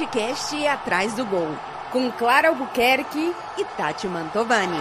podcast 0.00 0.66
Atrás 0.66 1.14
do 1.14 1.26
Gol, 1.26 1.54
com 1.92 2.10
Clara 2.12 2.48
Albuquerque 2.48 3.34
e 3.58 3.64
Tati 3.76 4.08
Mantovani. 4.08 4.78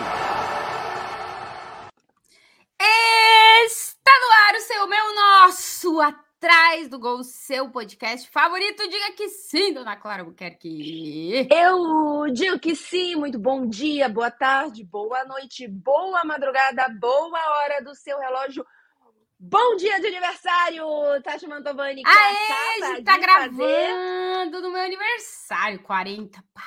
Está 3.65 4.11
no 4.21 4.47
ar 4.47 4.55
o 4.55 4.61
seu, 4.61 4.87
meu, 4.87 5.15
nosso 5.15 5.99
Atrás 5.99 6.87
do 6.87 6.97
Gol, 6.97 7.21
seu 7.25 7.69
podcast 7.69 8.29
favorito. 8.29 8.87
Diga 8.87 9.11
que 9.11 9.27
sim, 9.27 9.73
dona 9.73 9.97
Clara 9.97 10.21
Albuquerque. 10.21 11.49
Eu 11.51 12.31
digo 12.31 12.57
que 12.57 12.73
sim, 12.73 13.15
muito 13.15 13.37
bom 13.37 13.67
dia, 13.67 14.07
boa 14.07 14.31
tarde, 14.31 14.85
boa 14.85 15.25
noite, 15.25 15.67
boa 15.67 16.23
madrugada, 16.23 16.87
boa 16.97 17.39
hora 17.57 17.83
do 17.83 17.93
seu 17.93 18.17
relógio. 18.17 18.65
Bom 19.41 19.77
dia 19.77 20.01
de 20.01 20.07
aniversário, 20.07 20.83
Tati 21.23 21.47
Mantovani. 21.47 22.03
que 22.03 22.09
Aê, 22.09 22.83
a 22.83 22.95
gente 22.95 23.03
tá 23.05 23.17
gravando 23.17 23.57
fazer- 23.57 24.61
no 24.61 24.71
meu 24.71 24.81
aniversário, 24.81 25.81
40. 25.81 26.43
Pá, 26.53 26.61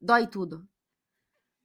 dói 0.00 0.26
tudo. 0.26 0.66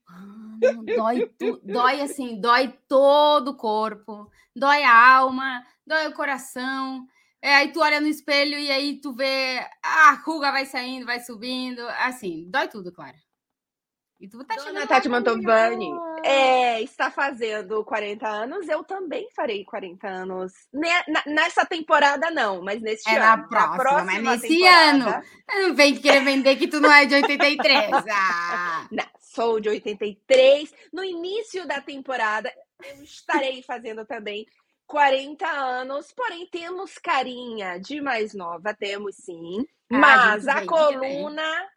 Mano, 0.08 0.84
dói 0.84 1.26
tudo. 1.36 1.60
Dói 1.64 2.00
assim, 2.00 2.40
dói 2.40 2.68
todo 2.86 3.48
o 3.48 3.56
corpo. 3.56 4.30
Dói 4.54 4.84
a 4.84 5.16
alma, 5.16 5.66
dói 5.84 6.06
o 6.06 6.14
coração. 6.14 7.04
É, 7.42 7.56
aí 7.56 7.72
tu 7.72 7.80
olha 7.80 8.00
no 8.00 8.06
espelho 8.06 8.56
e 8.58 8.70
aí 8.70 9.00
tu 9.00 9.12
vê 9.12 9.58
a 9.82 10.12
ruga 10.24 10.52
vai 10.52 10.66
saindo, 10.66 11.04
vai 11.04 11.18
subindo. 11.18 11.80
Assim, 11.98 12.48
dói 12.48 12.68
tudo, 12.68 12.92
Clara. 12.92 13.16
E 14.20 14.28
tu 14.28 14.44
tá 14.44 14.56
Dona 14.56 14.86
Tati 14.86 15.08
no 15.08 15.12
Mantovani 15.12 15.90
é, 16.24 16.82
está 16.82 17.10
fazendo 17.10 17.84
40 17.84 18.26
anos, 18.26 18.68
eu 18.68 18.82
também 18.82 19.28
farei 19.34 19.64
40 19.64 20.08
anos. 20.08 20.52
Nessa 21.26 21.64
temporada, 21.64 22.30
não, 22.30 22.62
mas 22.62 22.80
neste 22.82 23.08
É 23.08 23.18
ano. 23.18 23.46
na 23.50 23.76
próxima, 23.76 24.20
mas 24.20 24.42
nesse 24.42 24.66
ano. 24.66 25.22
Não 25.48 25.74
vem 25.74 25.94
querer 25.96 26.24
vender 26.24 26.56
que 26.56 26.68
tu 26.68 26.80
não 26.80 26.90
é 26.92 27.06
de 27.06 27.14
83. 27.14 27.90
Ah. 28.10 28.86
Não, 28.90 29.04
sou 29.20 29.60
de 29.60 29.68
83. 29.68 30.72
No 30.92 31.04
início 31.04 31.66
da 31.66 31.80
temporada, 31.80 32.52
eu 32.82 33.02
estarei 33.02 33.62
fazendo 33.62 34.04
também 34.04 34.46
40 34.86 35.46
anos, 35.46 36.12
porém 36.12 36.46
temos 36.50 36.98
carinha 36.98 37.78
de 37.78 38.00
mais 38.00 38.34
nova, 38.34 38.74
temos 38.74 39.16
sim. 39.16 39.64
Ah, 39.92 39.96
a 39.96 39.98
Mas 39.98 40.44
gente 40.44 40.50
a 40.50 40.54
vem, 40.60 40.66
coluna, 40.66 41.42
a 41.42 41.68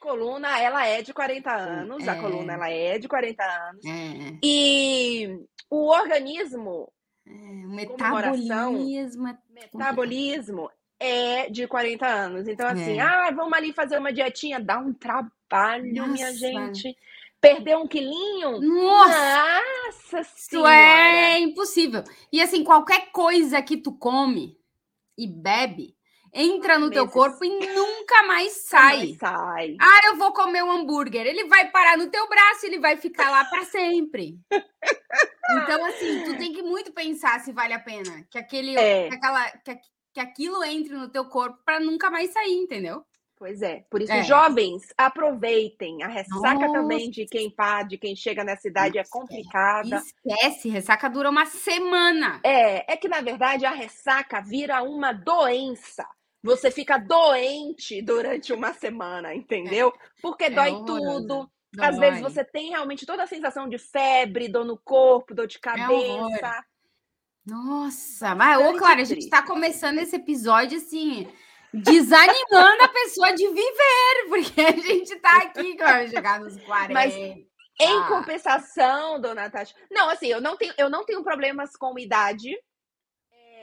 coluna, 0.00 0.58
ela 0.60 0.86
é 0.86 1.02
de 1.02 1.12
40 1.12 1.52
anos, 1.52 2.06
a 2.08 2.16
é. 2.16 2.20
coluna 2.20 2.52
ela 2.54 2.70
é 2.70 2.98
de 2.98 3.08
40 3.08 3.42
anos. 3.42 3.84
É, 3.84 4.38
E 4.42 5.40
o 5.70 5.88
organismo, 5.88 6.92
é, 7.26 7.30
o 7.30 7.68
metabolismo. 7.70 8.88
é 9.28 9.36
metabolismo, 9.54 10.70
é 10.98 11.50
de 11.50 11.66
40 11.66 12.06
anos. 12.06 12.48
Então, 12.48 12.66
assim, 12.68 12.98
É. 12.98 13.00
ah, 13.00 13.30
vamos 13.30 13.52
ali 13.52 13.72
fazer 13.72 13.98
uma 13.98 14.12
dietinha, 14.12 14.60
dá 14.60 14.78
um 14.78 14.92
trabalho, 14.92 15.84
minha 15.84 16.06
Nossa. 16.06 16.36
gente. 16.36 16.96
Perder 17.40 17.76
um 17.76 17.86
quilinho? 17.86 18.60
Nossa, 18.60 19.60
Nossa 19.86 20.20
isso 20.20 20.66
é 20.66 21.38
impossível. 21.38 22.02
E 22.32 22.40
assim, 22.40 22.64
qualquer 22.64 23.10
coisa 23.12 23.60
que 23.62 23.76
tu 23.76 23.92
come 23.92 24.58
e 25.18 25.26
bebe, 25.26 25.94
entra 26.36 26.78
no 26.78 26.90
teu 26.90 27.08
corpo 27.08 27.44
e 27.44 27.48
nunca 27.74 28.22
mais 28.24 28.52
sai. 28.66 29.16
Sai. 29.18 29.76
Ah, 29.80 30.00
eu 30.08 30.16
vou 30.16 30.32
comer 30.32 30.62
um 30.62 30.70
hambúrguer. 30.70 31.26
Ele 31.26 31.46
vai 31.48 31.70
parar 31.70 31.96
no 31.96 32.10
teu 32.10 32.28
braço, 32.28 32.66
ele 32.66 32.78
vai 32.78 32.96
ficar 32.96 33.30
lá 33.30 33.44
para 33.46 33.64
sempre. 33.64 34.38
Então, 35.48 35.84
assim, 35.86 36.24
tu 36.24 36.36
tem 36.38 36.52
que 36.52 36.60
muito 36.60 36.92
pensar 36.92 37.38
se 37.38 37.52
vale 37.52 37.72
a 37.72 37.78
pena 37.78 38.26
que 38.28 38.36
aquele, 38.36 38.76
É. 38.76 39.08
que 39.08 39.14
aquela, 39.14 39.48
que, 39.58 39.78
que 40.12 40.20
aquilo 40.20 40.64
entre 40.64 40.92
no 40.94 41.08
teu 41.08 41.24
corpo 41.26 41.56
para 41.64 41.78
nunca 41.78 42.10
mais 42.10 42.32
sair, 42.32 42.52
entendeu? 42.52 43.04
Pois 43.38 43.62
é. 43.62 43.84
Por 43.88 44.02
isso, 44.02 44.10
É. 44.12 44.24
jovens, 44.24 44.92
aproveitem. 44.98 46.02
A 46.02 46.08
ressaca 46.08 46.54
Nossa. 46.66 46.72
também 46.72 47.10
de 47.10 47.26
quem 47.26 47.48
pá, 47.48 47.84
de 47.84 47.96
quem 47.96 48.16
chega 48.16 48.42
nessa 48.42 48.66
idade 48.66 48.98
é 48.98 49.04
complicada. 49.08 50.02
Esquece, 50.26 50.68
ressaca 50.68 51.08
dura 51.08 51.30
uma 51.30 51.46
semana. 51.46 52.40
É, 52.42 52.92
é 52.92 52.96
que 52.96 53.06
na 53.08 53.20
verdade 53.20 53.64
a 53.64 53.70
ressaca 53.70 54.40
vira 54.40 54.82
uma 54.82 55.12
doença. 55.12 56.04
Você 56.46 56.70
fica 56.70 56.96
doente 56.96 58.00
durante 58.00 58.52
uma 58.52 58.72
semana, 58.72 59.34
entendeu? 59.34 59.92
Porque 60.22 60.48
dói 60.48 60.70
horroroso. 60.70 61.26
tudo. 61.26 61.50
Às 61.78 61.98
vezes 61.98 62.20
Dói. 62.22 62.30
você 62.30 62.42
tem 62.44 62.70
realmente 62.70 63.04
toda 63.04 63.24
a 63.24 63.26
sensação 63.26 63.68
de 63.68 63.76
febre, 63.76 64.48
dor 64.48 64.64
no 64.64 64.78
corpo, 64.78 65.34
dor 65.34 65.46
de 65.46 65.58
horror. 65.66 66.30
cabeça. 66.30 66.64
Nossa, 67.44 68.34
mas, 68.34 68.58
ô, 68.58 68.78
Clara, 68.78 69.02
a 69.02 69.04
gente 69.04 69.16
triste. 69.18 69.30
tá 69.30 69.42
começando 69.42 69.98
esse 69.98 70.16
episódio 70.16 70.78
assim, 70.78 71.28
desanimando 71.72 72.82
a 72.82 72.88
pessoa 72.88 73.32
de 73.34 73.46
viver, 73.46 74.26
porque 74.28 74.60
a 74.60 74.72
gente 74.72 75.16
tá 75.20 75.36
aqui 75.38 75.76
vai 75.76 76.08
chegar 76.08 76.40
nos 76.40 76.56
40. 76.62 76.92
Mas 76.94 77.14
Em 77.14 77.46
Ah. 77.80 78.08
compensação, 78.08 79.20
dona 79.20 79.50
Tati. 79.50 79.74
Não, 79.90 80.08
assim, 80.08 80.28
eu 80.28 80.40
não 80.40 80.56
tenho, 80.56 80.72
eu 80.78 80.88
não 80.88 81.04
tenho 81.04 81.22
problemas 81.22 81.76
com 81.76 81.98
idade. 81.98 82.56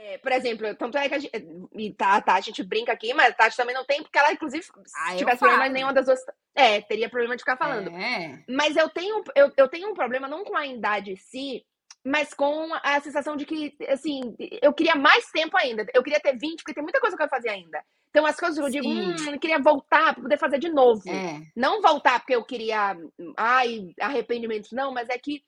É, 0.03 0.17
por 0.17 0.33
exemplo, 0.33 0.75
tanto 0.75 0.97
é 0.97 1.07
que 1.07 1.15
a 1.15 1.19
gente, 1.19 1.31
e 1.77 1.93
tá, 1.93 2.19
tá, 2.19 2.35
a 2.35 2.41
gente 2.41 2.61
brinca 2.61 2.91
aqui, 2.91 3.13
mas 3.13 3.31
a 3.31 3.33
Tati 3.33 3.55
também 3.55 3.73
não 3.73 3.85
tem, 3.85 4.03
porque 4.03 4.17
ela, 4.17 4.33
inclusive, 4.33 4.65
Ah, 4.97 5.11
se 5.11 5.17
tivesse 5.17 5.39
problema, 5.39 5.69
nenhuma 5.69 5.93
das 5.93 6.05
duas. 6.05 6.19
É, 6.53 6.81
teria 6.81 7.09
problema 7.09 7.37
de 7.37 7.41
ficar 7.41 7.55
falando. 7.55 7.89
É. 7.89 8.43
Mas 8.49 8.75
eu 8.75 8.89
tenho, 8.89 9.23
eu, 9.33 9.49
eu 9.55 9.67
tenho 9.69 9.89
um 9.89 9.93
problema 9.93 10.27
não 10.27 10.43
com 10.43 10.57
a 10.57 10.67
idade 10.67 11.13
em 11.13 11.15
si, 11.15 11.65
mas 12.05 12.33
com 12.33 12.73
a 12.83 12.99
sensação 12.99 13.37
de 13.37 13.45
que, 13.45 13.77
assim, 13.87 14.35
eu 14.61 14.73
queria 14.73 14.93
mais 14.93 15.31
tempo 15.31 15.55
ainda. 15.57 15.85
Eu 15.93 16.03
queria 16.03 16.19
ter 16.19 16.37
20, 16.37 16.57
porque 16.57 16.73
tem 16.73 16.83
muita 16.83 16.99
coisa 16.99 17.15
que 17.15 17.23
eu 17.23 17.29
fazer 17.29 17.49
ainda. 17.49 17.81
Então, 18.09 18.25
as 18.25 18.37
coisas 18.37 18.57
eu 18.57 18.69
digo, 18.69 18.83
Sim. 18.83 19.11
hum, 19.13 19.31
eu 19.31 19.39
queria 19.39 19.57
voltar 19.57 20.13
para 20.13 20.21
poder 20.21 20.37
fazer 20.37 20.59
de 20.59 20.69
novo. 20.69 21.01
É. 21.09 21.41
Não 21.55 21.81
voltar 21.81 22.19
porque 22.19 22.35
eu 22.35 22.43
queria, 22.43 22.95
ai, 23.37 23.93
arrependimentos, 24.01 24.71
não, 24.73 24.93
mas 24.93 25.07
é 25.07 25.17
que 25.17 25.41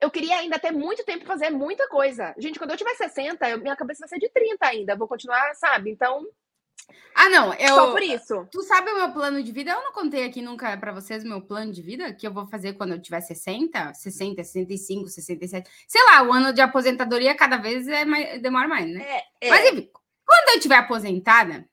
eu 0.00 0.10
queria 0.10 0.36
ainda 0.38 0.58
ter 0.58 0.70
muito 0.70 1.04
tempo 1.04 1.24
pra 1.24 1.34
fazer 1.34 1.50
muita 1.50 1.88
coisa. 1.88 2.34
Gente, 2.38 2.58
quando 2.58 2.70
eu 2.70 2.76
tiver 2.76 2.94
60, 2.94 3.48
eu- 3.48 3.58
minha 3.60 3.76
cabeça 3.76 4.00
vai 4.00 4.08
ser 4.08 4.18
de 4.18 4.28
30 4.30 4.66
ainda. 4.66 4.96
Vou 4.96 5.08
continuar, 5.08 5.54
sabe? 5.54 5.90
Então, 5.90 6.24
Ah, 7.14 7.28
não, 7.28 7.52
eu. 7.54 7.74
só 7.74 7.90
por 7.90 8.02
isso. 8.02 8.46
Tu 8.50 8.62
sabe 8.62 8.90
o 8.90 8.96
meu 8.96 9.12
plano 9.12 9.42
de 9.42 9.52
vida? 9.52 9.72
Eu 9.72 9.82
não 9.82 9.92
contei 9.92 10.24
aqui 10.24 10.40
nunca 10.40 10.74
pra 10.76 10.92
vocês 10.92 11.22
o 11.24 11.28
meu 11.28 11.42
plano 11.42 11.72
de 11.72 11.82
vida 11.82 12.12
que 12.14 12.26
eu 12.26 12.32
vou 12.32 12.46
fazer 12.46 12.74
quando 12.74 12.92
eu 12.92 13.02
tiver 13.02 13.20
60, 13.20 13.92
60, 13.92 14.42
65, 14.44 15.08
67. 15.08 15.68
Sei 15.86 16.02
lá, 16.04 16.22
o 16.22 16.32
ano 16.32 16.52
de 16.52 16.60
aposentadoria 16.62 17.34
cada 17.34 17.56
vez 17.58 17.86
é 17.88 18.04
mais, 18.04 18.40
demora 18.40 18.68
mais, 18.68 18.86
né? 18.88 19.02
É, 19.02 19.48
é. 19.48 19.50
Mas 19.50 19.68
enfim, 19.72 19.90
quando 20.24 20.54
eu 20.54 20.60
tiver 20.60 20.76
aposentada, 20.76 21.68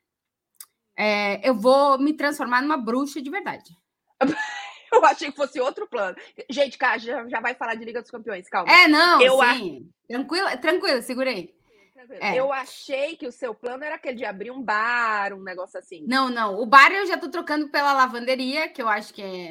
é, 0.98 1.48
eu 1.48 1.54
vou 1.54 1.98
me 2.00 2.14
transformar 2.14 2.62
numa 2.62 2.78
bruxa 2.78 3.22
de 3.22 3.30
verdade. 3.30 3.70
eu 4.96 5.06
achei 5.06 5.30
que 5.32 5.38
fosse 5.38 5.60
outro 5.60 5.88
plano. 5.88 6.16
Gente, 6.50 6.78
cara, 6.78 6.98
já, 6.98 7.28
já 7.28 7.40
vai 7.40 7.54
falar 7.56 7.76
de 7.76 7.86
Liga 7.86 8.02
dos 8.02 8.12
Campeões, 8.12 8.48
calma. 8.50 8.72
É, 8.72 8.88
não, 8.88 9.22
Eu 9.22 9.42
a- 9.42 9.54
sim. 9.56 9.90
Tranquila, 10.62 11.02
segurei. 11.02 11.54
Tranquilo. 11.94 12.24
é. 12.24 12.40
Eu 12.40 12.52
achei 12.54 13.16
que 13.16 13.28
o 13.28 13.32
seu 13.32 13.54
plano 13.56 13.84
era 13.84 13.96
aquele 13.96 14.18
de 14.18 14.26
abrir 14.26 14.52
um 14.52 14.62
bar, 14.62 15.34
um 15.34 15.42
negócio 15.42 15.80
assim. 15.80 16.06
Não, 16.08 16.30
não. 16.30 16.60
O 16.60 16.66
bar 16.66 16.92
eu 16.92 17.06
já 17.08 17.18
tô 17.18 17.30
trocando 17.30 17.70
pela 17.70 17.94
lavanderia, 17.94 18.68
que 18.70 18.82
eu 18.82 18.88
acho 18.88 19.14
que 19.14 19.22
é 19.22 19.50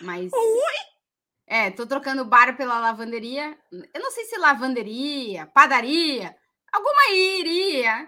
mais. 0.00 0.30
É, 1.46 1.70
tô 1.70 1.84
trocando 1.86 2.22
o 2.22 2.26
bar 2.26 2.56
pela 2.56 2.78
lavanderia. 2.78 3.58
Eu 3.92 4.00
não 4.00 4.10
sei 4.12 4.24
se 4.24 4.38
lavanderia, 4.38 5.46
padaria, 5.48 6.34
alguma 6.72 7.10
iria, 7.12 8.06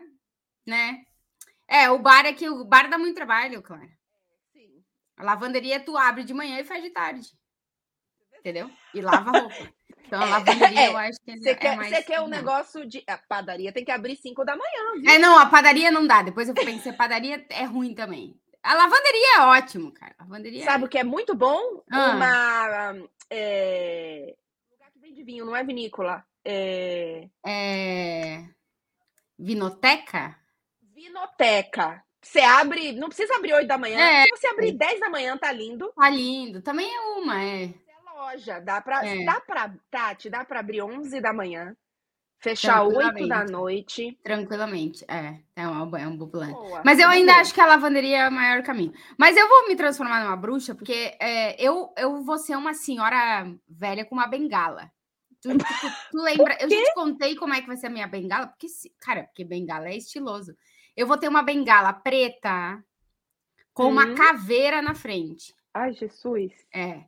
né? 0.67 0.99
É, 1.69 1.91
o 1.91 1.99
bar 1.99 2.25
é 2.25 2.33
que 2.33 2.49
o 2.49 2.65
bar 2.65 2.89
dá 2.89 2.97
muito 2.97 3.17
trabalho, 3.17 3.61
claro. 3.63 3.89
A 5.23 5.25
lavanderia 5.25 5.79
tu 5.79 5.97
abre 5.97 6.25
de 6.25 6.35
manhã 6.35 6.59
e 6.59 6.65
faz 6.65 6.83
de 6.83 6.91
tarde. 6.91 7.29
Entendeu? 8.41 8.69
E 8.93 9.01
lava 9.01 9.31
a 9.31 9.41
roupa. 9.41 9.73
Então 10.05 10.21
a 10.21 10.27
É, 10.27 10.31
lavanderia 10.31 10.81
é. 10.81 10.89
eu 10.89 10.97
acho 10.97 11.19
que 11.25 11.39
Você 11.39 11.51
é 11.51 11.55
quer, 11.55 11.77
mais. 11.77 11.89
você 11.91 12.03
quer 12.03 12.19
um 12.19 12.23
não. 12.25 12.31
negócio 12.31 12.85
de. 12.85 13.05
A 13.07 13.17
padaria 13.17 13.73
tem 13.73 13.85
que 13.85 13.93
abrir 13.93 14.17
5 14.17 14.45
da 14.45 14.57
manhã, 14.57 15.01
viu? 15.01 15.09
É, 15.09 15.19
não, 15.21 15.39
a 15.39 15.47
padaria 15.47 15.93
não 15.93 16.05
dá. 16.05 16.23
Depois 16.23 16.49
eu 16.49 16.55
pensei, 16.55 16.93
padaria 16.93 17.47
é 17.51 17.63
ruim 17.63 17.95
também. 17.95 18.37
A 18.65 18.75
lavanderia 18.75 19.37
é 19.37 19.41
ótimo, 19.43 19.93
cara. 19.93 20.13
A 20.19 20.25
lavanderia 20.25 20.65
Sabe 20.65 20.85
o 20.85 20.89
que 20.89 20.99
é 20.99 21.05
muito 21.05 21.37
bom? 21.37 21.83
Ah. 21.91 22.11
Uma. 22.17 23.09
É... 23.31 24.35
Lugar 24.73 24.91
que 24.91 24.99
vende 24.99 25.23
vinho, 25.23 25.45
não 25.47 25.55
é 25.55 25.63
vinícola. 25.63 26.25
É... 26.45 27.29
é. 27.47 28.45
Vinoteca? 29.39 30.37
Vinoteca. 30.93 32.05
Você 32.23 32.41
abre. 32.41 32.93
Não 32.93 33.09
precisa 33.09 33.35
abrir 33.37 33.53
8 33.53 33.67
da 33.67 33.77
manhã. 33.77 33.99
É. 33.99 34.23
Se 34.25 34.37
você 34.37 34.47
abrir 34.47 34.73
10 34.73 35.01
da 35.01 35.11
manhã, 35.11 35.37
tá 35.37 35.51
lindo. 35.53 35.93
Tá 35.97 36.09
lindo. 36.09 36.63
Também 36.63 36.89
é 36.95 37.01
uma, 37.19 37.43
é. 37.43 37.65
É 37.65 37.73
loja. 38.15 38.61
Dá 38.61 38.81
pra. 38.81 39.05
É. 39.07 39.25
Dá 39.25 39.41
pra. 39.41 39.75
Tati, 39.91 40.31
dá 40.31 40.45
pra 40.45 40.61
abrir 40.61 40.83
11 40.83 41.21
da 41.21 41.33
manhã. 41.33 41.77
Fechar 42.39 42.83
8 42.83 43.29
da 43.29 43.45
noite. 43.45 44.19
Tranquilamente. 44.23 45.05
É, 45.09 45.37
é, 45.55 45.67
uma, 45.67 46.01
é 46.01 46.07
um 46.09 46.17
bom 46.17 46.29
plano. 46.29 46.57
Mas 46.85 46.99
eu 46.99 47.09
ainda 47.09 47.35
acho 47.37 47.55
que 47.55 47.61
a 47.61 47.67
lavanderia 47.67 48.19
é 48.23 48.29
o 48.29 48.33
maior 48.33 48.65
caminho. 48.65 48.93
Mas 49.17 49.37
eu 49.37 49.49
vou 49.49 49.69
me 49.69 49.77
transformar 49.77 50.25
numa 50.25 50.37
bruxa, 50.37 50.75
porque 50.75 51.17
é, 51.21 51.55
eu, 51.63 51.93
eu 51.97 52.25
vou 52.25 52.37
ser 52.39 52.57
uma 52.57 52.75
senhora 52.75 53.47
velha 53.69 54.05
com 54.05 54.17
uma 54.17 54.27
bengala. 54.27 54.91
Tu, 55.41 55.51
tu- 55.57 55.65
tu 56.11 56.19
lembra? 56.51 56.57
Eu 56.61 56.69
já 56.69 56.77
te 56.83 56.95
contei 56.95 57.37
como 57.37 57.55
é 57.55 57.61
que 57.61 57.67
vai 57.69 57.77
ser 57.77 57.87
a 57.87 57.91
minha 57.91 58.09
bengala, 58.09 58.49
porque, 58.49 58.67
cara, 59.01 59.23
porque 59.23 59.45
bengala 59.45 59.89
é 59.89 59.97
estiloso. 59.97 60.53
Eu 60.97 61.07
vou 61.07 61.19
ter 61.19 61.29
uma 61.29 61.43
bengala 61.43 61.93
preta, 61.93 62.83
com 63.75 63.89
uma 63.89 64.07
Hum. 64.07 64.15
caveira 64.15 64.83
na 64.83 64.95
frente. 64.95 65.55
Ai, 65.75 65.93
Jesus. 65.93 66.53
É. 66.75 67.05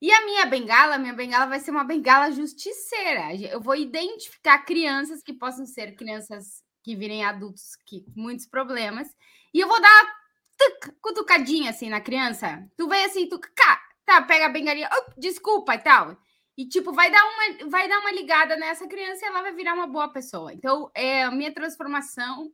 E 0.00 0.12
a 0.12 0.24
minha 0.24 0.46
bengala, 0.46 0.98
minha 0.98 1.12
bengala 1.12 1.46
vai 1.46 1.60
ser 1.60 1.70
uma 1.72 1.84
bengala 1.84 2.30
justiceira. 2.32 3.34
Eu 3.34 3.60
vou 3.60 3.74
identificar 3.74 4.58
crianças 4.64 5.22
que 5.22 5.32
possam 5.34 5.66
ser 5.66 5.94
crianças 5.96 6.62
que 6.84 6.94
virem 6.96 7.24
adultos 7.24 7.76
que 7.86 8.02
com 8.02 8.20
muitos 8.20 8.46
problemas. 8.46 9.08
E 9.52 9.60
eu 9.60 9.68
vou 9.68 9.80
dar 9.80 9.88
uma 10.04 10.12
tuc, 10.58 10.94
cutucadinha 11.02 11.70
assim 11.70 11.90
na 11.90 12.00
criança. 12.00 12.64
Tu 12.76 12.88
vem 12.88 13.04
assim, 13.04 13.28
tu 13.28 13.38
cá, 13.40 13.80
tá, 14.06 14.22
pega 14.22 14.46
a 14.46 14.48
bengalinha, 14.48 14.88
"Oh, 14.92 15.20
desculpa 15.20 15.74
e 15.74 15.78
tal. 15.78 16.16
E 16.56 16.66
tipo, 16.68 16.92
vai 16.92 17.10
dar 17.10 17.22
uma 17.24 17.68
vai 17.70 17.88
dar 17.88 17.98
uma 18.00 18.12
ligada 18.12 18.56
nessa 18.56 18.86
criança 18.88 19.24
e 19.24 19.28
ela 19.28 19.42
vai 19.42 19.52
virar 19.52 19.74
uma 19.74 19.86
boa 19.86 20.12
pessoa. 20.12 20.52
Então, 20.54 20.90
é 20.94 21.24
a 21.24 21.30
minha 21.30 21.52
transformação 21.52 22.52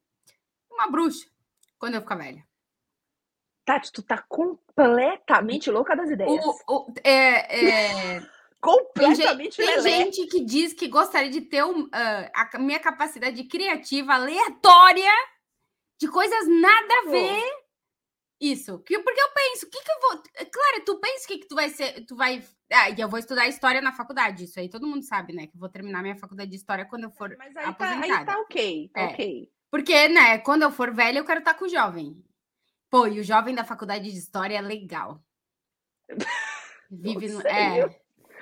uma 0.75 0.91
bruxa 0.91 1.26
quando 1.79 1.94
eu 1.94 2.00
ficar 2.00 2.17
velha. 2.17 2.44
Tati, 3.65 3.91
tu 3.93 4.03
tá 4.03 4.19
completamente 4.29 5.71
louca 5.71 5.97
das 5.97 6.11
ideias. 6.11 6.44
O, 6.69 6.75
o- 6.88 6.94
é, 7.03 7.67
é, 7.67 8.21
Tem, 8.21 8.31
completamente 8.61 9.56
tem 9.56 9.67
lelé. 9.67 9.82
gente 9.91 10.26
que 10.26 10.44
diz 10.44 10.73
que 10.75 10.88
gostaria 10.88 11.31
de 11.31 11.41
ter 11.41 11.65
um, 11.65 11.88
ah, 11.93 12.49
a 12.55 12.59
minha 12.59 12.79
capacidade 12.79 13.43
criativa 13.44 14.15
aleatória 14.15 15.11
de 15.99 16.09
coisas 16.09 16.47
nada 16.47 16.94
a 17.06 17.11
ver. 17.11 17.65
Isso. 18.41 18.79
Que, 18.81 18.99
porque 18.99 19.20
eu 19.20 19.31
penso, 19.32 19.67
o 19.67 19.70
que, 19.70 19.81
que 19.82 19.91
eu 19.91 20.00
vou. 20.00 20.23
Claro, 20.53 20.85
tu 20.85 20.99
pensa 21.00 21.25
o 21.25 21.29
que, 21.29 21.38
que 21.38 21.49
tu 21.49 21.55
vai 21.55 21.70
ser. 21.70 22.05
Tu 22.05 22.15
vai. 22.17 22.44
Ah, 22.70 22.91
e 22.91 23.00
eu 23.00 23.09
vou 23.09 23.19
estudar 23.19 23.47
história 23.49 23.81
na 23.81 23.93
faculdade. 23.93 24.44
Isso 24.44 24.61
aí 24.61 24.69
todo 24.69 24.87
mundo 24.87 25.03
sabe, 25.05 25.32
né? 25.32 25.47
Que 25.47 25.56
eu 25.56 25.61
vou 25.61 25.69
terminar 25.70 26.03
minha 26.03 26.17
faculdade 26.19 26.50
de 26.50 26.56
história 26.56 26.85
quando 26.85 27.05
eu 27.05 27.11
for 27.11 27.35
Mas 27.38 27.56
aí 27.56 27.65
tá, 27.65 27.70
aposentada. 27.70 28.15
aí 28.19 28.27
tá 28.27 28.38
ok, 28.41 28.91
tá 28.93 29.00
É. 29.00 29.05
ok. 29.06 29.50
Porque, 29.75 30.06
né, 30.06 30.38
quando 30.38 30.62
eu 30.62 30.71
for 30.71 30.94
velha, 30.94 31.19
eu 31.19 31.25
quero 31.25 31.41
estar 31.41 31.55
com 31.55 31.65
o 31.65 31.69
jovem. 31.69 32.25
Pô, 32.88 33.09
e 33.09 33.19
o 33.19 33.25
jovem 33.25 33.56
da 33.56 33.65
faculdade 33.65 34.09
de 34.09 34.17
história 34.17 34.56
é 34.56 34.61
legal. 34.61 35.21
Vive 36.88 37.29
no. 37.29 37.41
É. 37.44 37.81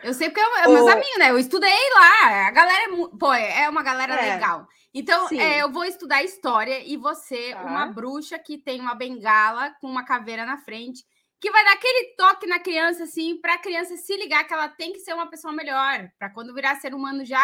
eu- 0.04 0.12
sei 0.12 0.28
porque 0.28 0.40
eu, 0.42 0.56
é 0.58 0.68
meus 0.68 0.84
Ô. 0.84 0.90
amigos, 0.90 1.18
né? 1.18 1.30
Eu 1.30 1.38
estudei 1.38 1.72
lá. 1.94 2.48
A 2.48 2.50
galera 2.50 2.84
é. 2.84 3.16
Pô, 3.18 3.32
é 3.32 3.66
uma 3.66 3.82
galera 3.82 4.14
É. 4.14 4.34
legal. 4.34 4.66
Então, 4.92 5.26
é, 5.32 5.62
eu 5.62 5.72
vou 5.72 5.86
estudar 5.86 6.22
história 6.22 6.86
e 6.86 6.98
você, 6.98 7.54
Tá. 7.54 7.62
uma 7.62 7.86
bruxa 7.86 8.38
que 8.38 8.58
tem 8.58 8.78
uma 8.78 8.94
bengala 8.94 9.70
com 9.80 9.86
uma 9.86 10.04
caveira 10.04 10.44
na 10.44 10.58
frente, 10.58 11.02
que 11.40 11.50
vai 11.50 11.64
dar 11.64 11.72
aquele 11.72 12.14
toque 12.14 12.46
na 12.46 12.58
criança, 12.58 13.04
assim, 13.04 13.40
para 13.40 13.54
a 13.54 13.58
criança 13.58 13.96
se 13.96 14.14
ligar 14.18 14.44
que 14.46 14.52
ela 14.52 14.68
tem 14.68 14.92
que 14.92 14.98
ser 15.00 15.14
uma 15.14 15.30
pessoa 15.30 15.50
melhor. 15.54 16.10
Para 16.18 16.28
quando 16.28 16.52
virar 16.52 16.76
ser 16.76 16.92
humano 16.94 17.24
já 17.24 17.42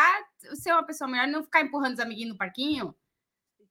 ser 0.57 0.73
uma 0.73 0.85
pessoa 0.85 1.09
melhor, 1.09 1.27
não 1.27 1.43
ficar 1.43 1.63
empurrando 1.63 1.95
os 1.95 2.01
amiguinhos 2.01 2.33
no 2.33 2.37
parquinho. 2.39 2.95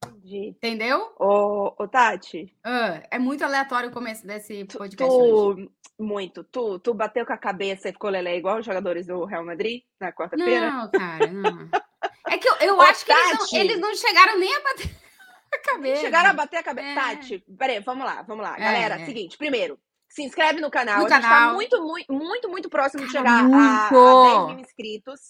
Entendi. 0.06 0.50
Entendeu? 0.50 1.14
Ô, 1.20 1.74
ô 1.78 1.88
Tati, 1.88 2.54
Ah, 2.64 3.02
é 3.10 3.18
muito 3.20 3.44
aleatório 3.44 3.90
o 3.90 3.94
começo 3.94 4.26
desse 4.28 4.66
podcast. 4.66 4.98
tu, 5.18 5.72
muito, 6.00 6.44
tu, 6.44 6.80
tu 6.80 6.94
bateu 6.94 7.26
com 7.26 7.34
a 7.34 7.38
cabeça 7.38 7.90
e 7.90 7.94
ficou 7.94 8.10
lelé 8.10 8.38
igual 8.38 8.60
os 8.60 8.66
jogadores 8.66 9.08
do 9.08 9.26
Real 9.26 9.44
Madrid 9.46 9.84
na 10.00 10.12
quarta-feira? 10.12 10.70
Não, 10.72 10.92
cara, 10.92 11.28
não. 11.28 11.70
É 12.30 12.38
que 12.38 12.48
eu, 12.48 12.56
eu 12.58 12.78
Ô, 12.78 12.82
acho 12.82 13.06
que 13.06 13.12
eles 13.12 13.32
não, 13.32 13.38
Tati! 13.40 13.58
eles 13.58 13.80
não 13.80 13.96
chegaram 13.96 14.38
nem 14.38 14.54
a 14.56 14.60
bater 14.60 14.90
a 15.54 15.60
cabeça. 15.60 16.02
Chegaram 16.02 16.30
a 16.30 16.34
bater 16.34 16.58
a 16.58 16.64
cabeça. 16.64 16.88
É. 16.88 16.96
Tati, 16.96 17.44
peraí, 17.58 17.80
vamos 17.80 18.06
lá, 18.06 18.22
vamos 18.22 18.44
lá. 18.44 18.56
É, 18.58 18.60
Galera, 18.60 19.02
é. 19.02 19.06
seguinte, 19.06 19.38
primeiro, 19.38 19.80
se 20.10 20.24
inscreve 20.24 20.60
no 20.62 20.70
canal. 20.70 21.00
No 21.00 21.06
a 21.06 21.10
gente 21.10 21.22
canal. 21.22 21.50
tá 21.50 21.54
muito, 21.56 21.82
muito, 21.82 22.14
muito, 22.14 22.50
muito 22.50 22.70
próximo 22.70 23.06
de 23.06 23.12
chegar 23.12 23.44
a, 23.44 23.88
a 23.88 23.90
10 23.90 24.48
mil 24.50 24.60
inscritos. 24.60 25.22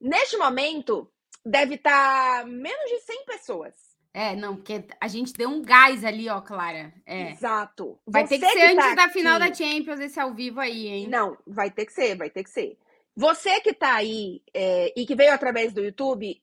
Neste 0.00 0.36
momento, 0.36 1.10
deve 1.46 1.76
estar 1.76 2.44
menos 2.44 2.90
de 2.90 2.98
100 3.00 3.24
pessoas. 3.24 3.91
É, 4.14 4.36
não, 4.36 4.56
porque 4.56 4.84
a 5.00 5.08
gente 5.08 5.32
deu 5.32 5.48
um 5.48 5.62
gás 5.62 6.04
ali, 6.04 6.28
ó, 6.28 6.40
Clara. 6.40 6.92
É. 7.06 7.30
Exato. 7.30 7.98
Vai 8.06 8.26
ter 8.26 8.38
que 8.38 8.44
Você 8.46 8.52
ser 8.52 8.66
antes 8.66 8.84
tá 8.84 8.94
da 8.94 9.08
final 9.08 9.36
aqui- 9.40 9.48
da 9.48 9.54
Champions, 9.54 10.00
esse 10.00 10.20
ao 10.20 10.34
vivo 10.34 10.60
aí, 10.60 10.86
hein? 10.86 11.08
Não, 11.08 11.36
vai 11.46 11.70
ter 11.70 11.86
que 11.86 11.92
ser, 11.92 12.14
vai 12.16 12.28
ter 12.28 12.44
que 12.44 12.50
ser. 12.50 12.78
Você 13.16 13.60
que 13.60 13.72
tá 13.72 13.94
aí 13.94 14.42
é, 14.54 14.92
e 14.94 15.06
que 15.06 15.14
veio 15.14 15.32
através 15.32 15.72
do 15.72 15.82
YouTube, 15.82 16.42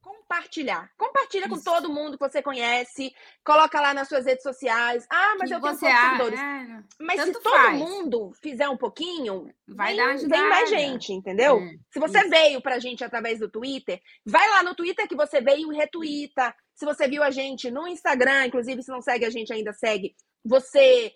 compartilhar. 0.00 0.90
Compartilha 0.96 1.48
com 1.48 1.54
Isso. 1.56 1.64
todo 1.64 1.92
mundo 1.92 2.18
que 2.18 2.28
você 2.28 2.42
conhece. 2.42 3.14
Coloca 3.44 3.80
lá 3.80 3.94
nas 3.94 4.08
suas 4.08 4.24
redes 4.26 4.42
sociais. 4.42 5.06
Ah, 5.10 5.34
mas 5.38 5.48
Que 5.48 5.54
eu 5.56 5.60
tenho 5.60 5.74
você 5.74 5.86
poucos 5.86 6.02
seguidores. 6.02 6.40
é. 6.40 6.82
Mas 7.00 7.20
se 7.22 7.32
todo 7.32 7.42
faz. 7.42 7.78
mundo 7.78 8.32
fizer 8.42 8.68
um 8.68 8.76
pouquinho, 8.76 9.50
vai 9.68 9.88
vem, 9.94 9.96
dar 9.96 10.08
uma 10.16 10.28
vem 10.28 10.48
mais 10.48 10.70
gente, 10.70 11.12
entendeu? 11.12 11.58
É, 11.60 11.76
Se 11.90 12.00
você 12.00 12.18
isso. 12.20 12.30
veio 12.30 12.60
pra 12.60 12.78
gente 12.78 13.04
através 13.04 13.38
do 13.38 13.48
Twitter, 13.48 14.00
vai 14.24 14.48
lá 14.50 14.62
no 14.62 14.74
Twitter 14.74 15.06
que 15.08 15.14
você 15.16 15.40
veio 15.40 15.72
e 15.72 15.76
retuita. 15.76 16.54
Se 16.74 16.84
você 16.84 17.06
viu 17.08 17.22
a 17.22 17.30
gente 17.30 17.70
no 17.70 17.86
Instagram, 17.86 18.46
inclusive 18.46 18.82
se 18.82 18.90
não 18.90 19.00
segue 19.00 19.24
a 19.24 19.30
gente 19.30 19.52
ainda, 19.52 19.72
segue. 19.72 20.14
Você 20.44 21.12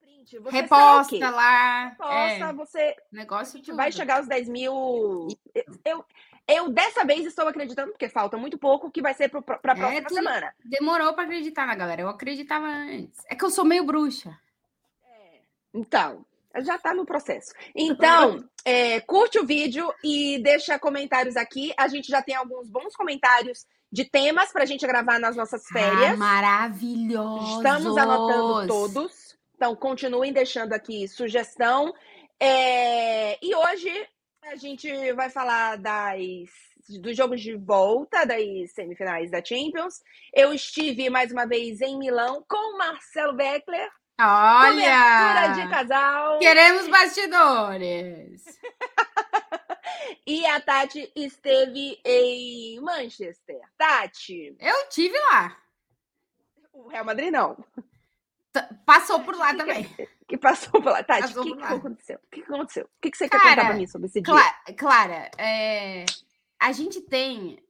print, 0.00 0.38
você 0.40 0.50
Reposta 0.62 1.10
segue, 1.10 1.20
lá. 1.30 1.88
Reposta, 1.88 2.14
é, 2.14 2.52
você 2.52 2.96
negócio 3.12 3.62
tudo. 3.62 3.76
vai 3.76 3.92
chegar 3.92 4.18
aos 4.18 4.26
10 4.28 4.48
mil. 4.48 5.28
Eu, 5.84 6.04
eu 6.48 6.68
dessa 6.68 7.04
vez 7.04 7.24
estou 7.24 7.46
acreditando, 7.46 7.92
porque 7.92 8.08
falta 8.08 8.36
muito 8.36 8.58
pouco, 8.58 8.90
que 8.90 9.00
vai 9.00 9.14
ser 9.14 9.28
para 9.28 9.38
a 9.40 9.54
É, 9.54 9.58
próxima 9.74 10.02
tudo- 10.02 10.14
semana. 10.14 10.54
Demorou 10.64 11.14
pra 11.14 11.24
acreditar 11.24 11.66
na 11.66 11.74
galera. 11.76 12.02
Eu 12.02 12.08
acreditava 12.08 12.66
antes. 12.66 13.20
É 13.28 13.34
que 13.36 13.44
eu 13.44 13.50
sou 13.50 13.64
meio 13.64 13.84
bruxa. 13.84 14.36
Então, 15.74 16.24
já 16.60 16.76
está 16.76 16.92
no 16.92 17.06
processo. 17.06 17.52
Então, 17.74 18.44
é, 18.64 19.00
curte 19.00 19.38
o 19.38 19.46
vídeo 19.46 19.92
e 20.04 20.38
deixa 20.42 20.78
comentários 20.78 21.36
aqui. 21.36 21.72
A 21.78 21.88
gente 21.88 22.08
já 22.08 22.20
tem 22.20 22.34
alguns 22.34 22.68
bons 22.68 22.94
comentários 22.94 23.66
de 23.92 24.04
temas 24.04 24.50
para 24.50 24.62
a 24.62 24.66
gente 24.66 24.86
gravar 24.86 25.18
nas 25.20 25.36
nossas 25.36 25.62
Ah, 25.66 25.72
férias. 25.72 26.18
maravilhoso. 26.18 27.56
Estamos 27.58 27.96
anotando 27.98 28.66
todos. 28.66 29.36
Então, 29.54 29.76
continuem 29.76 30.32
deixando 30.32 30.72
aqui 30.72 31.06
sugestão. 31.06 31.92
É, 32.40 33.38
E 33.44 33.54
hoje 33.54 34.08
a 34.50 34.56
gente 34.56 35.12
vai 35.12 35.30
falar 35.30 35.76
das, 35.76 36.18
dos 37.00 37.16
jogos 37.16 37.40
de 37.40 37.54
volta 37.54 38.24
das 38.24 38.72
semifinais 38.74 39.30
da 39.30 39.44
Champions. 39.44 40.00
Eu 40.34 40.52
estive 40.52 41.08
mais 41.10 41.30
uma 41.30 41.46
vez 41.46 41.80
em 41.80 41.96
Milão 41.98 42.44
com 42.48 42.76
Marcelo 42.78 43.34
Beckler. 43.34 43.88
Cobertura 44.18 45.52
de 45.54 45.60
Olha! 45.60 45.68
casal. 45.70 46.38
Queremos 46.38 46.88
bastidores. 46.88 48.42
E 50.26 50.46
a 50.46 50.60
Tati 50.60 51.10
esteve 51.16 52.00
em 52.04 52.80
Manchester. 52.80 53.60
Tati, 53.76 54.56
Eu 54.60 54.88
tive 54.88 55.18
lá. 55.30 55.56
o 56.72 56.88
Real 56.88 57.04
Madrid 57.04 57.30
não. 57.30 57.56
T- 58.52 58.68
Passou 58.86 59.20
por 59.20 59.36
lá 59.36 59.50
Que 59.50 59.52
que- 59.52 59.58
também. 59.58 60.08
Que 60.32 60.38
passou 60.38 60.80
por 60.80 60.84
lá. 60.84 61.02
Tati, 61.02 61.36
o 61.38 61.42
que, 61.42 61.56
que 61.56 61.62
aconteceu? 61.62 62.16
O 62.16 62.28
que 62.30 62.40
que 62.42 62.52
aconteceu? 62.52 62.84
O 62.84 63.00
que, 63.02 63.10
que 63.10 63.16
você 63.18 63.28
quer 63.28 63.38
Cara, 63.38 63.50
contar 63.56 63.66
pra 63.68 63.76
mim 63.76 63.86
sobre 63.86 64.06
esse 64.06 64.20
dia? 64.22 64.32
Cla- 64.34 64.74
Clara, 64.78 65.30
é, 65.36 66.06
a 66.58 66.72
gente 66.72 67.02
tem. 67.02 67.62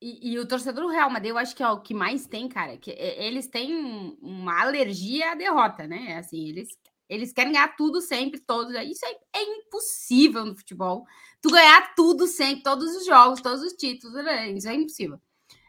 E, 0.00 0.32
e 0.32 0.38
o 0.38 0.46
torcedor 0.48 0.84
do 0.84 0.90
Real 0.90 1.10
Madrid, 1.10 1.30
eu 1.30 1.36
acho 1.38 1.54
que 1.54 1.62
é 1.62 1.68
o 1.68 1.80
que 1.80 1.92
mais 1.92 2.26
tem, 2.26 2.48
cara. 2.48 2.78
Que 2.78 2.92
eles 2.92 3.46
têm 3.48 3.74
um- 3.76 4.16
uma 4.22 4.62
alergia 4.62 5.32
à 5.32 5.34
derrota, 5.34 5.86
né? 5.86 6.16
Assim, 6.16 6.48
eles, 6.48 6.68
eles 7.08 7.32
querem 7.32 7.52
ganhar 7.52 7.76
tudo 7.76 8.00
sempre, 8.00 8.40
todos. 8.40 8.74
Isso 8.84 9.04
é, 9.06 9.38
é 9.38 9.42
impossível 9.42 10.44
no 10.44 10.56
futebol. 10.56 11.06
Tu 11.40 11.50
ganhar 11.50 11.94
tudo 11.94 12.26
sempre, 12.26 12.62
todos 12.62 12.94
os 12.96 13.06
jogos, 13.06 13.40
todos 13.40 13.62
os 13.62 13.72
títulos. 13.72 14.14
né? 14.24 14.50
Isso 14.50 14.68
é 14.68 14.74
impossível. 14.74 15.20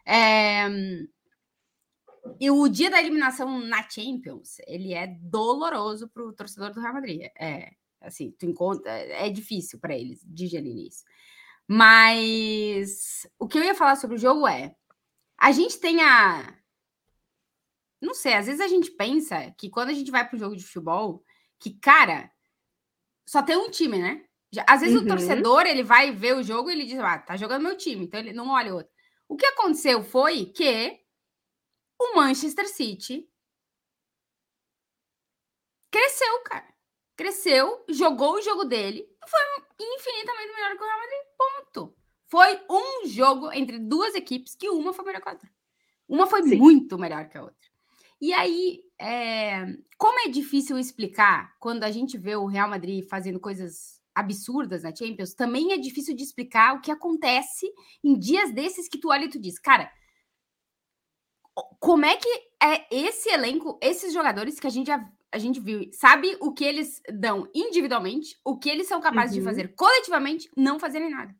É, 0.05 0.67
E 2.39 2.49
o 2.51 2.67
dia 2.67 2.89
da 2.89 2.99
eliminação 2.99 3.59
na 3.59 3.87
Champions, 3.89 4.57
ele 4.67 4.93
é 4.93 5.07
doloroso 5.07 6.07
para 6.09 6.23
o 6.23 6.33
torcedor 6.33 6.71
do 6.73 6.79
Real 6.81 6.93
Madrid. 6.93 7.21
É, 7.39 7.71
assim, 8.01 8.31
tu 8.37 8.45
encontra, 8.45 8.91
é 8.91 9.29
difícil 9.29 9.79
para 9.79 9.95
eles 9.97 10.21
digerir 10.25 10.87
isso. 10.87 11.03
Mas 11.67 13.27
o 13.39 13.47
que 13.47 13.57
eu 13.57 13.63
ia 13.63 13.75
falar 13.75 13.95
sobre 13.95 14.15
o 14.17 14.19
jogo 14.19 14.47
é, 14.47 14.75
a 15.37 15.51
gente 15.51 15.79
tem 15.79 16.01
a 16.01 16.55
não 18.01 18.13
sei, 18.13 18.33
às 18.33 18.45
vezes 18.45 18.61
a 18.61 18.67
gente 18.67 18.91
pensa 18.91 19.51
que 19.57 19.69
quando 19.69 19.89
a 19.89 19.93
gente 19.93 20.09
vai 20.09 20.27
para 20.27 20.37
jogo 20.39 20.55
de 20.55 20.63
futebol, 20.63 21.23
que 21.59 21.71
cara, 21.79 22.31
só 23.27 23.41
tem 23.43 23.57
um 23.57 23.69
time, 23.69 23.99
né? 23.99 24.23
Às 24.67 24.81
vezes 24.81 24.95
Uhum. 24.95 25.03
o 25.03 25.07
torcedor, 25.07 25.65
ele 25.67 25.83
vai 25.83 26.11
ver 26.11 26.35
o 26.35 26.43
jogo 26.43 26.69
e 26.69 26.73
ele 26.73 26.85
diz: 26.85 26.99
"Ah, 26.99 27.19
tá 27.19 27.37
jogando 27.37 27.63
meu 27.63 27.77
time", 27.77 28.05
então 28.05 28.19
ele 28.19 28.33
não 28.33 28.49
olha 28.51 28.73
outro. 28.75 28.91
O 29.27 29.35
que 29.37 29.45
aconteceu 29.45 30.03
foi 30.03 30.45
que 30.47 30.99
o 31.99 32.15
Manchester 32.15 32.67
City 32.67 33.29
cresceu, 35.91 36.41
cara. 36.43 36.67
Cresceu, 37.15 37.83
jogou 37.89 38.35
o 38.35 38.41
jogo 38.41 38.63
dele 38.63 38.99
e 39.01 39.29
foi 39.29 39.39
infinitamente 39.79 40.53
melhor 40.53 40.77
que 40.77 40.83
o 40.83 40.85
Real 40.87 40.99
Madrid. 40.99 41.19
Ponto. 41.37 41.95
Foi 42.29 42.61
um 42.69 43.07
jogo 43.07 43.51
entre 43.51 43.79
duas 43.79 44.15
equipes 44.15 44.55
que 44.55 44.69
uma 44.69 44.93
foi 44.93 45.05
melhor 45.05 45.21
que 45.21 45.29
a 45.29 45.31
outra. 45.33 45.49
Uma 46.07 46.27
foi 46.27 46.43
Sim. 46.43 46.57
muito 46.57 46.97
melhor 46.99 47.29
que 47.29 47.37
a 47.37 47.43
outra. 47.43 47.68
E 48.21 48.33
aí, 48.33 48.81
é, 48.99 49.65
como 49.97 50.19
é 50.19 50.27
difícil 50.29 50.77
explicar 50.77 51.55
quando 51.59 51.83
a 51.83 51.91
gente 51.91 52.17
vê 52.17 52.35
o 52.35 52.45
Real 52.45 52.69
Madrid 52.69 53.07
fazendo 53.07 53.39
coisas 53.39 53.99
absurdas 54.13 54.83
na 54.83 54.93
Champions, 54.93 55.33
também 55.33 55.71
é 55.71 55.77
difícil 55.77 56.15
de 56.15 56.23
explicar 56.23 56.75
o 56.75 56.81
que 56.81 56.91
acontece 56.91 57.71
em 58.03 58.17
dias 58.17 58.53
desses 58.53 58.89
que 58.89 58.97
tu 58.97 59.09
olha 59.09 59.25
e 59.25 59.29
tu 59.29 59.39
diz, 59.39 59.57
cara, 59.57 59.89
como 61.79 62.05
é 62.05 62.17
que 62.17 62.29
é 62.61 62.85
esse 62.91 63.29
elenco, 63.29 63.79
esses 63.81 64.13
jogadores 64.13 64.59
que 64.59 64.67
a 64.67 64.69
gente 64.69 64.87
já 64.87 65.09
a 65.31 65.37
gente 65.37 65.59
viu, 65.59 65.87
sabe 65.93 66.35
o 66.41 66.51
que 66.51 66.65
eles 66.65 67.01
dão 67.13 67.47
individualmente, 67.53 68.35
o 68.43 68.57
que 68.57 68.67
eles 68.67 68.87
são 68.87 68.99
capazes 68.99 69.35
uhum. 69.35 69.41
de 69.41 69.45
fazer 69.45 69.75
coletivamente, 69.75 70.49
não 70.57 70.79
fazerem 70.79 71.11
nada. 71.11 71.35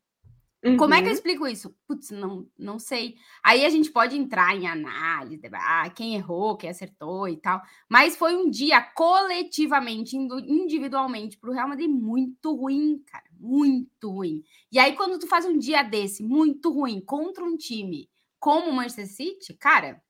Uhum. 0.63 0.75
Como 0.75 0.93
é 0.93 0.97
que 0.97 1.03
eu 1.03 1.07
uhum. 1.07 1.13
explico 1.13 1.47
isso? 1.47 1.73
Putz, 1.87 2.11
não, 2.11 2.45
não 2.57 2.77
sei. 2.77 3.15
Aí 3.41 3.65
a 3.65 3.69
gente 3.69 3.89
pode 3.91 4.17
entrar 4.17 4.55
em 4.55 4.67
análise, 4.67 5.41
ah, 5.53 5.89
quem 5.89 6.15
errou, 6.15 6.57
quem 6.57 6.69
acertou 6.69 7.29
e 7.29 7.37
tal. 7.37 7.61
Mas 7.87 8.17
foi 8.17 8.35
um 8.35 8.49
dia 8.49 8.81
coletivamente, 8.81 10.17
individualmente, 10.17 11.37
para 11.37 11.49
o 11.49 11.53
Real 11.53 11.69
Madrid 11.69 11.89
muito 11.89 12.53
ruim, 12.53 13.01
cara. 13.07 13.23
Muito 13.39 14.11
ruim. 14.11 14.43
E 14.69 14.77
aí, 14.77 14.95
quando 14.97 15.17
tu 15.17 15.27
faz 15.27 15.45
um 15.45 15.57
dia 15.57 15.81
desse, 15.81 16.21
muito 16.23 16.71
ruim, 16.71 16.99
contra 16.99 17.43
um 17.43 17.55
time 17.55 18.09
como 18.37 18.69
o 18.69 18.73
Manchester 18.73 19.07
City, 19.07 19.53
cara. 19.53 20.01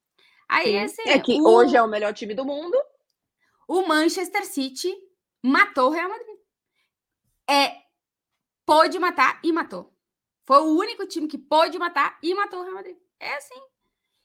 Aí 0.47 0.79
assim, 0.79 1.03
É 1.05 1.19
que 1.19 1.39
o... 1.39 1.47
hoje 1.47 1.75
é 1.75 1.81
o 1.81 1.87
melhor 1.87 2.13
time 2.13 2.33
do 2.33 2.43
mundo. 2.43 2.75
O 3.67 3.87
Manchester 3.87 4.45
City 4.45 4.91
matou 5.43 5.89
o 5.89 5.91
Real 5.91 6.09
Madrid. 6.09 6.37
É, 7.47 7.81
pôde 8.65 8.97
matar 8.97 9.39
e 9.43 9.51
matou. 9.51 9.93
Foi 10.49 10.61
o 10.61 10.79
único 10.79 11.05
time 11.05 11.27
que 11.27 11.37
pôde 11.37 11.77
matar 11.77 12.17
e 12.23 12.33
matou 12.33 12.61
o 12.61 12.63
Real 12.63 12.73
Madrid. 12.73 12.97
É 13.19 13.35
assim. 13.35 13.53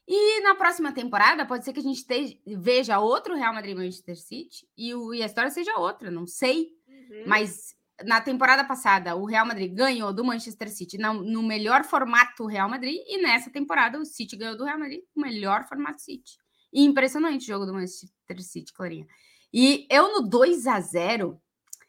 E 0.07 0.41
na 0.41 0.55
próxima 0.55 0.91
temporada, 0.91 1.45
pode 1.45 1.63
ser 1.63 1.71
que 1.71 1.79
a 1.79 1.83
gente 1.83 2.03
te, 2.03 2.41
veja 2.47 2.97
outro 2.97 3.35
Real 3.35 3.53
Madrid 3.53 3.77
Manchester 3.77 4.17
City 4.17 4.67
e, 4.75 4.91
o, 4.95 5.13
e 5.13 5.21
a 5.21 5.27
história 5.27 5.51
seja 5.51 5.77
outra, 5.77 6.09
não 6.09 6.25
sei. 6.25 6.69
Uhum. 6.87 7.25
Mas 7.27 7.75
na 8.03 8.19
temporada 8.21 8.63
passada, 8.63 9.15
o 9.15 9.25
Real 9.25 9.45
Madrid 9.45 9.71
ganhou 9.71 10.11
do 10.11 10.25
Manchester 10.25 10.67
City 10.71 10.97
no, 10.97 11.13
no 11.13 11.43
melhor 11.43 11.83
formato 11.83 12.47
Real 12.47 12.67
Madrid, 12.67 12.99
e 13.05 13.21
nessa 13.21 13.51
temporada 13.51 13.99
o 13.99 14.03
City 14.03 14.35
ganhou 14.35 14.57
do 14.57 14.63
Real 14.63 14.79
Madrid 14.79 15.01
no 15.15 15.21
melhor 15.21 15.67
formato 15.67 16.01
City. 16.01 16.39
E 16.73 16.83
impressionante 16.83 17.43
o 17.43 17.47
jogo 17.53 17.67
do 17.67 17.73
Manchester 17.73 18.41
City, 18.41 18.73
Clarinha. 18.73 19.05
E 19.53 19.85
eu 19.91 20.11
no 20.11 20.27
2 20.27 20.65
a 20.65 20.79
0 20.79 21.39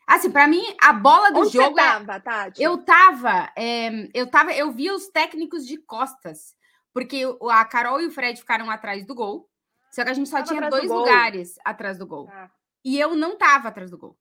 Assim, 0.07 0.31
para 0.31 0.47
mim, 0.47 0.63
a 0.81 0.93
bola 0.93 1.33
do 1.33 1.41
Onde 1.41 1.53
jogo. 1.53 1.75
Você 1.75 1.83
tava, 1.83 2.21
Tati? 2.21 2.63
Eu 2.63 2.79
tava, 2.79 3.53
é, 3.57 4.09
eu 4.15 4.31
tava, 4.31 4.53
eu 4.53 4.71
vi 4.71 4.91
os 4.91 5.09
técnicos 5.09 5.67
de 5.67 5.79
costas, 5.79 6.55
porque 6.95 7.25
a 7.51 7.65
Carol 7.65 8.01
e 8.01 8.07
o 8.07 8.11
Fred 8.11 8.39
ficaram 8.39 8.71
atrás 8.71 9.05
do 9.05 9.15
gol. 9.15 9.51
Só 9.91 10.05
que 10.05 10.11
a 10.11 10.15
gente 10.15 10.29
só 10.29 10.43
tinha 10.43 10.71
dois 10.71 10.89
do 10.89 10.95
lugares 10.95 11.57
atrás 11.65 11.99
do 11.99 12.07
gol. 12.07 12.29
Ah. 12.31 12.51
E 12.85 13.01
eu 13.01 13.17
não 13.17 13.37
tava 13.37 13.69
atrás 13.69 13.91
do 13.91 13.99
gol. 13.99 14.17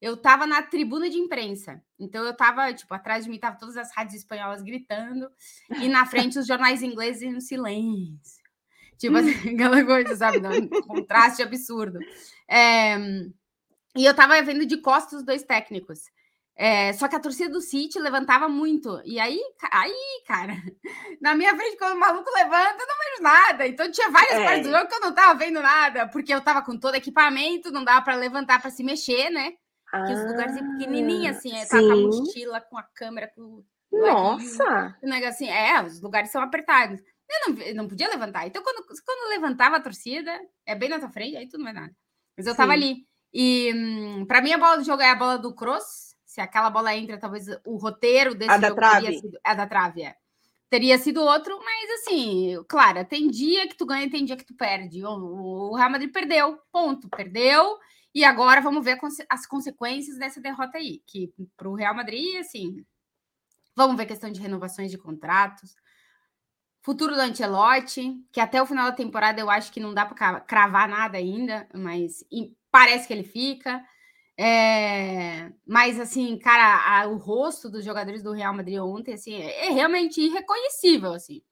Eu 0.00 0.16
tava 0.16 0.44
na 0.44 0.60
tribuna 0.60 1.08
de 1.08 1.18
imprensa. 1.18 1.80
Então 1.96 2.24
eu 2.24 2.36
tava, 2.36 2.72
tipo, 2.74 2.92
atrás 2.92 3.24
de 3.24 3.30
mim 3.30 3.38
tava 3.38 3.56
todas 3.56 3.76
as 3.76 3.94
rádios 3.94 4.16
espanholas 4.16 4.60
gritando 4.60 5.30
e 5.80 5.88
na 5.88 6.04
frente 6.04 6.36
os 6.36 6.46
jornais 6.46 6.82
ingleses 6.82 7.22
em 7.22 7.38
silêncio. 7.38 8.42
Tipo 8.98 9.18
assim, 9.18 9.30
aquela 9.54 9.84
coisa, 9.84 10.16
sabe? 10.16 10.38
Um 10.38 10.68
contraste 10.68 11.42
absurdo. 11.42 12.00
É, 12.48 12.96
e 13.96 14.04
eu 14.04 14.14
tava 14.14 14.40
vendo 14.42 14.64
de 14.64 14.78
costas 14.78 15.20
os 15.20 15.24
dois 15.24 15.42
técnicos. 15.42 16.00
É, 16.54 16.92
só 16.92 17.08
que 17.08 17.16
a 17.16 17.20
torcida 17.20 17.50
do 17.50 17.60
City 17.60 17.98
levantava 17.98 18.48
muito. 18.48 19.00
E 19.04 19.18
aí, 19.18 19.40
aí, 19.70 20.22
cara, 20.26 20.52
na 21.20 21.34
minha 21.34 21.54
frente, 21.56 21.78
quando 21.78 21.96
o 21.96 22.00
maluco 22.00 22.30
levanta, 22.30 22.76
eu 22.78 22.86
não 22.86 22.98
vejo 22.98 23.22
nada. 23.22 23.66
Então 23.66 23.90
tinha 23.90 24.10
várias 24.10 24.34
é. 24.34 24.44
partes 24.44 24.66
do 24.66 24.72
jogo 24.72 24.88
que 24.88 24.94
eu 24.94 25.00
não 25.00 25.14
tava 25.14 25.38
vendo 25.38 25.60
nada, 25.60 26.08
porque 26.08 26.32
eu 26.32 26.40
tava 26.40 26.62
com 26.62 26.78
todo 26.78 26.94
equipamento, 26.94 27.70
não 27.70 27.84
dava 27.84 28.02
para 28.02 28.14
levantar 28.16 28.60
para 28.60 28.70
se 28.70 28.84
mexer, 28.84 29.30
né? 29.30 29.54
Ah, 29.92 30.04
que 30.04 30.12
os 30.12 30.24
lugares 30.24 30.58
pequenininhos, 30.58 31.36
assim, 31.36 31.54
é, 31.54 31.66
tá 31.66 31.78
com 31.78 31.92
a 31.92 31.96
mochila, 31.96 32.60
com 32.62 32.78
a 32.78 32.82
câmera, 32.82 33.30
com 33.34 33.62
Nossa! 33.90 34.96
O 35.02 35.06
negócio 35.06 35.34
assim, 35.34 35.48
é, 35.48 35.82
os 35.82 36.00
lugares 36.00 36.30
são 36.30 36.40
apertados. 36.40 37.00
Eu 37.00 37.48
não, 37.48 37.62
eu 37.62 37.74
não 37.74 37.88
podia 37.88 38.08
levantar. 38.08 38.46
Então, 38.46 38.62
quando, 38.62 38.84
quando 39.04 39.30
levantava 39.30 39.76
a 39.76 39.80
torcida, 39.80 40.38
é 40.66 40.74
bem 40.74 40.88
na 40.88 40.98
tua 40.98 41.10
frente, 41.10 41.36
aí 41.36 41.46
tudo 41.46 41.58
não 41.58 41.72
vai 41.72 41.74
nada. 41.74 41.96
Mas 42.36 42.46
eu 42.46 42.52
Sim. 42.52 42.56
tava 42.56 42.72
ali. 42.72 43.06
E 43.32 43.72
hum, 43.74 44.26
para 44.26 44.42
mim 44.42 44.52
a 44.52 44.58
bola 44.58 44.76
do 44.76 44.84
jogo 44.84 45.02
é 45.02 45.10
a 45.10 45.14
bola 45.14 45.38
do 45.38 45.54
cross. 45.54 46.14
Se 46.24 46.40
aquela 46.40 46.70
bola 46.70 46.94
entra, 46.94 47.18
talvez 47.18 47.46
o 47.64 47.76
roteiro 47.76 48.34
desse 48.34 48.50
a 48.50 48.60
jogo 48.60 48.80
teria 48.80 49.18
sido. 49.18 49.38
É 49.44 49.54
da 49.54 49.66
trave, 49.66 50.02
é. 50.02 50.16
Teria 50.70 50.96
sido 50.96 51.20
outro, 51.20 51.58
mas 51.62 51.90
assim, 52.00 52.56
claro, 52.66 53.04
tem 53.04 53.28
dia 53.28 53.68
que 53.68 53.76
tu 53.76 53.84
ganha, 53.84 54.10
tem 54.10 54.24
dia 54.24 54.36
que 54.36 54.44
tu 54.44 54.54
perde. 54.54 55.04
O, 55.04 55.10
o 55.10 55.76
Real 55.76 55.90
Madrid 55.90 56.10
perdeu, 56.10 56.58
ponto, 56.72 57.10
perdeu. 57.10 57.78
E 58.14 58.24
agora 58.24 58.60
vamos 58.60 58.84
ver 58.84 58.98
as 59.28 59.46
consequências 59.46 60.18
dessa 60.18 60.40
derrota 60.40 60.78
aí, 60.78 61.02
que 61.06 61.32
para 61.56 61.68
o 61.68 61.74
Real 61.74 61.94
Madrid, 61.94 62.38
assim, 62.38 62.84
vamos 63.76 63.96
ver 63.96 64.06
questão 64.06 64.30
de 64.30 64.40
renovações 64.40 64.90
de 64.90 64.98
contratos. 64.98 65.74
Futuro 66.82 67.14
do 67.14 67.20
Ancelotti, 67.20 68.22
que 68.32 68.40
até 68.40 68.60
o 68.60 68.66
final 68.66 68.90
da 68.90 68.96
temporada 68.96 69.40
eu 69.40 69.48
acho 69.48 69.70
que 69.70 69.78
não 69.78 69.94
dá 69.94 70.04
para 70.04 70.40
cravar 70.40 70.88
nada 70.88 71.16
ainda, 71.16 71.68
mas 71.72 72.24
parece 72.72 73.06
que 73.06 73.12
ele 73.12 73.22
fica. 73.22 73.84
É, 74.36 75.52
mas 75.66 76.00
assim, 76.00 76.38
cara, 76.38 77.02
a, 77.02 77.06
o 77.06 77.18
rosto 77.18 77.70
dos 77.70 77.84
jogadores 77.84 78.22
do 78.22 78.32
Real 78.32 78.54
Madrid 78.54 78.78
ontem 78.80 79.12
assim, 79.12 79.34
é, 79.34 79.66
é 79.66 79.70
realmente 79.70 80.20
irreconhecível 80.20 81.12
assim. 81.12 81.42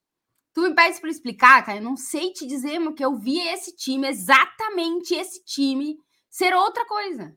Tu 0.53 0.63
me 0.63 0.75
pedes 0.75 0.99
para 0.99 1.11
explicar, 1.11 1.65
cara, 1.65 1.79
eu 1.79 1.85
não 1.85 1.97
sei 1.97 2.33
te 2.33 2.47
dizer, 2.47 2.79
mas 2.81 2.95
que 2.95 3.05
eu 3.05 3.17
vi 3.17 3.39
esse 3.39 3.77
time, 3.77 4.09
exatamente 4.09 5.15
esse 5.15 5.45
time, 5.45 5.97
ser 6.29 6.55
outra 6.55 6.85
coisa. 6.87 7.37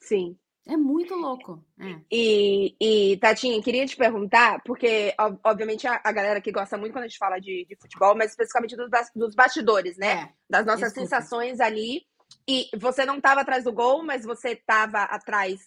Sim. 0.00 0.38
É 0.68 0.76
muito 0.76 1.14
louco. 1.14 1.64
É. 1.78 2.00
E, 2.10 2.74
e, 2.80 3.16
Tatinha, 3.18 3.62
queria 3.62 3.86
te 3.86 3.96
perguntar, 3.96 4.60
porque, 4.64 5.14
obviamente, 5.44 5.86
a, 5.86 6.00
a, 6.02 6.10
galera 6.10 6.40
que 6.40 6.50
gosta 6.50 6.76
muito 6.76 6.92
quando 6.92 7.04
a 7.04 7.08
gente 7.08 7.18
fala 7.18 7.38
de, 7.38 7.64
de 7.68 7.76
futebol, 7.76 8.16
mas 8.16 8.30
especificamente 8.30 8.76
dos, 8.76 8.90
dos 9.14 9.34
bastidores, 9.36 9.96
né? 9.96 10.12
É, 10.12 10.32
das 10.50 10.66
nossas 10.66 10.92
desculpa. 10.92 11.08
sensações 11.08 11.60
ali. 11.60 12.02
E 12.48 12.68
você 12.76 13.04
não 13.04 13.16
estava 13.16 13.40
atrás 13.40 13.64
do 13.64 13.72
gol, 13.72 14.02
mas 14.02 14.24
você 14.24 14.50
estava 14.50 15.02
atrás 15.02 15.60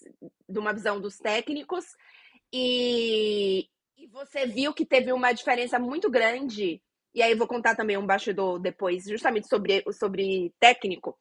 de 0.47 0.59
uma 0.59 0.73
visão 0.73 0.99
dos 0.99 1.17
técnicos. 1.17 1.85
E, 2.53 3.67
e 3.97 4.07
você 4.07 4.45
viu 4.45 4.73
que 4.73 4.85
teve 4.85 5.11
uma 5.11 5.33
diferença 5.33 5.77
muito 5.77 6.09
grande. 6.09 6.81
E 7.13 7.21
aí, 7.21 7.35
vou 7.35 7.47
contar 7.47 7.75
também 7.75 7.97
um 7.97 8.05
bastidor 8.05 8.59
depois, 8.59 9.03
justamente 9.05 9.47
sobre, 9.47 9.83
sobre 9.91 10.53
técnico 10.59 11.17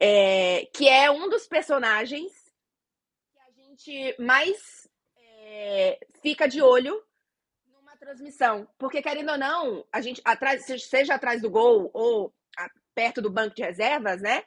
é, 0.00 0.66
que 0.74 0.88
é 0.88 1.10
um 1.10 1.28
dos 1.28 1.46
personagens 1.46 2.32
que 3.30 3.38
a 3.38 3.62
gente 3.62 4.16
mais 4.18 4.88
é, 5.18 5.98
fica 6.22 6.48
de 6.48 6.62
olho 6.62 7.04
numa 7.66 7.94
transmissão. 7.98 8.66
Porque, 8.78 9.02
querendo 9.02 9.32
ou 9.32 9.38
não, 9.38 9.86
a 9.92 10.00
gente, 10.00 10.22
atrás, 10.24 10.64
seja 10.64 11.14
atrás 11.14 11.42
do 11.42 11.50
gol 11.50 11.90
ou 11.92 12.32
a, 12.56 12.70
perto 12.94 13.20
do 13.20 13.30
banco 13.30 13.54
de 13.54 13.62
reservas, 13.62 14.22
né? 14.22 14.42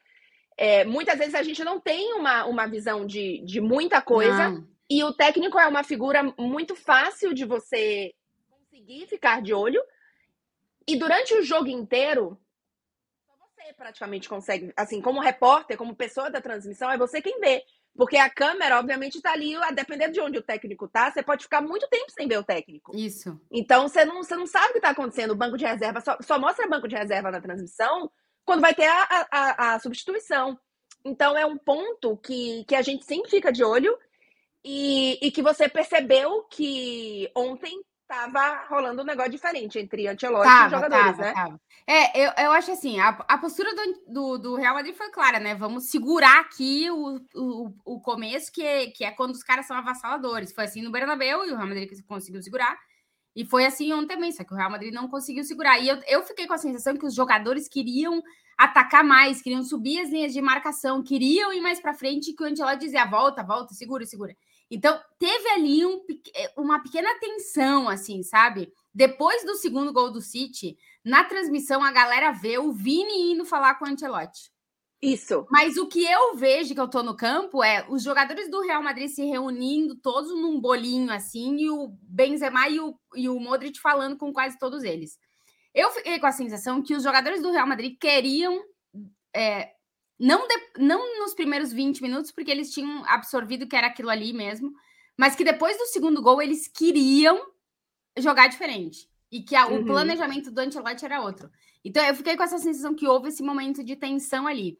É, 0.58 0.84
muitas 0.84 1.18
vezes 1.18 1.36
a 1.36 1.44
gente 1.44 1.64
não 1.64 1.80
tem 1.80 2.14
uma, 2.14 2.46
uma 2.46 2.68
visão 2.68 3.06
de, 3.06 3.44
de 3.46 3.60
muita 3.60 4.02
coisa. 4.02 4.50
Não. 4.50 4.68
E 4.90 5.04
o 5.04 5.14
técnico 5.14 5.58
é 5.60 5.68
uma 5.68 5.84
figura 5.84 6.24
muito 6.38 6.76
fácil 6.76 7.34
de 7.34 7.46
você 7.46 8.14
conseguir 8.50 9.08
ficar 9.08 9.42
de 9.42 9.54
olho. 9.54 9.82
E 10.88 10.96
durante 10.96 11.34
o 11.34 11.44
jogo 11.44 11.68
inteiro, 11.68 12.38
você 13.40 13.74
praticamente 13.74 14.28
consegue, 14.28 14.74
assim, 14.76 15.02
como 15.02 15.22
repórter, 15.22 15.78
como 15.78 15.96
pessoa 15.96 16.30
da 16.30 16.42
transmissão, 16.42 16.92
é 16.92 16.98
você 16.98 17.22
quem 17.22 17.40
vê. 17.40 17.64
Porque 17.96 18.18
a 18.18 18.30
câmera, 18.30 18.80
obviamente, 18.80 19.16
está 19.16 19.34
ali, 19.34 19.56
a 19.56 19.72
depender 19.72 20.10
de 20.10 20.20
onde 20.20 20.40
o 20.40 20.44
técnico 20.44 20.88
tá, 20.88 21.12
você 21.12 21.22
pode 21.22 21.44
ficar 21.44 21.62
muito 21.62 21.88
tempo 21.88 22.12
sem 22.12 22.28
ver 22.28 22.40
o 22.40 22.44
técnico. 22.44 22.96
Isso. 22.96 23.40
Então, 23.52 23.88
você 23.88 24.04
não, 24.04 24.24
você 24.24 24.36
não 24.36 24.48
sabe 24.48 24.70
o 24.70 24.72
que 24.74 24.78
está 24.80 24.90
acontecendo. 24.90 25.32
O 25.32 25.36
banco 25.36 25.58
de 25.58 25.66
reserva 25.66 26.02
só, 26.02 26.18
só 26.22 26.40
mostra 26.40 26.68
banco 26.68 26.88
de 26.88 26.96
reserva 26.96 27.32
na 27.32 27.40
transmissão 27.40 28.12
quando 28.46 28.62
vai 28.62 28.74
ter 28.74 28.88
a, 28.88 29.28
a, 29.32 29.74
a 29.74 29.80
substituição. 29.80 30.60
Então, 31.06 31.38
é 31.38 31.46
um 31.46 31.58
ponto 31.58 32.18
que, 32.18 32.64
que 32.66 32.76
a 32.76 32.82
gente 32.82 33.06
sempre 33.06 33.30
fica 33.30 33.52
de 33.52 33.64
olho 33.64 33.98
e, 34.64 35.20
e 35.22 35.32
que 35.32 35.42
você 35.42 35.68
percebeu 35.68 36.44
que 36.44 37.30
ontem 37.36 37.84
tava 38.08 38.66
rolando 38.70 39.02
um 39.02 39.06
negócio 39.06 39.32
diferente 39.32 39.80
entre 39.80 40.08
Ancelotti 40.08 40.48
tava, 40.48 40.68
e 40.68 40.70
jogadores, 40.70 41.18
tava, 41.18 41.22
né? 41.22 41.34
Tava. 41.34 41.62
É, 41.88 42.26
eu, 42.26 42.32
eu 42.46 42.52
acho 42.52 42.72
assim, 42.72 43.00
a, 43.00 43.10
a 43.10 43.38
postura 43.38 43.74
do, 43.74 44.14
do, 44.14 44.38
do, 44.38 44.56
Real 44.56 44.76
Madrid 44.76 44.96
foi 44.96 45.10
clara, 45.10 45.40
né? 45.40 45.56
Vamos 45.56 45.90
segurar 45.90 46.40
aqui 46.40 46.90
o, 46.92 47.20
o, 47.36 47.74
o 47.84 48.00
começo, 48.00 48.52
que 48.52 48.64
é, 48.64 48.88
que 48.88 49.04
é 49.04 49.12
quando 49.12 49.32
os 49.32 49.44
caras 49.44 49.66
são 49.66 49.76
avassaladores. 49.76 50.54
Foi 50.54 50.66
assim 50.66 50.82
no 50.82 50.92
Bernabéu 50.92 51.46
e 51.46 51.52
o 51.52 51.56
Real 51.56 51.68
Madrid 51.68 51.90
conseguiu 52.08 52.42
segurar. 52.42 52.78
E 53.36 53.46
foi 53.46 53.66
assim 53.66 53.92
ontem 53.92 54.16
também, 54.16 54.32
só 54.32 54.44
que 54.44 54.54
o 54.54 54.58
Real 54.58 54.70
Madrid 54.70 54.94
não 54.94 55.08
conseguiu 55.08 55.44
segurar. 55.44 55.80
E 55.80 55.88
eu, 55.88 55.98
eu 56.08 56.24
fiquei 56.24 56.46
com 56.46 56.54
a 56.54 56.58
sensação 56.58 56.96
que 56.96 57.06
os 57.06 57.16
jogadores 57.16 57.68
queriam 57.68 58.22
atacar 58.58 59.04
mais, 59.04 59.42
queriam 59.42 59.64
subir 59.64 60.00
as 60.00 60.10
linhas 60.10 60.34
de 60.34 60.42
marcação, 60.42 61.04
queriam 61.04 61.52
ir 61.52 61.62
mais 61.62 61.80
para 61.80 61.94
frente, 61.94 62.34
que 62.34 62.44
o 62.44 62.46
Ancelotti 62.46 62.86
dizia, 62.86 63.06
volta, 63.06 63.44
volta, 63.44 63.74
segura, 63.74 64.06
segura. 64.06 64.36
Então, 64.70 65.00
teve 65.20 65.50
ali 65.50 65.86
um, 65.86 66.02
eh, 66.36 66.54
uma 66.58 66.82
pequena 66.82 67.10
tensão, 67.20 67.90
assim, 67.90 68.24
sabe? 68.24 68.72
Depois 68.94 69.44
do 69.44 69.56
segundo 69.56 69.92
gol 69.92 70.12
do 70.12 70.22
City, 70.22 70.78
na 71.04 71.24
transmissão 71.24 71.84
a 71.84 71.92
galera 71.92 72.32
vê 72.32 72.58
o 72.60 72.72
Vini 72.72 73.32
indo 73.32 73.46
falar 73.46 73.76
com 73.76 73.86
o 73.86 73.88
Ancelotti. 73.88 74.53
Isso. 75.04 75.46
Mas 75.52 75.76
o 75.76 75.86
que 75.86 76.02
eu 76.06 76.34
vejo 76.38 76.74
que 76.74 76.80
eu 76.80 76.88
tô 76.88 77.04
no 77.04 77.14
campo 77.14 77.62
é 77.62 77.86
os 77.90 78.02
jogadores 78.02 78.50
do 78.50 78.62
Real 78.62 78.82
Madrid 78.82 79.10
se 79.10 79.26
reunindo 79.26 79.98
todos 79.98 80.32
num 80.32 80.62
bolinho 80.62 81.12
assim 81.12 81.58
e 81.58 81.70
o 81.70 81.90
Benzema 82.04 82.70
e 82.70 82.80
o, 82.80 82.98
e 83.14 83.28
o 83.28 83.38
Modric 83.38 83.82
falando 83.82 84.16
com 84.16 84.32
quase 84.32 84.58
todos 84.58 84.82
eles. 84.82 85.20
Eu 85.74 85.92
fiquei 85.92 86.20
com 86.20 86.26
a 86.26 86.32
sensação 86.32 86.82
que 86.82 86.96
os 86.96 87.04
jogadores 87.04 87.42
do 87.42 87.52
Real 87.52 87.68
Madrid 87.68 87.98
queriam. 88.00 88.64
É, 89.36 89.72
não, 90.18 90.48
de, 90.48 90.56
não 90.78 91.20
nos 91.20 91.34
primeiros 91.34 91.74
20 91.74 92.02
minutos, 92.02 92.32
porque 92.32 92.52
eles 92.52 92.72
tinham 92.72 93.04
absorvido 93.06 93.68
que 93.68 93.76
era 93.76 93.88
aquilo 93.88 94.10
ali 94.10 94.32
mesmo, 94.32 94.72
mas 95.18 95.36
que 95.36 95.44
depois 95.44 95.78
do 95.78 95.88
segundo 95.88 96.22
gol 96.22 96.42
eles 96.42 96.66
queriam 96.70 97.42
jogar 98.18 98.48
diferente. 98.48 99.10
E 99.30 99.42
que 99.42 99.54
a, 99.54 99.68
uhum. 99.68 99.82
o 99.82 99.86
planejamento 99.86 100.50
do 100.50 100.62
Ancelotti 100.62 101.04
era 101.04 101.20
outro. 101.20 101.50
Então 101.84 102.02
eu 102.06 102.16
fiquei 102.16 102.38
com 102.38 102.44
essa 102.44 102.58
sensação 102.58 102.96
que 102.96 103.06
houve 103.06 103.28
esse 103.28 103.44
momento 103.44 103.84
de 103.84 103.98
tensão 103.98 104.48
ali. 104.48 104.80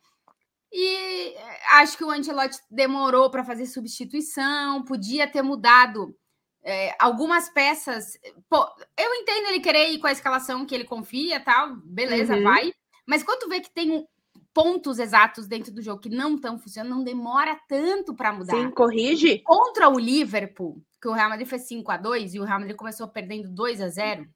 E 0.74 1.36
acho 1.74 1.96
que 1.96 2.04
o 2.04 2.10
Ancelotti 2.10 2.58
demorou 2.70 3.30
para 3.30 3.44
fazer 3.44 3.68
substituição, 3.68 4.84
podia 4.84 5.28
ter 5.28 5.44
mudado 5.44 6.18
é, 6.64 6.96
algumas 7.00 7.48
peças. 7.48 8.18
Pô, 8.50 8.66
eu 8.98 9.14
entendo 9.14 9.50
ele 9.50 9.60
querer 9.60 9.92
ir 9.92 10.00
com 10.00 10.08
a 10.08 10.12
escalação 10.12 10.66
que 10.66 10.74
ele 10.74 10.86
confia, 10.86 11.40
tal, 11.40 11.76
beleza, 11.76 12.36
uhum. 12.36 12.44
vai. 12.44 12.74
Mas 13.06 13.22
quando 13.22 13.48
vê 13.48 13.60
que 13.60 13.72
tem 13.72 14.08
pontos 14.52 14.98
exatos 14.98 15.48
dentro 15.48 15.72
do 15.72 15.82
jogo 15.82 16.02
que 16.02 16.10
não 16.10 16.36
estão 16.36 16.58
funcionando, 16.58 16.96
não 16.96 17.04
demora 17.04 17.60
tanto 17.68 18.16
para 18.16 18.34
mudar. 18.34 18.56
Sim, 18.56 18.72
corrige. 18.72 19.40
Contra 19.40 19.90
o 19.90 20.00
Liverpool, 20.00 20.82
que 21.00 21.08
o 21.08 21.14
Real 21.14 21.30
Madrid 21.30 21.48
fez 21.48 21.68
5 21.68 21.92
a 21.92 21.98
2 21.98 22.34
e 22.34 22.40
o 22.40 22.46
Real 22.46 22.60
Madrid 22.60 22.76
começou 22.76 23.08
perdendo 23.08 23.48
2 23.48 23.80
a 23.80 23.90
0 23.90 24.28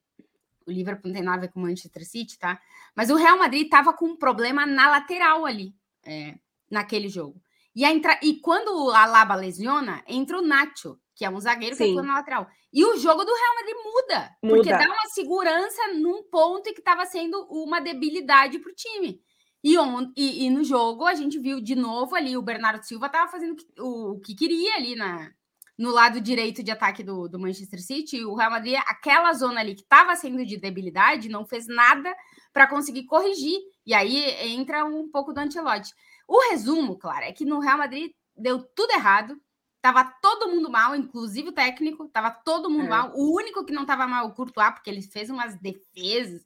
o 0.68 0.70
Liverpool 0.70 1.08
não 1.08 1.14
tem 1.14 1.22
nada 1.22 1.38
a 1.38 1.40
ver 1.40 1.48
com 1.48 1.60
o 1.60 1.62
Manchester 1.62 2.06
City, 2.06 2.38
tá? 2.38 2.60
Mas 2.94 3.08
o 3.08 3.16
Real 3.16 3.38
Madrid 3.38 3.64
estava 3.64 3.92
com 3.92 4.04
um 4.04 4.16
problema 4.16 4.66
na 4.66 4.90
lateral 4.90 5.46
ali, 5.46 5.74
é, 6.08 6.34
naquele 6.70 7.08
jogo. 7.08 7.40
E, 7.74 7.84
a 7.84 7.92
entra... 7.92 8.18
e 8.22 8.40
quando 8.40 8.68
o 8.68 8.90
Alaba 8.90 9.34
lesiona, 9.34 10.02
entra 10.06 10.38
o 10.38 10.42
Nacho, 10.42 10.98
que 11.14 11.24
é 11.24 11.30
um 11.30 11.40
zagueiro 11.40 11.76
Sim. 11.76 11.84
que 11.84 11.90
atua 11.90 12.02
na 12.02 12.14
lateral. 12.14 12.48
E 12.72 12.84
o 12.84 12.96
jogo 12.96 13.24
do 13.24 13.32
Real 13.32 13.54
Madrid 13.54 13.76
muda, 13.84 14.36
muda. 14.42 14.54
porque 14.56 14.70
dá 14.70 14.86
uma 14.86 15.08
segurança 15.12 15.94
num 15.94 16.22
ponto 16.24 16.72
que 16.72 16.80
estava 16.80 17.06
sendo 17.06 17.46
uma 17.50 17.80
debilidade 17.80 18.58
para 18.58 18.70
o 18.70 18.74
time. 18.74 19.20
E, 19.62 19.76
on, 19.76 20.12
e, 20.16 20.46
e, 20.46 20.50
no 20.50 20.62
jogo 20.62 21.04
a 21.04 21.14
gente 21.14 21.38
viu 21.38 21.60
de 21.60 21.74
novo 21.74 22.14
ali 22.14 22.36
o 22.36 22.42
Bernardo 22.42 22.84
Silva 22.84 23.06
estava 23.06 23.28
fazendo 23.30 23.56
o, 23.78 24.12
o, 24.12 24.20
que 24.20 24.34
queria 24.34 24.76
ali 24.76 24.94
na, 24.94 25.32
no 25.76 25.90
lado 25.90 26.20
direito 26.20 26.62
de 26.62 26.70
ataque 26.70 27.02
do, 27.02 27.28
do 27.28 27.38
Manchester 27.40 27.82
City. 27.82 28.24
O 28.24 28.34
Real 28.34 28.52
Madrid, 28.52 28.74
aquela 28.86 29.32
zona 29.32 29.60
ali 29.60 29.74
que 29.74 29.82
estava 29.82 30.14
sendo 30.14 30.44
de 30.44 30.56
debilidade, 30.56 31.28
não 31.28 31.44
fez 31.44 31.66
nada 31.66 32.14
para 32.52 32.68
conseguir 32.68 33.04
corrigir. 33.04 33.58
E 33.88 33.94
aí 33.94 34.52
entra 34.52 34.84
um 34.84 35.10
pouco 35.10 35.32
do 35.32 35.38
Ancelotti. 35.40 35.92
O 36.28 36.50
resumo, 36.50 36.96
claro, 36.96 37.24
é 37.24 37.32
que 37.32 37.44
no 37.44 37.58
Real 37.58 37.78
Madrid 37.78 38.12
deu 38.36 38.62
tudo 38.62 38.92
errado. 38.92 39.36
Tava 39.80 40.04
todo 40.20 40.48
mundo 40.48 40.70
mal, 40.70 40.94
inclusive 40.94 41.48
o 41.48 41.52
técnico, 41.52 42.08
tava 42.08 42.30
todo 42.30 42.70
mundo 42.70 42.86
é. 42.86 42.88
mal. 42.88 43.12
O 43.14 43.34
único 43.34 43.64
que 43.64 43.72
não 43.72 43.86
tava 43.86 44.06
mal, 44.06 44.26
o 44.26 44.34
Courtois, 44.34 44.74
porque 44.74 44.90
ele 44.90 45.02
fez 45.02 45.30
umas 45.30 45.58
defesas 45.58 46.44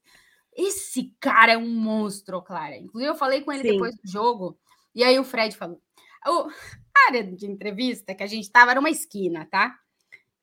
esse 0.55 1.15
cara 1.19 1.53
é 1.53 1.59
um 1.59 1.69
monstro, 1.69 2.43
Clara. 2.43 2.77
Inclusive, 2.77 3.11
eu 3.11 3.17
falei 3.17 3.41
com 3.41 3.53
ele 3.53 3.63
Sim. 3.63 3.73
depois 3.73 3.95
do 3.95 4.11
jogo, 4.11 4.59
e 4.95 5.03
aí 5.03 5.19
o 5.19 5.25
Fred 5.25 5.57
falou: 5.57 5.81
a 6.25 7.09
área 7.09 7.25
de 7.25 7.47
entrevista 7.47 8.15
que 8.15 8.23
a 8.23 8.27
gente 8.27 8.51
tava 8.51 8.73
era 8.73 8.81
uma 8.81 8.91
esquina, 8.91 9.47
tá? 9.51 9.75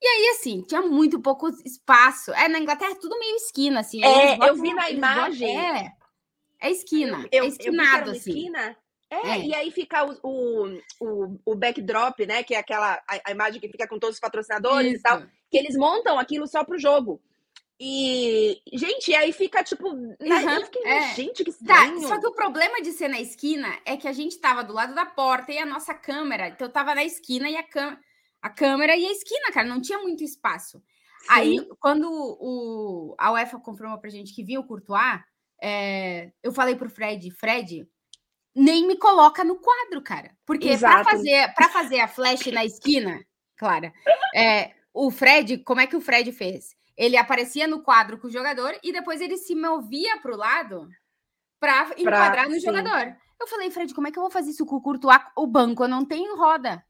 E 0.02 0.08
aí, 0.08 0.30
assim, 0.30 0.62
tinha 0.64 0.82
muito 0.82 1.20
pouco 1.20 1.50
espaço. 1.66 2.32
É, 2.32 2.48
na 2.48 2.60
Inglaterra 2.60 2.92
é 2.92 3.00
tudo 3.00 3.20
meio 3.20 3.36
esquina, 3.36 3.82
assim. 3.82 4.04
É, 4.04 4.38
eu 4.50 4.56
vi 4.56 4.74
na 4.74 4.90
imagem. 4.90 5.58
É, 5.58 5.92
é 6.62 6.72
esquina. 6.72 7.28
Eu, 7.32 7.46
é 7.46 7.48
esquinado, 7.48 8.10
eu 8.10 8.16
assim. 8.16 8.30
Esquina. 8.30 8.78
É, 9.12 9.30
é, 9.30 9.46
e 9.48 9.56
aí 9.56 9.72
fica 9.72 10.06
o, 10.06 10.20
o, 10.22 10.82
o, 11.00 11.40
o, 11.44 11.56
backdrop, 11.56 12.20
né? 12.28 12.44
Que 12.44 12.54
é 12.54 12.60
aquela 12.60 13.02
a, 13.08 13.20
a, 13.26 13.32
imagem 13.32 13.60
que 13.60 13.68
fica 13.68 13.88
com 13.88 13.98
todos 13.98 14.18
os 14.18 14.20
patrocinadores 14.20 14.92
Isso. 14.92 15.00
e 15.00 15.02
tal. 15.02 15.24
Que 15.50 15.58
eles 15.58 15.76
montam 15.76 16.20
aquilo 16.20 16.46
só 16.46 16.64
pro 16.64 16.78
jogo. 16.78 17.20
E, 17.80 18.62
gente, 18.74 19.16
aí 19.16 19.32
fica 19.32 19.64
tipo. 19.64 19.88
Uhum, 19.88 20.16
eu 20.20 20.66
fiquei, 20.66 20.84
é. 20.86 21.16
gente, 21.16 21.44
que 21.44 21.52
tá, 21.66 21.86
estranho. 21.86 22.02
Tá, 22.02 22.08
só 22.10 22.20
que 22.20 22.28
o 22.28 22.34
problema 22.34 22.82
de 22.82 22.92
ser 22.92 23.08
na 23.08 23.20
esquina 23.20 23.80
é 23.86 23.98
que 23.98 24.08
a 24.08 24.12
gente 24.12 24.38
tava 24.38 24.64
do 24.64 24.74
lado 24.74 24.94
da 24.94 25.06
porta 25.06 25.52
e 25.52 25.58
a 25.58 25.66
nossa 25.66 25.94
câmera. 25.94 26.50
Então 26.50 26.68
eu 26.68 26.74
tava 26.74 26.94
na 26.94 27.04
esquina 27.04 27.50
e 27.50 27.56
a, 27.56 27.64
cam 27.64 27.98
a 28.42 28.50
câmera 28.50 28.96
e 28.96 29.06
a 29.06 29.12
esquina, 29.12 29.52
cara, 29.52 29.68
não 29.68 29.82
tinha 29.82 29.98
muito 30.00 30.24
espaço. 30.24 30.78
Sim. 31.22 31.28
Aí, 31.30 31.70
quando 31.80 32.08
o, 32.10 33.16
a 33.18 33.32
UEFA 33.32 33.60
confirmou 33.60 33.98
pra 33.98 34.10
gente 34.10 34.36
que 34.36 34.44
vinha 34.44 34.60
o 34.60 34.68
Courtois, 34.68 35.22
é, 35.62 36.32
eu 36.42 36.52
falei 36.52 36.76
pro 36.76 36.90
Fred, 36.90 37.30
Fred, 37.32 37.88
nem 38.56 38.88
me 38.88 38.98
coloca 38.98 39.44
no 39.44 39.58
quadro, 39.58 40.02
cara. 40.02 40.32
Porque 40.46 40.78
para 40.78 41.04
fazer, 41.04 41.54
pra 41.54 41.70
fazer 41.70 42.00
a 42.00 42.08
flash 42.08 42.48
na 42.48 42.66
esquina, 42.66 43.24
Clara, 43.56 43.94
é, 44.36 44.72
o 44.94 45.12
Fred, 45.12 45.60
como 45.60 45.82
é 45.82 45.88
que 45.88 45.96
o 45.96 46.02
Fred 46.02 46.32
fez? 46.32 46.76
Ele 46.98 47.16
aparecia 47.16 47.68
no 47.68 47.82
quadro 47.82 48.18
com 48.18 48.28
o 48.28 48.32
jogador 48.32 48.78
e 48.84 48.92
depois 48.92 49.22
ele 49.22 49.38
se 49.38 49.56
movia 49.56 50.18
para 50.20 50.34
o 50.34 50.38
lado 50.38 50.90
para 51.60 51.92
enquadrar 51.98 52.48
no 52.48 52.56
sim. 52.56 52.62
jogador. 52.62 53.16
Eu 53.40 53.48
falei, 53.48 53.72
Fred, 53.72 53.94
como 53.94 54.08
é 54.08 54.12
que 54.12 54.18
eu 54.18 54.24
vou 54.24 54.32
fazer 54.32 54.52
isso 54.52 54.66
com 54.66 54.76
o 54.76 54.82
Courtois? 54.82 55.22
O 55.38 55.48
banco 55.48 55.88
não 55.88 56.04
tem 56.04 56.36
roda. 56.36 56.84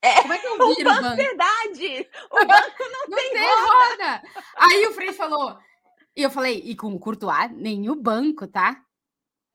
É, 0.00 0.20
como 0.20 0.34
é 0.34 0.38
que 0.38 0.46
eu 0.46 0.74
viro 0.74 0.90
o 0.90 0.94
banco? 0.94 1.02
banco? 1.02 1.16
verdade! 1.16 2.08
O 2.30 2.36
banco 2.46 2.78
não, 2.78 3.08
não 3.08 3.18
tem, 3.18 3.32
tem 3.32 3.42
roda. 3.42 3.88
roda. 3.90 4.22
Aí 4.56 4.86
o 4.86 4.92
Fred 4.92 5.12
falou... 5.14 5.58
E 6.16 6.22
eu 6.22 6.30
falei, 6.30 6.62
e 6.64 6.76
com 6.76 6.94
o 6.94 6.98
Courtois, 6.98 7.50
nem 7.52 7.90
o 7.90 7.96
banco, 7.96 8.46
tá? 8.46 8.84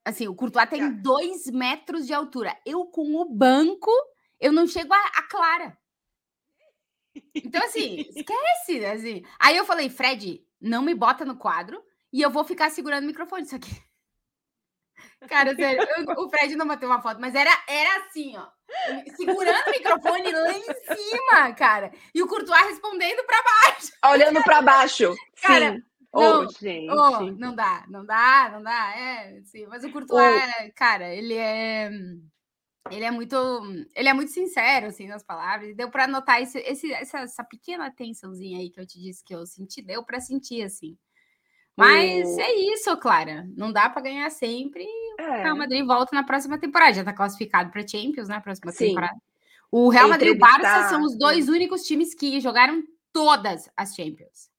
Assim, 0.04 0.28
o 0.28 0.34
Courtois 0.34 0.68
tem 0.68 0.90
dois 1.00 1.46
metros 1.46 2.06
de 2.06 2.12
altura. 2.12 2.56
Eu 2.66 2.86
com 2.86 3.14
o 3.16 3.24
banco, 3.24 3.90
eu 4.38 4.52
não 4.52 4.66
chego 4.66 4.92
a, 4.92 5.06
a 5.16 5.22
Clara. 5.28 5.78
Então, 7.34 7.62
assim, 7.64 8.06
esquece. 8.14 8.84
Assim. 8.84 9.22
Aí 9.38 9.56
eu 9.56 9.64
falei, 9.64 9.88
Fred, 9.88 10.44
não 10.60 10.82
me 10.82 10.94
bota 10.94 11.24
no 11.24 11.36
quadro 11.36 11.82
e 12.12 12.20
eu 12.22 12.30
vou 12.30 12.44
ficar 12.44 12.70
segurando 12.70 13.04
o 13.04 13.06
microfone. 13.06 13.42
Isso 13.42 13.56
aqui. 13.56 13.70
Cara, 15.28 15.54
sério, 15.54 15.86
eu, 15.96 16.24
o 16.24 16.30
Fred 16.30 16.56
não 16.56 16.66
bateu 16.66 16.88
uma 16.88 17.00
foto, 17.02 17.20
mas 17.20 17.34
era, 17.34 17.50
era 17.66 18.04
assim, 18.04 18.36
ó. 18.36 18.48
Segurando 19.16 19.66
o 19.66 19.70
microfone 19.70 20.32
lá 20.32 20.52
em 20.52 20.62
cima, 20.62 21.52
cara. 21.54 21.92
E 22.14 22.22
o 22.22 22.26
Courtois 22.26 22.66
respondendo 22.66 23.22
para 23.24 23.42
baixo. 23.42 23.92
Olhando 24.06 24.42
para 24.42 24.62
baixo. 24.62 25.14
Cara, 25.42 25.74
Sim. 25.74 25.82
Não, 26.12 26.44
oh, 26.44 26.48
gente. 26.48 26.90
Oh, 26.90 27.30
não 27.38 27.54
dá, 27.54 27.84
não 27.88 28.04
dá, 28.04 28.50
não 28.52 28.62
dá. 28.62 28.96
É, 28.96 29.40
sim. 29.44 29.66
Mas 29.66 29.84
o 29.84 29.92
Courtois, 29.92 30.42
oh. 30.42 30.72
cara, 30.74 31.14
ele 31.14 31.34
é 31.34 31.90
ele 32.90 33.04
é 33.04 33.10
muito 33.10 33.36
ele 33.94 34.08
é 34.08 34.14
muito 34.14 34.32
sincero 34.32 34.86
assim 34.86 35.06
nas 35.06 35.22
palavras 35.22 35.76
deu 35.76 35.90
para 35.90 36.06
notar 36.06 36.40
esse, 36.40 36.58
esse, 36.60 36.90
essa, 36.94 37.18
essa 37.18 37.44
pequena 37.44 37.90
tensãozinha 37.90 38.58
aí 38.58 38.70
que 38.70 38.80
eu 38.80 38.86
te 38.86 38.98
disse 38.98 39.22
que 39.22 39.34
eu 39.34 39.44
senti 39.44 39.82
deu 39.82 40.02
para 40.02 40.18
sentir 40.18 40.62
assim 40.62 40.96
mas 41.76 42.38
é 42.38 42.54
isso 42.54 42.96
Clara 42.96 43.46
não 43.54 43.70
dá 43.70 43.90
para 43.90 44.00
ganhar 44.00 44.30
sempre 44.30 44.86
é. 45.18 45.22
o 45.22 45.42
Real 45.42 45.56
Madrid 45.58 45.86
volta 45.86 46.16
na 46.16 46.24
próxima 46.24 46.58
temporada 46.58 46.94
já 46.94 47.02
está 47.02 47.12
classificado 47.12 47.70
para 47.70 47.86
Champions 47.86 48.28
na 48.28 48.36
né, 48.36 48.40
próxima 48.40 48.72
Sim. 48.72 48.88
temporada 48.88 49.20
o 49.70 49.88
Real 49.88 50.08
Madrid 50.08 50.32
e 50.32 50.36
o 50.36 50.38
Barça 50.38 50.88
são 50.88 51.02
os 51.02 51.16
dois 51.16 51.48
únicos 51.48 51.82
times 51.82 52.12
que 52.12 52.40
jogaram 52.40 52.82
todas 53.12 53.70
as 53.76 53.94
Champions. 53.94 54.49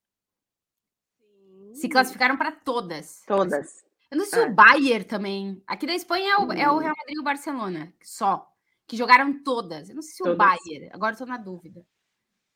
Se 1.74 1.90
classificaram 1.90 2.38
para 2.38 2.52
todas 2.52 3.24
todas 3.26 3.84
eu 4.12 4.18
não 4.18 4.26
sei 4.26 4.40
se 4.40 4.46
é. 4.46 4.50
o 4.50 4.54
Bayern 4.54 5.06
também. 5.06 5.64
Aqui 5.66 5.88
da 5.88 5.96
Espanha 5.96 6.34
é 6.34 6.38
o, 6.38 6.52
é 6.52 6.70
o, 6.70 6.76
hum. 6.76 6.80
Real 6.80 6.96
Madrid 6.98 7.16
e 7.16 7.20
o 7.20 7.24
Barcelona, 7.24 7.94
só. 8.04 8.46
Que 8.86 8.98
jogaram 8.98 9.42
todas. 9.42 9.88
Eu 9.88 9.96
não 9.96 10.02
sei 10.02 10.12
se 10.12 10.18
todas. 10.18 10.34
o 10.34 10.38
Bayern. 10.38 10.90
Agora 10.92 11.14
estou 11.14 11.26
na 11.26 11.38
dúvida. 11.38 11.82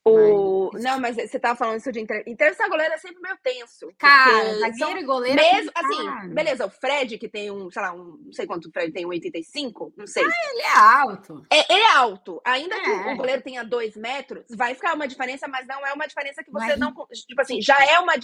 O... 0.08 0.70
Mas... 0.74 0.84
Não, 0.84 1.00
mas 1.00 1.16
você 1.16 1.40
tava 1.40 1.58
falando 1.58 1.80
isso 1.80 1.92
de 1.92 2.00
inter... 2.00 2.24
Interessa 2.28 2.68
goleiro 2.68 2.94
é 2.94 2.98
sempre 2.98 3.22
meio 3.22 3.38
tenso. 3.42 3.88
Cara, 3.98 4.54
zagueiro 4.60 4.78
são... 4.78 4.98
e 4.98 5.04
goleiro. 5.04 5.40
É 5.40 5.54
Mesmo, 5.54 5.72
assim, 5.74 6.30
beleza, 6.34 6.66
o 6.66 6.70
Fred, 6.70 7.18
que 7.18 7.28
tem 7.28 7.50
um, 7.50 7.72
sei 7.72 7.82
lá, 7.82 7.94
um, 7.94 8.20
não 8.24 8.34
sei 8.34 8.46
quanto 8.46 8.68
o 8.68 8.72
Fred 8.72 8.92
tem, 8.92 9.06
um 9.06 9.10
85, 9.10 9.94
não 9.98 10.06
sei. 10.06 10.24
Ah, 10.24 10.52
ele 10.52 10.62
é 10.62 10.78
alto. 10.78 11.44
É, 11.52 11.74
ele 11.74 11.84
é 11.84 11.96
alto. 11.96 12.40
Ainda 12.46 12.76
é. 12.76 12.82
que 12.82 12.90
o 12.90 13.18
goleiro 13.18 13.42
tenha 13.42 13.64
dois 13.64 13.96
metros, 13.96 14.46
vai 14.52 14.76
ficar 14.76 14.94
uma 14.94 15.08
diferença, 15.08 15.48
mas 15.48 15.66
não 15.66 15.84
é 15.88 15.94
uma 15.94 16.06
diferença 16.06 16.44
que 16.44 16.52
você 16.52 16.76
mas... 16.76 16.80
não. 16.80 16.94
Tipo 17.12 17.42
assim, 17.42 17.60
já 17.62 17.78
é 17.84 17.98
uma 17.98 18.16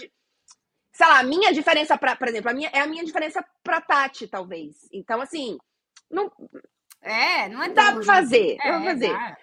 sei 0.91 1.07
lá, 1.07 1.19
a 1.19 1.23
minha 1.23 1.53
diferença 1.53 1.97
para, 1.97 2.15
por 2.15 2.27
exemplo, 2.27 2.51
a 2.51 2.53
minha, 2.53 2.69
é 2.73 2.79
a 2.79 2.87
minha 2.87 3.03
diferença 3.03 3.43
para 3.63 3.81
Tati, 3.81 4.27
talvez. 4.27 4.87
Então, 4.91 5.21
assim, 5.21 5.57
não. 6.09 6.31
É, 7.01 7.49
não 7.49 7.63
é 7.63 7.69
Dá 7.69 7.93
para 7.93 8.03
fazer, 8.03 8.57
é, 8.61 8.71
dá 8.71 8.77
pra 8.77 8.83
fazer. 8.83 9.13
Dá. 9.13 9.37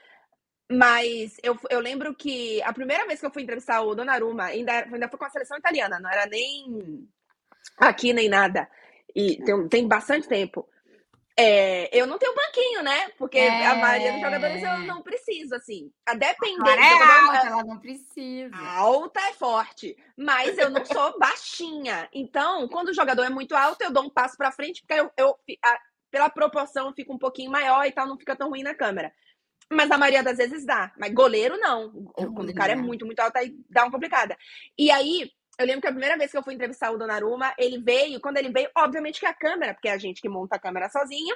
Mas 0.70 1.38
eu, 1.42 1.58
eu 1.70 1.80
lembro 1.80 2.14
que 2.14 2.62
a 2.62 2.72
primeira 2.72 3.06
vez 3.06 3.18
que 3.18 3.26
eu 3.26 3.32
fui 3.32 3.42
entrevistar 3.42 3.80
o 3.80 3.94
Donnarumma, 3.94 4.44
ainda, 4.44 4.84
ainda 4.84 5.08
foi 5.08 5.18
com 5.18 5.24
a 5.24 5.30
seleção 5.30 5.56
italiana, 5.56 5.98
não 5.98 6.10
era 6.10 6.26
nem 6.26 7.08
aqui 7.78 8.12
nem 8.12 8.28
nada. 8.28 8.68
E 9.14 9.42
tem, 9.42 9.68
tem 9.68 9.88
bastante 9.88 10.28
tempo. 10.28 10.68
É, 11.40 11.96
eu 11.96 12.04
não 12.04 12.18
tenho 12.18 12.34
banquinho, 12.34 12.82
né? 12.82 13.10
Porque 13.10 13.38
é... 13.38 13.66
a 13.66 13.76
maioria 13.76 14.10
dos 14.10 14.20
jogadores 14.20 14.60
eu 14.60 14.78
não 14.80 15.00
preciso, 15.02 15.54
assim. 15.54 15.92
A 16.04 16.12
depender. 16.14 16.68
Ela 16.68 16.84
é 16.84 16.92
alta, 16.92 17.46
ela 17.46 17.64
não 17.64 17.78
precisa. 17.78 18.56
Alta 18.56 19.20
é 19.20 19.32
forte, 19.34 19.96
mas 20.16 20.58
eu 20.58 20.68
não 20.68 20.84
sou 20.84 21.16
baixinha. 21.16 22.08
Então, 22.12 22.66
quando 22.66 22.88
o 22.88 22.94
jogador 22.94 23.22
é 23.22 23.30
muito 23.30 23.54
alto, 23.54 23.82
eu 23.82 23.92
dou 23.92 24.02
um 24.02 24.10
passo 24.10 24.36
para 24.36 24.50
frente, 24.50 24.82
porque 24.82 25.00
eu, 25.00 25.12
eu 25.16 25.38
a, 25.64 25.78
pela 26.10 26.28
proporção 26.28 26.92
fica 26.92 27.12
um 27.12 27.18
pouquinho 27.18 27.52
maior 27.52 27.86
e 27.86 27.92
tal, 27.92 28.08
não 28.08 28.18
fica 28.18 28.34
tão 28.34 28.48
ruim 28.48 28.64
na 28.64 28.74
câmera. 28.74 29.12
Mas 29.70 29.90
a 29.92 29.98
maioria 29.98 30.24
das 30.24 30.38
vezes 30.38 30.64
dá. 30.64 30.92
Mas 30.98 31.12
goleiro 31.12 31.56
não. 31.58 31.92
Quando 32.34 32.50
o 32.50 32.54
cara 32.54 32.72
é 32.72 32.76
muito, 32.76 33.06
muito 33.06 33.20
alto, 33.20 33.36
aí 33.36 33.54
dá 33.70 33.84
uma 33.84 33.92
complicada. 33.92 34.36
E 34.76 34.90
aí, 34.90 35.30
eu 35.58 35.66
lembro 35.66 35.80
que 35.80 35.88
a 35.88 35.92
primeira 35.92 36.16
vez 36.16 36.30
que 36.30 36.38
eu 36.38 36.42
fui 36.42 36.54
entrevistar 36.54 36.92
o 36.92 36.98
Donnarumma, 36.98 37.52
ele 37.58 37.78
veio, 37.78 38.20
quando 38.20 38.36
ele 38.36 38.50
veio, 38.50 38.70
obviamente 38.76 39.18
que 39.18 39.26
a 39.26 39.34
câmera, 39.34 39.74
porque 39.74 39.88
é 39.88 39.92
a 39.92 39.98
gente 39.98 40.22
que 40.22 40.28
monta 40.28 40.54
a 40.54 40.58
câmera 40.58 40.88
sozinha, 40.88 41.34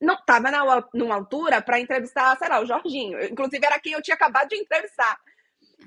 não 0.00 0.16
tava 0.24 0.50
na, 0.50 0.88
numa 0.92 1.14
altura 1.14 1.62
para 1.62 1.78
entrevistar, 1.78 2.36
sei 2.36 2.48
lá, 2.48 2.60
o 2.60 2.66
Jorginho. 2.66 3.22
Inclusive 3.24 3.64
era 3.64 3.78
quem 3.78 3.92
eu 3.92 4.02
tinha 4.02 4.16
acabado 4.16 4.48
de 4.48 4.56
entrevistar. 4.56 5.16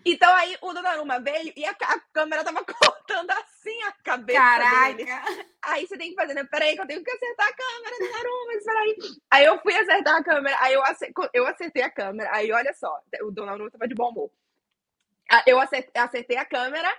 Então 0.05 0.33
aí 0.35 0.57
o 0.61 0.73
Donnarumma 0.73 1.19
veio 1.19 1.51
e 1.55 1.65
a, 1.65 1.71
a 1.71 1.99
câmera 2.13 2.43
tava 2.43 2.63
cortando 2.65 3.29
assim 3.31 3.83
a 3.83 3.91
cabeça 4.03 4.39
Caraca. 4.39 4.93
dele. 4.93 5.11
Aí 5.61 5.85
você 5.85 5.97
tem 5.97 6.09
que 6.11 6.15
fazer, 6.15 6.33
né? 6.33 6.43
Peraí 6.45 6.75
que 6.75 6.81
eu 6.81 6.87
tenho 6.87 7.03
que 7.03 7.11
acertar 7.11 7.47
a 7.47 7.53
câmera, 7.53 7.97
Donnarumma, 7.99 8.53
espera 8.53 8.79
aí. 8.79 8.95
Aí 9.31 9.45
eu 9.45 9.59
fui 9.59 9.75
acertar 9.75 10.15
a 10.15 10.23
câmera, 10.23 10.57
aí 10.61 10.73
eu 10.73 10.83
acertei, 10.83 11.29
eu 11.33 11.47
acertei 11.47 11.83
a 11.83 11.89
câmera. 11.89 12.29
Aí 12.33 12.51
olha 12.51 12.73
só, 12.73 12.97
o 13.23 13.31
Donnarumma 13.31 13.71
tava 13.71 13.87
de 13.87 13.95
bom 13.95 14.09
humor. 14.09 14.31
Ah, 15.29 15.43
eu 15.47 15.59
acertei 15.59 16.37
a 16.37 16.45
câmera 16.45 16.89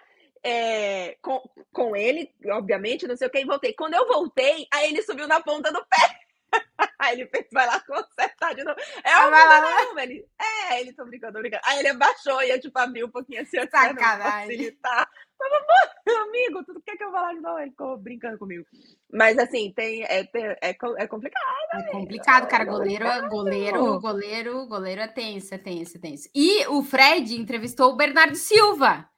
é, 0.44 1.16
com, 1.22 1.42
com 1.72 1.96
ele, 1.96 2.30
obviamente, 2.46 3.08
não 3.08 3.16
sei 3.16 3.28
o 3.28 3.30
que, 3.30 3.40
e 3.40 3.46
voltei. 3.46 3.72
Quando 3.72 3.94
eu 3.94 4.06
voltei, 4.06 4.66
aí 4.72 4.90
ele 4.90 5.02
subiu 5.02 5.26
na 5.26 5.40
ponta 5.40 5.72
do 5.72 5.84
pé. 5.86 6.20
Aí 7.00 7.20
ele 7.20 7.26
fez, 7.26 7.46
vai 7.52 7.66
lá 7.66 7.80
consertar 7.80 8.54
de 8.54 8.62
novo. 8.62 8.78
É 9.02 9.10
lá, 9.10 9.60
não, 9.60 9.98
ele. 9.98 10.24
É, 10.40 10.80
ele 10.80 10.92
tô 10.92 11.04
brincando, 11.04 11.32
tô 11.32 11.40
brincando. 11.40 11.62
Aí 11.66 11.80
ele 11.80 11.88
abaixou 11.88 12.40
e 12.42 12.50
eu, 12.50 12.60
tipo, 12.60 12.78
abri 12.78 13.02
um 13.02 13.10
pouquinho 13.10 13.42
assim, 13.42 13.58
Sacanagem. 13.68 14.46
facilitar. 14.46 15.08
Mas, 15.36 16.16
amigo, 16.16 16.64
tu 16.64 16.80
quer 16.86 16.96
que 16.96 17.02
eu 17.04 17.10
vá 17.10 17.22
lá 17.22 17.34
de 17.34 17.40
novo? 17.40 17.58
Ele 17.58 17.70
ficou 17.70 17.96
brincando 17.98 18.38
comigo. 18.38 18.64
Mas 19.12 19.36
assim, 19.36 19.72
tem, 19.72 20.04
é, 20.04 20.20
é, 20.20 20.76
é 20.98 21.06
complicado. 21.06 21.44
É 21.72 21.90
complicado, 21.90 22.48
cara. 22.48 22.64
Goleiro, 22.64 23.28
goleiro, 23.28 24.00
goleiro, 24.00 24.66
goleiro 24.66 25.00
é 25.00 25.08
tenso, 25.08 25.54
é 25.54 25.58
tenso, 25.58 25.96
é 25.96 26.00
tenso. 26.00 26.28
E 26.34 26.66
o 26.68 26.82
Fred 26.82 27.34
entrevistou 27.34 27.92
o 27.92 27.96
Bernardo 27.96 28.36
Silva. 28.36 29.10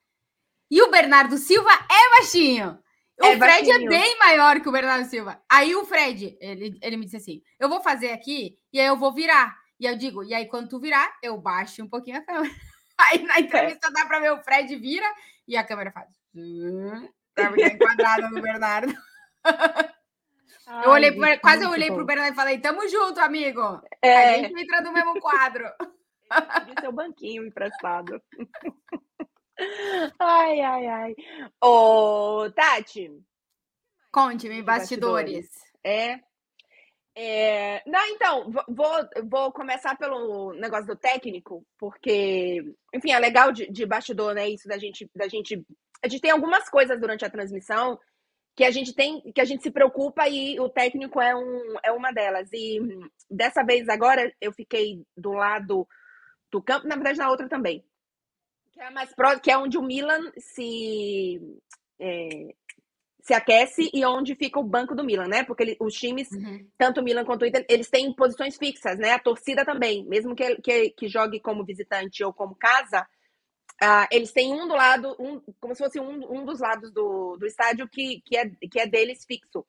E 0.70 0.82
o 0.82 0.90
Bernardo 0.90 1.38
Silva 1.38 1.70
é 1.70 2.18
baixinho. 2.18 2.78
O 3.20 3.24
é 3.24 3.38
Fred 3.38 3.70
é 3.70 3.72
baixinho. 3.72 3.86
é 3.86 3.88
bem 3.88 4.18
maior 4.18 4.60
que 4.60 4.68
o 4.68 4.72
Bernardo 4.72 5.08
Silva. 5.08 5.40
Aí 5.50 5.74
o 5.74 5.84
Fred, 5.84 6.36
ele, 6.40 6.78
ele 6.82 6.96
me 6.96 7.04
disse 7.04 7.16
assim: 7.16 7.42
eu 7.58 7.68
vou 7.68 7.80
fazer 7.80 8.10
aqui 8.10 8.58
e 8.72 8.80
aí 8.80 8.86
eu 8.86 8.96
vou 8.96 9.12
virar. 9.12 9.56
E 9.78 9.86
eu 9.86 9.96
digo, 9.96 10.24
e 10.24 10.34
aí 10.34 10.46
quando 10.46 10.68
tu 10.68 10.80
virar, 10.80 11.16
eu 11.22 11.38
baixo 11.38 11.82
um 11.82 11.88
pouquinho 11.88 12.18
a 12.18 12.22
câmera. 12.22 12.54
Aí 12.98 13.22
na 13.24 13.38
entrevista 13.38 13.88
é. 13.88 13.90
dá 13.90 14.06
para 14.06 14.20
ver 14.20 14.32
o 14.32 14.42
Fred 14.42 14.74
vira 14.76 15.06
e 15.46 15.54
a 15.54 15.62
câmera 15.62 15.92
faz. 15.92 16.08
Tá 17.34 17.52
enquadrada 17.54 18.30
no 18.30 18.40
Bernardo. 18.40 18.90
Ai, 20.66 20.80
eu 20.86 20.90
olhei, 20.92 21.12
pra, 21.12 21.38
quase 21.38 21.62
eu 21.62 21.68
olhei 21.68 21.88
para 21.88 22.02
o 22.02 22.06
Bernardo 22.06 22.32
e 22.32 22.34
falei: 22.36 22.58
tamo 22.58 22.88
junto, 22.88 23.20
amigo. 23.20 23.82
É. 24.00 24.36
A 24.36 24.38
gente 24.38 24.62
entra 24.62 24.80
no 24.80 24.94
mesmo 24.94 25.20
quadro. 25.20 25.64
De 26.64 26.80
seu 26.80 26.90
banquinho 26.90 27.46
emprestado. 27.46 28.18
Ai, 30.18 30.60
ai, 30.60 30.86
ai. 30.86 31.16
Ô, 31.62 32.50
Tati. 32.50 33.10
Conte-me, 34.12 34.62
bastidores. 34.62 35.48
É. 35.82 36.20
é... 37.14 37.82
Não, 37.86 38.06
então, 38.08 38.50
vou, 38.68 39.08
vou 39.24 39.52
começar 39.52 39.96
pelo 39.96 40.52
negócio 40.54 40.86
do 40.86 40.96
técnico, 40.96 41.64
porque, 41.78 42.74
enfim, 42.94 43.12
é 43.12 43.18
legal 43.18 43.52
de, 43.52 43.70
de 43.70 43.86
bastidor, 43.86 44.34
né? 44.34 44.48
Isso 44.48 44.68
da 44.68 44.78
gente, 44.78 45.10
da 45.14 45.28
gente. 45.28 45.64
A 46.02 46.08
gente 46.08 46.20
tem 46.20 46.30
algumas 46.30 46.68
coisas 46.68 47.00
durante 47.00 47.24
a 47.24 47.30
transmissão 47.30 47.98
que 48.56 48.64
a 48.64 48.70
gente 48.70 48.94
tem, 48.94 49.20
que 49.32 49.40
a 49.40 49.44
gente 49.44 49.62
se 49.62 49.70
preocupa 49.70 50.26
e 50.28 50.58
o 50.58 50.68
técnico 50.68 51.20
é, 51.20 51.36
um, 51.36 51.76
é 51.84 51.92
uma 51.92 52.10
delas. 52.10 52.48
E 52.54 52.80
dessa 53.30 53.62
vez 53.62 53.86
agora 53.86 54.32
eu 54.40 54.50
fiquei 54.50 55.02
do 55.14 55.32
lado 55.32 55.86
do 56.50 56.62
campo, 56.62 56.88
na 56.88 56.94
verdade 56.94 57.18
na 57.18 57.28
outra 57.28 57.48
também. 57.50 57.84
Que 58.76 58.82
é 58.82 58.90
mais 58.90 59.14
próximo, 59.14 59.40
que 59.40 59.50
é 59.50 59.56
onde 59.56 59.78
o 59.78 59.82
Milan 59.82 60.30
se 60.36 61.40
é, 61.98 62.54
se 63.22 63.32
aquece 63.32 63.90
e 63.90 64.04
onde 64.04 64.34
fica 64.34 64.60
o 64.60 64.62
banco 64.62 64.94
do 64.94 65.02
Milan, 65.02 65.28
né? 65.28 65.44
Porque 65.44 65.62
ele, 65.62 65.76
os 65.80 65.94
times, 65.94 66.30
uhum. 66.30 66.68
tanto 66.76 67.00
o 67.00 67.02
Milan 67.02 67.24
quanto 67.24 67.40
o 67.40 67.46
Inter, 67.46 67.64
eles 67.70 67.88
têm 67.88 68.12
posições 68.12 68.58
fixas, 68.58 68.98
né? 68.98 69.12
A 69.12 69.18
torcida 69.18 69.64
também, 69.64 70.04
mesmo 70.04 70.36
que, 70.36 70.56
que, 70.56 70.90
que 70.90 71.08
jogue 71.08 71.40
como 71.40 71.64
visitante 71.64 72.22
ou 72.22 72.34
como 72.34 72.54
casa, 72.54 73.08
uh, 73.82 74.06
eles 74.10 74.30
têm 74.30 74.52
um 74.52 74.68
do 74.68 74.74
lado, 74.74 75.16
um, 75.18 75.40
como 75.58 75.74
se 75.74 75.82
fosse 75.82 75.98
um, 75.98 76.38
um 76.38 76.44
dos 76.44 76.60
lados 76.60 76.92
do, 76.92 77.38
do 77.38 77.46
estádio 77.46 77.88
que, 77.88 78.20
que, 78.26 78.36
é, 78.36 78.50
que 78.70 78.78
é 78.78 78.86
deles 78.86 79.24
fixo. 79.24 79.66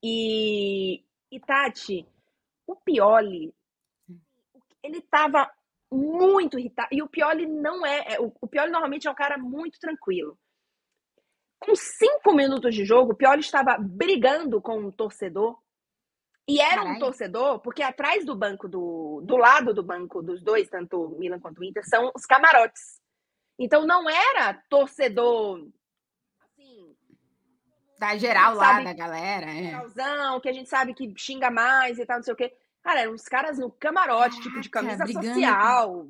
E, 0.00 1.02
e 1.32 1.40
Tati, 1.40 2.06
o 2.64 2.76
Pioli, 2.76 3.52
ele 4.84 5.02
tava 5.02 5.50
muito 5.92 6.58
irritado. 6.58 6.88
E 6.92 7.02
o 7.02 7.08
Pioli 7.08 7.46
não 7.46 7.84
é, 7.84 8.14
é. 8.14 8.20
O 8.20 8.46
Pioli 8.46 8.70
normalmente 8.70 9.06
é 9.06 9.10
um 9.10 9.14
cara 9.14 9.38
muito 9.38 9.78
tranquilo. 9.78 10.38
Com 11.58 11.74
cinco 11.74 12.34
minutos 12.34 12.74
de 12.74 12.84
jogo, 12.84 13.12
o 13.12 13.16
Pioli 13.16 13.40
estava 13.40 13.76
brigando 13.78 14.60
com 14.60 14.78
um 14.78 14.90
torcedor. 14.90 15.58
E 16.48 16.60
era 16.60 16.84
um 16.84 16.98
torcedor, 17.00 17.58
porque 17.58 17.82
atrás 17.82 18.24
do 18.24 18.36
banco, 18.36 18.68
do, 18.68 19.20
do 19.24 19.36
lado 19.36 19.74
do 19.74 19.82
banco 19.82 20.22
dos 20.22 20.40
dois, 20.40 20.68
tanto 20.68 21.02
o 21.02 21.18
Milan 21.18 21.40
quanto 21.40 21.58
o 21.60 21.64
Inter, 21.64 21.84
são 21.84 22.12
os 22.14 22.24
camarotes. 22.24 23.00
Então 23.58 23.84
não 23.84 24.08
era 24.08 24.54
torcedor 24.68 25.66
assim. 26.40 26.96
Da 27.98 28.16
geral 28.16 28.54
lá, 28.54 28.80
da 28.80 28.92
galera. 28.92 29.46
É. 29.46 29.64
Geralzão, 29.64 30.40
que 30.40 30.48
a 30.48 30.52
gente 30.52 30.68
sabe 30.68 30.94
que 30.94 31.12
xinga 31.16 31.50
mais 31.50 31.98
e 31.98 32.06
tal, 32.06 32.18
não 32.18 32.22
sei 32.22 32.34
o 32.34 32.36
quê. 32.36 32.56
Cara, 32.86 33.00
eram 33.00 33.14
uns 33.14 33.24
caras 33.24 33.58
no 33.58 33.68
camarote, 33.68 34.36
Caraca, 34.36 34.42
tipo 34.42 34.60
de 34.60 34.70
camisa 34.70 35.02
brigando. 35.02 35.26
social. 35.26 36.06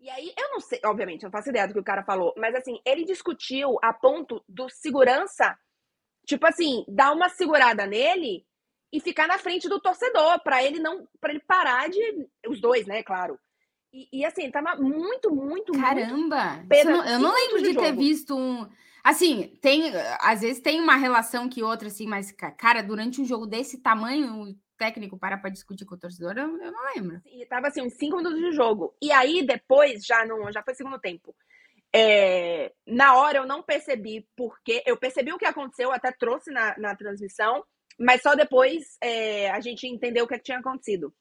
E 0.00 0.10
aí, 0.10 0.32
eu 0.36 0.50
não 0.50 0.58
sei, 0.58 0.80
obviamente, 0.84 1.22
eu 1.22 1.28
não 1.28 1.32
faço 1.32 1.48
ideia 1.48 1.68
do 1.68 1.74
que 1.74 1.78
o 1.78 1.84
cara 1.84 2.02
falou, 2.02 2.34
mas 2.36 2.56
assim, 2.56 2.80
ele 2.84 3.04
discutiu 3.04 3.78
a 3.80 3.92
ponto 3.92 4.42
do 4.48 4.68
segurança, 4.68 5.56
tipo 6.26 6.44
assim, 6.44 6.84
dar 6.88 7.12
uma 7.12 7.28
segurada 7.28 7.86
nele 7.86 8.44
e 8.92 8.98
ficar 8.98 9.28
na 9.28 9.38
frente 9.38 9.68
do 9.68 9.78
torcedor, 9.78 10.40
para 10.42 10.60
ele 10.60 10.80
não, 10.80 11.06
para 11.20 11.30
ele 11.30 11.40
parar 11.46 11.88
de. 11.88 12.28
Os 12.48 12.60
dois, 12.60 12.84
né, 12.84 13.04
claro. 13.04 13.38
E, 13.92 14.08
e 14.12 14.24
assim, 14.24 14.50
tava 14.50 14.74
muito, 14.74 15.32
muito, 15.32 15.72
Caramba! 15.72 16.64
Muito 16.68 16.84
não, 16.84 17.06
eu 17.06 17.20
não 17.20 17.32
lembro 17.32 17.62
de, 17.62 17.68
de 17.70 17.78
ter 17.78 17.94
visto 17.94 18.36
um. 18.36 18.68
Assim, 19.04 19.56
tem. 19.62 19.92
Às 20.18 20.40
vezes 20.40 20.60
tem 20.60 20.80
uma 20.80 20.96
relação 20.96 21.48
que 21.48 21.62
outra, 21.62 21.86
assim, 21.86 22.08
mas, 22.08 22.32
cara, 22.32 22.82
durante 22.82 23.20
um 23.20 23.24
jogo 23.24 23.46
desse 23.46 23.78
tamanho, 23.78 24.58
técnico 24.76 25.18
para 25.18 25.38
para 25.38 25.50
discutir 25.50 25.84
com 25.84 25.94
o 25.94 25.98
torcedor, 25.98 26.36
eu, 26.36 26.56
eu 26.60 26.72
não 26.72 26.94
lembro. 26.94 27.20
E 27.26 27.44
tava 27.46 27.68
assim, 27.68 27.82
uns 27.82 27.94
5 27.94 28.16
minutos 28.16 28.38
de 28.38 28.52
jogo. 28.52 28.94
E 29.02 29.10
aí, 29.10 29.44
depois, 29.44 30.04
já 30.04 30.24
não, 30.24 30.50
já 30.52 30.62
foi 30.62 30.74
segundo 30.74 30.98
tempo. 30.98 31.34
É, 31.94 32.72
na 32.86 33.16
hora 33.16 33.38
eu 33.38 33.46
não 33.46 33.62
percebi 33.62 34.28
porque. 34.36 34.82
Eu 34.86 34.96
percebi 34.96 35.32
o 35.32 35.38
que 35.38 35.46
aconteceu, 35.46 35.92
até 35.92 36.12
trouxe 36.12 36.50
na, 36.50 36.76
na 36.78 36.94
transmissão, 36.94 37.64
mas 37.98 38.22
só 38.22 38.34
depois 38.34 38.96
é, 39.00 39.50
a 39.50 39.60
gente 39.60 39.86
entendeu 39.86 40.24
o 40.24 40.28
que, 40.28 40.34
é 40.34 40.38
que, 40.38 40.44
tinha 40.44 40.58
acontecido. 40.58 41.12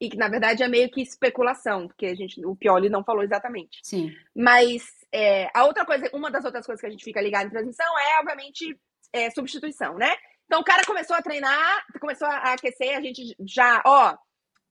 E 0.00 0.10
que, 0.10 0.16
na 0.16 0.28
verdade, 0.28 0.62
é 0.62 0.68
meio 0.68 0.90
que 0.90 1.00
especulação, 1.00 1.86
porque 1.86 2.06
a 2.06 2.14
gente, 2.14 2.44
o 2.44 2.56
Pioli 2.56 2.88
não 2.88 3.04
falou 3.04 3.22
exatamente. 3.22 3.78
Sim. 3.82 4.12
Mas 4.34 4.84
é, 5.12 5.48
a 5.54 5.64
outra 5.64 5.84
coisa, 5.84 6.10
uma 6.12 6.30
das 6.30 6.44
outras 6.44 6.66
coisas 6.66 6.80
que 6.80 6.86
a 6.86 6.90
gente 6.90 7.04
fica 7.04 7.20
ligado 7.20 7.46
em 7.46 7.50
transmissão 7.50 7.98
é, 7.98 8.18
obviamente, 8.18 8.78
é, 9.12 9.30
substituição, 9.30 9.94
né? 9.96 10.14
Então 10.54 10.62
o 10.62 10.64
cara 10.64 10.86
começou 10.86 11.16
a 11.16 11.20
treinar, 11.20 11.84
começou 12.00 12.28
a 12.28 12.52
aquecer, 12.52 12.96
a 12.96 13.00
gente 13.00 13.34
já, 13.40 13.82
ó, 13.84 14.16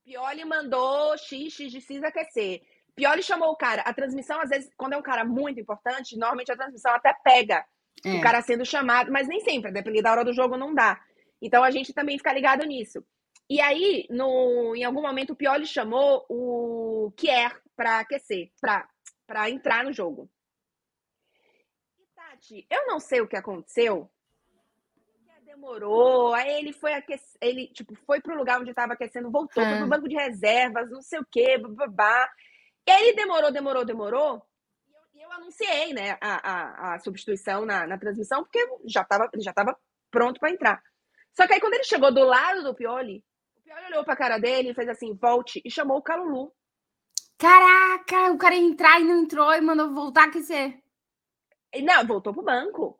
Pioli 0.06 0.46
mandou 0.46 1.18
X, 1.18 1.52
X 1.52 1.70
de 1.74 1.82
X 1.82 2.02
aquecer. 2.02 2.62
Pioli 2.96 3.22
chamou 3.22 3.50
o 3.50 3.58
cara. 3.58 3.82
A 3.82 3.94
transmissão, 3.94 4.40
às 4.40 4.50
vezes, 4.50 4.72
quando 4.78 4.94
é 4.94 4.98
um 4.98 5.02
cara 5.02 5.26
muito 5.26 5.60
importante, 5.60 6.18
normalmente 6.18 6.54
a 6.54 6.56
transmissão 6.56 6.94
até 6.94 7.14
pega 7.14 7.66
é. 8.06 8.14
o 8.14 8.22
cara 8.22 8.42
sendo 8.42 8.66
chamado, 8.66 9.12
mas 9.12 9.28
nem 9.28 9.42
sempre, 9.42 9.74
dependendo 9.74 10.04
da 10.04 10.12
hora 10.12 10.24
do 10.24 10.32
jogo, 10.32 10.56
não 10.56 10.74
dá. 10.74 10.98
Então 11.42 11.62
a 11.62 11.70
gente 11.70 11.92
também 11.92 12.18
fica 12.18 12.32
ligado 12.32 12.64
nisso. 12.64 13.06
E 13.50 13.60
aí, 13.60 14.08
no, 14.10 14.74
em 14.78 14.86
algum 14.86 15.02
momento, 15.02 15.34
o 15.34 15.36
Pioli 15.36 15.68
chamou 15.68 16.26
o 16.30 17.12
Kier 17.18 17.62
para 17.76 18.00
aquecer, 18.00 18.54
para 19.28 19.50
entrar 19.50 19.84
no 19.84 19.92
jogo. 19.92 20.32
E, 22.00 22.06
Tati, 22.16 22.66
eu 22.70 22.88
não 22.88 23.02
sei 23.02 23.20
o 23.20 23.28
que 23.28 23.36
aconteceu, 23.36 24.10
demorou, 25.54 26.34
aí 26.34 26.52
ele 26.60 26.74
foi 26.74 26.94
aquecer, 26.94 27.38
ele, 27.40 27.68
tipo, 27.68 27.96
foi 28.06 28.20
pro 28.20 28.36
lugar 28.36 28.60
onde 28.60 28.72
estava 28.72 28.94
aquecendo, 28.94 29.30
voltou, 29.30 29.64
foi 29.64 29.78
pro 29.78 29.88
banco 29.88 30.10
de 30.10 30.16
reservas, 30.16 30.90
não 30.90 31.02
sei 31.02 31.20
o 31.20 31.26
quê, 31.30 31.58
babá. 31.58 32.28
E 32.88 32.92
aí 32.92 33.04
ele 33.04 33.16
demorou, 33.16 33.52
demorou, 33.52 33.86
demorou. 33.86 34.42
E 35.14 35.22
eu, 35.22 35.30
eu 35.30 35.32
anunciei, 35.32 35.94
né, 35.94 36.18
a, 36.20 36.52
a, 36.52 36.96
a 36.96 37.00
substituição 37.00 37.66
na, 37.66 37.86
na, 37.86 38.00
transmissão, 38.00 38.44
porque 38.44 38.66
já 38.86 39.02
estava 39.02 39.30
já 39.38 39.54
tava 39.54 39.78
pronto 40.10 40.40
para 40.40 40.52
entrar. 40.52 40.82
Só 41.34 41.46
que 41.46 41.54
aí 41.54 41.60
quando 41.60 41.76
ele 41.76 41.84
chegou 41.84 42.12
do 42.12 42.24
lado 42.24 42.64
do 42.64 42.76
Pioli, 42.76 43.24
o 43.56 43.62
Pioli 43.62 43.86
olhou 43.86 44.04
pra 44.04 44.16
cara 44.16 44.40
dele 44.40 44.72
e 44.72 44.74
fez 44.74 44.90
assim, 44.90 45.14
volte, 45.14 45.62
e 45.64 45.70
chamou 45.70 45.98
o 45.98 46.04
Calulu. 46.04 46.52
Caraca, 47.38 48.32
o 48.32 48.38
cara 48.38 48.56
ia 48.56 48.62
entrar 48.62 49.00
e 49.00 49.04
não 49.04 49.22
entrou 49.22 49.54
e 49.54 49.62
mandou 49.62 49.94
voltar 49.94 50.24
a 50.24 50.28
aquecer. 50.28 50.80
Não, 51.84 52.06
voltou 52.06 52.34
pro 52.34 52.44
banco. 52.44 53.00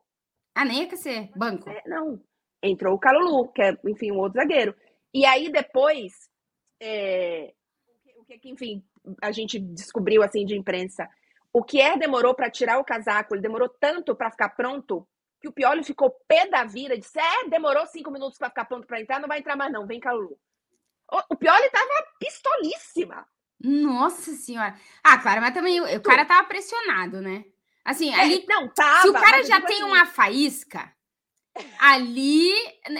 Ah, 0.54 0.64
nem 0.64 0.84
aquecer, 0.84 1.30
banco. 1.36 1.68
É, 1.68 1.82
não 1.86 2.20
entrou 2.68 2.94
o 2.94 2.98
Calulu, 2.98 3.48
que 3.48 3.62
é, 3.62 3.76
enfim, 3.86 4.10
um 4.10 4.18
outro 4.18 4.40
zagueiro. 4.40 4.74
E 5.12 5.24
aí 5.24 5.50
depois, 5.50 6.28
é, 6.80 7.52
o 8.16 8.24
que, 8.24 8.48
enfim, 8.48 8.82
a 9.22 9.30
gente 9.30 9.58
descobriu 9.58 10.22
assim 10.22 10.44
de 10.44 10.56
imprensa, 10.56 11.08
o 11.52 11.62
Kier 11.62 11.98
demorou 11.98 12.34
para 12.34 12.50
tirar 12.50 12.78
o 12.78 12.84
casaco, 12.84 13.34
ele 13.34 13.42
demorou 13.42 13.68
tanto 13.68 14.14
para 14.16 14.30
ficar 14.30 14.48
pronto, 14.50 15.06
que 15.40 15.48
o 15.48 15.52
Pioli 15.52 15.84
ficou 15.84 16.10
pé 16.26 16.48
da 16.48 16.64
vida, 16.64 16.98
disse: 16.98 17.18
É, 17.18 17.48
demorou 17.48 17.86
cinco 17.86 18.10
minutos 18.10 18.38
para 18.38 18.48
ficar 18.48 18.64
pronto 18.64 18.86
para 18.86 19.00
entrar, 19.00 19.20
não 19.20 19.28
vai 19.28 19.38
entrar 19.38 19.56
mais, 19.56 19.70
não, 19.70 19.86
vem 19.86 20.00
cá, 20.00 20.10
Lulu. 20.10 20.38
O, 21.12 21.34
o 21.34 21.36
Pioli 21.36 21.70
tava 21.70 22.06
pistolíssima. 22.18 23.26
Nossa 23.62 24.32
senhora. 24.32 24.74
Ah, 25.02 25.18
claro, 25.18 25.40
mas 25.42 25.54
também 25.54 25.80
o, 25.80 25.96
o 25.96 26.02
cara 26.02 26.24
tava 26.24 26.48
pressionado, 26.48 27.20
né? 27.20 27.44
Assim, 27.84 28.12
é, 28.12 28.20
ali. 28.20 28.44
Não, 28.48 28.68
tava, 28.68 29.02
se 29.02 29.08
o 29.10 29.12
cara 29.12 29.42
já 29.42 29.60
tem 29.60 29.76
assim... 29.76 29.84
uma 29.84 30.06
faísca, 30.06 30.90
ali, 31.78 32.50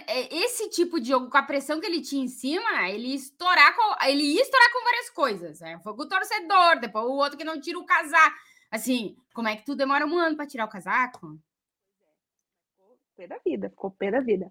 é, 0.07 0.35
esse 0.37 0.69
tipo 0.71 1.01
de 1.01 1.09
jogo, 1.09 1.29
com 1.29 1.37
a 1.37 1.43
pressão 1.43 1.81
que 1.81 1.87
ele 1.87 2.01
tinha 2.01 2.25
em 2.25 2.29
cima, 2.29 2.89
ele 2.89 3.15
estourar 3.15 3.75
com, 3.75 4.07
ele 4.07 4.23
ia 4.23 4.43
estourar 4.43 4.73
com 4.73 4.85
várias 4.85 5.11
coisas. 5.11 5.61
Né? 5.61 5.81
Foi 5.83 5.95
com 5.95 6.03
o 6.03 6.09
torcedor, 6.09 6.81
depois 6.81 7.05
o 7.05 7.17
outro 7.17 7.37
que 7.37 7.45
não 7.45 7.61
tira 7.61 7.79
o 7.79 7.87
casaco. 7.87 8.37
Assim, 8.71 9.17
como 9.35 9.49
é 9.49 9.57
que 9.57 9.65
tu 9.65 9.75
demora 9.75 10.07
um 10.07 10.19
ano 10.19 10.37
para 10.37 10.47
tirar 10.47 10.67
o 10.67 10.71
casaco? 10.71 11.39
Ficou 12.77 12.99
pé 13.17 13.27
da 13.27 13.39
vida, 13.39 13.71
ficou 13.71 13.91
pé 13.91 14.11
da 14.11 14.21
vida. 14.21 14.51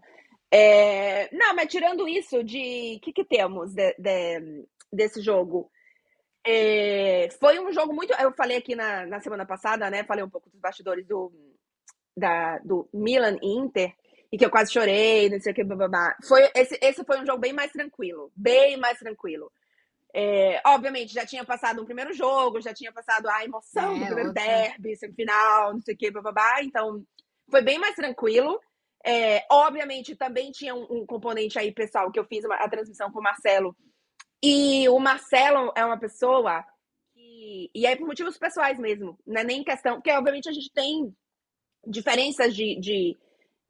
É... 0.52 1.34
Não, 1.36 1.56
mas 1.56 1.72
tirando 1.72 2.08
isso, 2.08 2.44
de 2.44 3.00
que, 3.02 3.14
que 3.14 3.26
temos 3.26 3.74
de, 3.74 3.94
de, 3.98 4.66
desse 4.92 5.22
jogo? 5.22 5.72
É... 6.46 7.30
Foi 7.40 7.60
um 7.60 7.72
jogo 7.72 7.94
muito. 7.94 8.14
Eu 8.14 8.34
falei 8.34 8.58
aqui 8.58 8.76
na, 8.76 9.06
na 9.06 9.20
semana 9.20 9.46
passada, 9.46 9.90
né? 9.90 10.04
Falei 10.04 10.24
um 10.24 10.30
pouco 10.30 10.50
dos 10.50 10.60
bastidores 10.60 11.06
do, 11.08 11.32
da, 12.16 12.60
do 12.60 12.88
Milan 12.94 13.38
Inter, 13.42 13.94
e 14.32 14.38
que 14.38 14.46
eu 14.46 14.50
quase 14.50 14.74
chorei, 14.74 15.30
não 15.30 15.40
sei 15.40 15.52
o 15.52 15.56
que, 15.56 15.64
blá, 15.64 16.16
Foi, 16.28 16.50
esse, 16.56 16.78
esse 16.82 17.04
foi 17.04 17.20
um 17.22 17.26
jogo 17.26 17.40
bem 17.40 17.54
mais 17.54 17.72
tranquilo, 17.72 18.32
bem 18.36 18.78
mais 18.78 18.98
tranquilo. 18.98 19.52
É, 20.16 20.62
obviamente, 20.66 21.14
já 21.14 21.26
tinha 21.26 21.44
passado 21.44 21.82
um 21.82 21.86
primeiro 21.86 22.14
jogo, 22.14 22.62
já 22.62 22.74
tinha 22.74 22.92
passado 22.92 23.28
a 23.28 23.44
emoção 23.44 23.96
é, 23.96 24.00
do 24.00 24.06
primeiro 24.06 24.30
outra. 24.30 24.44
derby, 24.44 24.96
semifinal, 24.96 25.74
não 25.74 25.82
sei 25.82 25.96
o 25.96 25.98
que, 25.98 26.12
blá, 26.12 26.64
então 26.64 27.04
foi 27.50 27.62
bem 27.62 27.80
mais 27.80 27.96
tranquilo. 27.96 28.60
É, 29.06 29.46
obviamente, 29.52 30.16
também 30.16 30.52
tinha 30.52 30.74
um, 30.74 30.88
um, 30.90 31.06
componente 31.06 31.60
aí, 31.60 31.72
pessoal, 31.72 32.12
que 32.12 32.20
eu 32.20 32.26
fiz 32.26 32.46
uma, 32.46 32.56
a 32.56 32.70
transmissão 32.70 33.12
com 33.12 33.20
o 33.20 33.24
Marcelo. 33.24 33.76
E 34.42 34.88
o 34.90 35.00
Marcelo 35.00 35.74
é 35.76 35.84
uma 35.86 36.00
pessoa 36.00 36.66
que. 37.14 37.70
E 37.76 37.86
é 37.86 37.96
por 37.96 38.08
motivos 38.08 38.38
pessoais 38.38 38.80
mesmo, 38.80 39.20
não 39.28 39.42
é 39.42 39.44
nem 39.44 39.64
questão. 39.64 39.96
Porque, 39.96 40.12
obviamente, 40.12 40.48
a 40.48 40.54
gente 40.54 40.72
tem 40.72 41.14
diferenças 41.86 42.56
de, 42.56 42.80
de, 42.80 43.18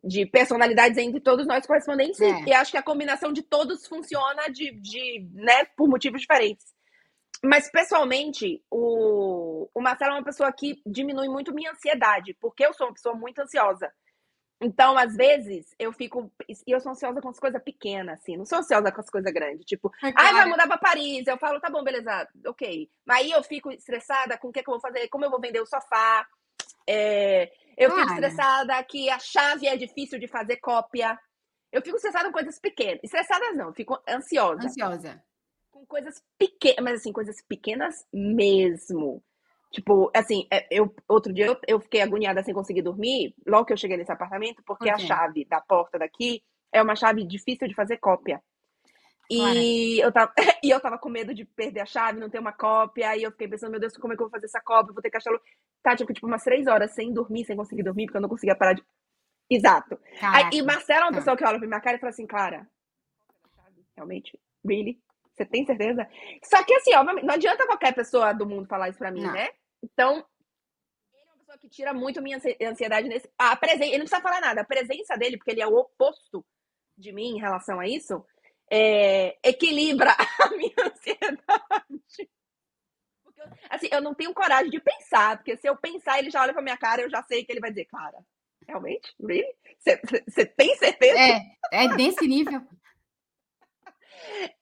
de, 0.03 0.25
personalidades 0.25 0.97
entre 0.97 1.19
todos 1.19 1.47
nós 1.47 1.65
correspondentes. 1.65 2.19
É. 2.21 2.43
E 2.45 2.53
acho 2.53 2.71
que 2.71 2.77
a 2.77 2.83
combinação 2.83 3.31
de 3.31 3.41
todos 3.41 3.87
funciona 3.87 4.47
de, 4.49 4.71
de, 4.79 5.27
né, 5.33 5.65
por 5.77 5.87
motivos 5.87 6.21
diferentes. 6.21 6.73
Mas, 7.43 7.69
pessoalmente, 7.69 8.63
o, 8.71 9.69
o 9.73 9.81
Marcelo 9.81 10.13
é 10.13 10.15
uma 10.15 10.23
pessoa 10.23 10.51
que 10.53 10.81
diminui 10.85 11.27
muito 11.27 11.53
minha 11.53 11.71
ansiedade, 11.71 12.35
porque 12.39 12.65
eu 12.65 12.73
sou 12.73 12.87
uma 12.87 12.93
pessoa 12.93 13.15
muito 13.15 13.39
ansiosa. 13.39 13.91
Então, 14.61 14.97
às 14.97 15.13
vezes, 15.13 15.75
eu 15.77 15.91
fico. 15.91 16.31
E 16.47 16.71
eu 16.71 16.79
sou 16.79 16.93
ansiosa 16.93 17.19
com 17.19 17.27
as 17.27 17.39
coisas 17.39 17.61
pequenas, 17.61 18.19
assim. 18.19 18.37
Não 18.37 18.45
sou 18.45 18.59
ansiosa 18.59 18.93
com 18.93 19.01
as 19.01 19.09
coisas 19.09 19.33
grandes. 19.33 19.65
Tipo, 19.65 19.91
ai, 20.01 20.13
ah, 20.15 20.31
vai 20.31 20.45
mudar 20.45 20.67
pra 20.67 20.77
Paris. 20.77 21.27
Eu 21.27 21.37
falo, 21.37 21.59
tá 21.59 21.69
bom, 21.69 21.83
beleza, 21.83 22.29
ok. 22.47 22.89
Mas 23.05 23.17
aí 23.17 23.31
eu 23.31 23.43
fico 23.43 23.69
estressada 23.71 24.37
com 24.37 24.47
o 24.47 24.51
que, 24.53 24.63
que 24.63 24.69
eu 24.69 24.73
vou 24.73 24.81
fazer, 24.81 25.09
como 25.09 25.25
eu 25.25 25.29
vou 25.29 25.41
vender 25.41 25.59
o 25.59 25.65
sofá. 25.65 26.25
É, 26.87 27.51
eu 27.77 27.91
fico 27.91 28.09
estressada 28.09 28.83
que 28.83 29.09
a 29.09 29.19
chave 29.19 29.67
é 29.67 29.75
difícil 29.75 30.19
de 30.19 30.27
fazer 30.27 30.57
cópia. 30.57 31.17
Eu 31.71 31.81
fico 31.81 31.95
estressada 31.95 32.25
com 32.25 32.33
coisas 32.33 32.59
pequenas. 32.59 32.99
Estressada 33.03 33.51
não, 33.53 33.73
fico 33.73 34.01
ansiosa. 34.07 34.65
Ansiosa. 34.65 35.23
Com 35.71 35.85
coisas 35.85 36.21
pequenas, 36.37 36.83
mas 36.83 36.99
assim, 36.99 37.11
coisas 37.11 37.41
pequenas 37.47 38.05
mesmo. 38.13 39.23
Tipo, 39.71 40.11
assim, 40.13 40.47
é, 40.51 40.67
eu, 40.69 40.93
outro 41.07 41.33
dia 41.33 41.47
eu, 41.47 41.57
eu, 41.67 41.79
fiquei 41.79 42.01
agoniada 42.01 42.43
sem 42.43 42.53
conseguir 42.53 42.83
dormir, 42.83 43.33
logo 43.45 43.65
que 43.65 43.73
eu 43.73 43.77
cheguei 43.77 43.97
nesse 43.97 44.11
apartamento, 44.11 44.61
porque 44.63 44.91
okay. 44.91 44.93
a 44.93 45.07
chave 45.07 45.45
da 45.45 45.59
porta 45.59 45.97
daqui 45.97 46.43
é 46.71 46.79
uma 46.79 46.95
chave 46.95 47.25
difícil 47.25 47.67
de 47.67 47.73
fazer 47.73 47.97
cópia. 47.97 48.39
E 49.29 49.99
eu, 49.99 50.11
tava, 50.11 50.33
e 50.63 50.69
eu 50.69 50.79
tava 50.79 50.97
com 50.97 51.09
medo 51.09 51.33
de 51.33 51.45
perder 51.45 51.81
a 51.81 51.85
chave, 51.85 52.19
não 52.19 52.29
ter 52.29 52.39
uma 52.39 52.51
cópia. 52.51 53.09
Aí 53.09 53.23
eu 53.23 53.31
fiquei 53.31 53.47
pensando, 53.47 53.71
meu 53.71 53.79
Deus, 53.79 53.95
como 53.97 54.13
é 54.13 54.15
que 54.15 54.21
eu 54.21 54.27
vou 54.27 54.31
fazer 54.31 54.45
essa 54.45 54.61
cópia? 54.61 54.93
vou 54.93 55.01
ter 55.01 55.09
que 55.09 55.17
achar. 55.17 55.31
Tá, 55.81 55.95
tipo, 55.95 56.13
tipo, 56.13 56.27
umas 56.27 56.43
três 56.43 56.67
horas 56.67 56.91
sem 56.91 57.11
dormir, 57.13 57.45
sem 57.45 57.55
conseguir 57.55 57.83
dormir, 57.83 58.05
porque 58.05 58.17
eu 58.17 58.21
não 58.21 58.29
conseguia 58.29 58.55
parar 58.55 58.73
de. 58.73 58.83
Exato. 59.49 59.99
Aí, 60.21 60.49
e 60.53 60.61
Marcela 60.61 61.01
é 61.01 61.03
uma 61.05 61.11
tá. 61.11 61.17
pessoa 61.17 61.37
que 61.37 61.45
olha 61.45 61.59
pra 61.59 61.67
minha 61.67 61.81
cara 61.81 61.97
e 61.97 61.99
fala 61.99 62.11
assim, 62.11 62.25
Clara, 62.25 62.67
realmente? 63.95 64.39
Really? 64.65 64.99
Você 65.33 65.45
tem 65.45 65.65
certeza? 65.65 66.07
Só 66.43 66.63
que 66.63 66.73
assim, 66.75 66.93
obviamente, 66.95 67.25
não 67.25 67.33
adianta 67.33 67.65
qualquer 67.65 67.93
pessoa 67.93 68.33
do 68.33 68.45
mundo 68.45 68.67
falar 68.67 68.89
isso 68.89 68.99
pra 68.99 69.11
mim, 69.11 69.23
não. 69.23 69.33
né? 69.33 69.49
Então, 69.81 70.25
ele 71.11 71.21
é 71.21 71.25
uma 71.25 71.37
pessoa 71.37 71.57
que 71.57 71.69
tira 71.69 71.93
muito 71.93 72.21
minha 72.21 72.39
ansiedade 72.61 73.07
nesse. 73.07 73.29
A 73.37 73.55
presença, 73.55 73.85
ele 73.85 73.97
não 73.97 74.05
precisa 74.05 74.21
falar 74.21 74.41
nada. 74.41 74.61
A 74.61 74.65
presença 74.65 75.17
dele, 75.17 75.37
porque 75.37 75.51
ele 75.51 75.61
é 75.61 75.67
o 75.67 75.75
oposto 75.75 76.45
de 76.97 77.11
mim 77.11 77.35
em 77.35 77.39
relação 77.39 77.79
a 77.79 77.87
isso, 77.87 78.23
é, 78.75 79.37
equilibra 79.43 80.15
a 80.41 80.49
minha 80.57 80.73
ansiedade. 80.79 82.29
Porque, 83.23 83.43
assim, 83.69 83.87
eu 83.91 84.01
não 84.01 84.15
tenho 84.15 84.33
coragem 84.33 84.71
de 84.71 84.79
pensar, 84.79 85.37
porque 85.37 85.55
se 85.57 85.69
eu 85.69 85.77
pensar, 85.77 86.17
ele 86.17 86.31
já 86.31 86.41
olha 86.41 86.53
pra 86.53 86.61
minha 86.61 86.77
cara, 86.77 87.03
eu 87.03 87.09
já 87.09 87.21
sei 87.21 87.45
que 87.45 87.51
ele 87.51 87.59
vai 87.59 87.69
dizer, 87.69 87.85
Clara, 87.85 88.17
realmente? 88.67 89.13
Really? 89.23 89.53
Você 90.27 90.45
tem 90.45 90.75
certeza? 90.75 91.19
É, 91.19 91.41
é 91.71 91.95
desse 91.95 92.27
nível. 92.27 92.61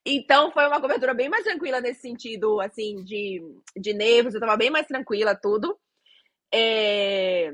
Então 0.03 0.51
foi 0.51 0.65
uma 0.65 0.81
cobertura 0.81 1.13
bem 1.13 1.29
mais 1.29 1.43
tranquila 1.43 1.79
nesse 1.79 2.01
sentido, 2.01 2.59
assim, 2.59 3.03
de, 3.03 3.39
de 3.77 3.93
nervos, 3.93 4.33
eu 4.33 4.39
tava 4.39 4.57
bem 4.57 4.71
mais 4.71 4.87
tranquila, 4.87 5.35
tudo. 5.35 5.79
É... 6.51 7.53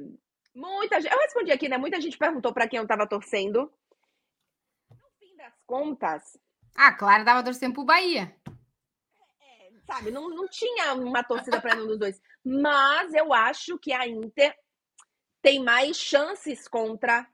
Muita 0.55 1.01
gente. 1.01 1.11
Eu 1.11 1.19
respondi 1.19 1.51
aqui, 1.51 1.67
né? 1.67 1.77
Muita 1.77 1.99
gente 1.99 2.17
perguntou 2.17 2.53
para 2.53 2.65
quem 2.65 2.79
eu 2.79 2.87
tava 2.87 3.05
torcendo. 3.05 3.69
No 4.89 5.09
fim 5.19 5.35
das 5.35 5.53
contas. 5.65 6.39
Ah, 6.77 6.91
claro, 6.91 7.25
dava 7.25 7.43
torcendo 7.43 7.73
pro 7.73 7.83
Bahia. 7.83 8.35
É, 9.41 9.71
sabe, 9.85 10.11
não, 10.11 10.29
não 10.29 10.47
tinha 10.47 10.93
uma 10.93 11.23
torcida 11.23 11.59
para 11.59 11.73
nenhum 11.73 11.87
dos 11.87 11.99
dois. 11.99 12.21
Mas 12.45 13.13
eu 13.15 13.33
acho 13.33 13.79
que 13.79 13.91
a 13.91 14.07
Inter 14.07 14.55
tem 15.41 15.63
mais 15.63 15.97
chances 15.97 16.67
contra 16.67 17.27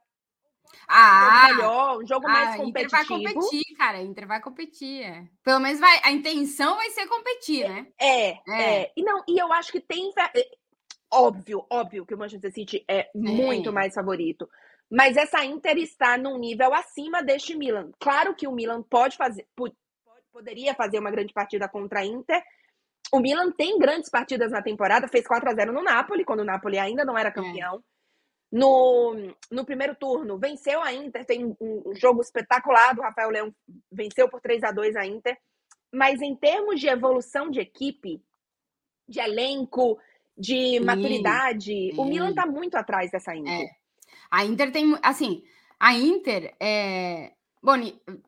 ah, 0.88 1.47
um 1.49 1.56
melhor, 1.56 1.97
um 2.01 2.08
jogo 2.08 2.27
mais 2.27 2.56
competitivo. 2.56 3.15
Inter 3.15 3.34
vai 3.34 3.34
competir, 3.34 3.77
cara. 3.77 4.01
Inter 4.01 4.27
vai 4.27 4.41
competir. 4.41 5.03
É. 5.03 5.27
Pelo 5.43 5.60
menos 5.60 5.79
vai, 5.79 5.99
a 6.03 6.12
intenção 6.12 6.75
vai 6.75 6.89
ser 6.91 7.08
competir, 7.08 7.67
né? 7.67 7.88
É, 7.99 8.29
é, 8.29 8.82
é. 8.82 8.93
E 8.95 9.03
não, 9.03 9.23
e 9.27 9.38
eu 9.38 9.51
acho 9.51 9.71
que 9.71 9.79
tem 9.79 10.12
é, 10.17 10.49
óbvio, 11.12 11.65
óbvio 11.69 12.06
que 12.06 12.13
o 12.13 12.17
Manchester 12.17 12.51
City 12.51 12.84
é, 12.88 12.99
é. 12.99 13.10
muito 13.13 13.71
mais 13.71 13.93
favorito. 13.93 14.49
Mas 14.93 15.17
essa 15.17 15.43
Inter 15.43 15.75
está 15.79 16.19
num 16.19 16.38
nível 16.38 16.71
acima 16.71 17.23
deste 17.23 17.56
Milan. 17.56 17.89
Claro 17.99 18.36
que 18.36 18.47
o 18.47 18.51
Milan 18.51 18.84
pode 18.84 19.17
fazer, 19.17 19.47
poderia 20.32 20.75
fazer 20.75 20.99
uma 20.99 21.10
grande 21.10 21.34
partida 21.34 21.67
contra 21.67 22.01
a 22.01 22.06
Inter. 22.06 22.43
O 23.12 23.19
Milan 23.19 23.51
tem 23.51 23.79
grandes 23.79 24.12
partidas 24.12 24.51
na 24.51 24.62
temporada, 24.62 25.08
fez 25.08 25.25
4 25.25 25.49
a 25.49 25.56
0 25.56 25.73
no 25.73 25.82
Napoli, 25.82 26.23
quando 26.23 26.41
o 26.41 26.45
Napoli 26.45 26.77
ainda 26.77 27.03
não 27.03 27.17
era 27.17 27.32
campeão. 27.32 27.77
É. 27.77 27.79
No, 28.51 29.15
no 29.49 29.65
primeiro 29.65 29.95
turno, 29.95 30.38
venceu 30.38 30.79
a 30.79 30.93
Inter, 30.93 31.25
tem 31.25 31.43
um, 31.43 31.56
um 31.60 31.95
jogo 31.95 32.21
espetacular 32.21 32.93
do 32.93 33.01
Rafael 33.01 33.32
Leão, 33.32 33.56
venceu 33.91 34.29
por 34.29 34.41
3 34.41 34.63
a 34.63 34.71
2 34.71 34.95
a 34.95 35.08
Inter. 35.08 35.36
Mas 35.91 36.21
em 36.21 36.36
termos 36.36 36.79
de 36.79 36.88
evolução 36.88 37.49
de 37.49 37.60
equipe, 37.60 38.21
de 39.10 39.19
elenco, 39.19 39.99
de 40.38 40.79
maturidade, 40.82 41.91
o 41.97 42.06
Milan 42.06 42.29
está 42.29 42.45
muito 42.45 42.75
atrás 42.75 43.10
dessa 43.10 43.36
Inter. 43.36 43.60
É. 43.60 43.83
A 44.34 44.43
Inter 44.43 44.72
tem, 44.72 44.98
assim, 45.04 45.43
a 45.80 45.93
Inter 45.93 46.56
é. 46.60 47.34
Bom, 47.62 47.74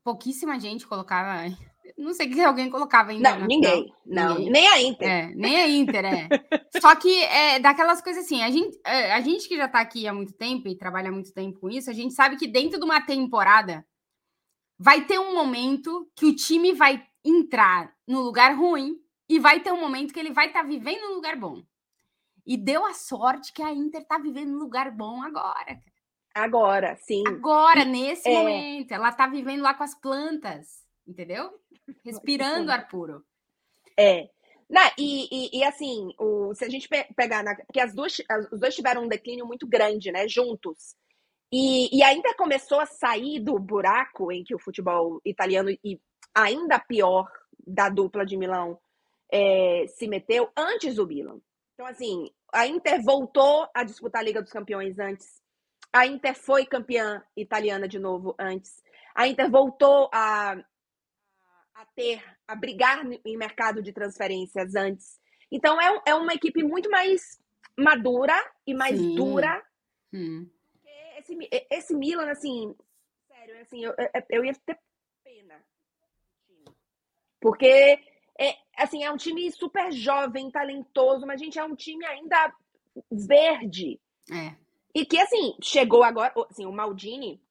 pouquíssima 0.03 0.59
gente 0.59 0.85
colocava 0.85 1.45
não 1.97 2.13
sei 2.13 2.29
que 2.29 2.39
alguém 2.41 2.69
colocava 2.69 3.09
ainda. 3.09 3.35
Não, 3.35 3.47
ninguém. 3.47 3.91
Não, 4.05 4.35
ninguém. 4.35 4.51
nem 4.51 4.67
a 4.67 4.81
Inter. 4.83 5.07
É, 5.09 5.31
nem 5.33 5.57
a 5.57 5.67
Inter, 5.67 6.05
é. 6.05 6.29
Só 6.79 6.95
que 6.95 7.23
é 7.23 7.57
daquelas 7.57 8.01
coisas 8.01 8.23
assim, 8.23 8.43
a 8.43 8.51
gente, 8.51 8.79
é, 8.85 9.13
a 9.13 9.19
gente 9.19 9.47
que 9.47 9.57
já 9.57 9.65
está 9.65 9.79
aqui 9.79 10.07
há 10.07 10.13
muito 10.13 10.33
tempo 10.33 10.67
e 10.67 10.77
trabalha 10.77 11.09
há 11.09 11.11
muito 11.11 11.33
tempo 11.33 11.59
com 11.59 11.71
isso, 11.71 11.89
a 11.89 11.93
gente 11.93 12.13
sabe 12.13 12.37
que 12.37 12.47
dentro 12.47 12.77
de 12.77 12.85
uma 12.85 13.01
temporada 13.01 13.83
vai 14.77 15.05
ter 15.05 15.17
um 15.17 15.33
momento 15.33 16.07
que 16.15 16.27
o 16.27 16.35
time 16.35 16.71
vai 16.71 17.03
entrar 17.23 17.91
no 18.07 18.21
lugar 18.21 18.55
ruim 18.55 18.95
e 19.27 19.39
vai 19.39 19.59
ter 19.59 19.73
um 19.73 19.81
momento 19.81 20.13
que 20.13 20.19
ele 20.19 20.31
vai 20.31 20.47
estar 20.47 20.61
tá 20.61 20.67
vivendo 20.67 21.01
no 21.09 21.15
lugar 21.15 21.35
bom. 21.35 21.63
E 22.45 22.55
deu 22.55 22.85
a 22.85 22.93
sorte 22.93 23.51
que 23.51 23.63
a 23.63 23.73
Inter 23.73 24.01
está 24.01 24.19
vivendo 24.19 24.51
no 24.51 24.59
lugar 24.59 24.91
bom 24.91 25.23
agora. 25.23 25.81
Agora, 26.35 26.95
sim. 26.97 27.23
Agora, 27.25 27.85
nesse 27.85 28.29
é... 28.29 28.33
momento. 28.33 28.91
Ela 28.91 29.09
está 29.09 29.25
vivendo 29.25 29.61
lá 29.61 29.73
com 29.73 29.83
as 29.83 29.99
plantas 29.99 30.85
entendeu? 31.07 31.51
Respirando 32.03 32.71
ar 32.71 32.87
puro. 32.87 33.23
É. 33.97 34.29
Não, 34.67 34.81
e, 34.97 35.27
e, 35.31 35.59
e, 35.59 35.63
assim, 35.63 36.09
o, 36.19 36.53
se 36.55 36.65
a 36.65 36.69
gente 36.69 36.89
pegar. 37.15 37.43
Na, 37.43 37.55
porque 37.55 37.79
as 37.79 37.93
duas, 37.93 38.17
as, 38.27 38.51
os 38.51 38.59
dois 38.59 38.75
tiveram 38.75 39.03
um 39.03 39.07
declínio 39.07 39.45
muito 39.45 39.67
grande, 39.67 40.11
né? 40.11 40.27
Juntos. 40.27 40.95
E, 41.51 41.95
e 41.95 42.03
ainda 42.03 42.33
começou 42.33 42.79
a 42.79 42.87
sair 42.87 43.39
do 43.39 43.59
buraco 43.59 44.31
em 44.31 44.43
que 44.43 44.55
o 44.55 44.59
futebol 44.59 45.21
italiano, 45.23 45.69
e 45.83 46.01
ainda 46.33 46.79
pior 46.79 47.29
da 47.65 47.87
dupla 47.87 48.25
de 48.25 48.35
Milão, 48.35 48.79
é, 49.31 49.85
se 49.87 50.07
meteu 50.07 50.49
antes 50.57 50.95
do 50.95 51.05
Milan. 51.05 51.39
Então, 51.75 51.85
assim, 51.85 52.31
a 52.51 52.65
Inter 52.65 53.01
voltou 53.03 53.69
a 53.73 53.83
disputar 53.83 54.21
a 54.21 54.25
Liga 54.25 54.41
dos 54.41 54.51
Campeões 54.51 54.97
antes. 54.97 55.39
A 55.91 56.05
Inter 56.05 56.35
foi 56.35 56.65
campeã 56.65 57.23
italiana 57.35 57.87
de 57.87 57.99
novo 57.99 58.35
antes. 58.39 58.83
A 59.13 59.27
Inter 59.27 59.49
voltou 59.49 60.09
a, 60.13 60.53
a 61.73 61.85
ter, 61.95 62.23
a 62.47 62.55
brigar 62.55 63.05
em 63.25 63.37
mercado 63.37 63.81
de 63.81 63.93
transferências 63.93 64.75
antes. 64.75 65.19
Então 65.51 65.79
é, 65.79 66.01
é 66.07 66.15
uma 66.15 66.33
equipe 66.33 66.63
muito 66.63 66.89
mais 66.89 67.39
madura 67.77 68.35
e 68.65 68.73
mais 68.73 68.97
Sim. 68.97 69.15
dura. 69.15 69.63
Hum. 70.13 70.49
Esse, 71.17 71.37
esse 71.71 71.95
Milan, 71.95 72.29
assim, 72.29 72.75
sério, 73.27 73.61
assim, 73.61 73.83
eu, 73.83 73.93
eu 74.29 74.45
ia 74.45 74.53
ter 74.65 74.77
pena. 75.23 75.63
Porque 77.39 77.99
é, 78.39 78.57
assim, 78.77 79.03
é 79.03 79.11
um 79.11 79.17
time 79.17 79.49
super 79.51 79.91
jovem, 79.91 80.51
talentoso, 80.51 81.25
mas, 81.25 81.39
gente, 81.39 81.57
é 81.57 81.63
um 81.63 81.75
time 81.75 82.05
ainda 82.05 82.53
verde. 83.09 83.99
É. 84.31 84.55
E 84.95 85.05
que, 85.05 85.19
assim, 85.19 85.57
chegou 85.61 86.03
agora. 86.03 86.33
Assim, 86.49 86.65
o 86.65 86.71
Maldini, 86.71 87.41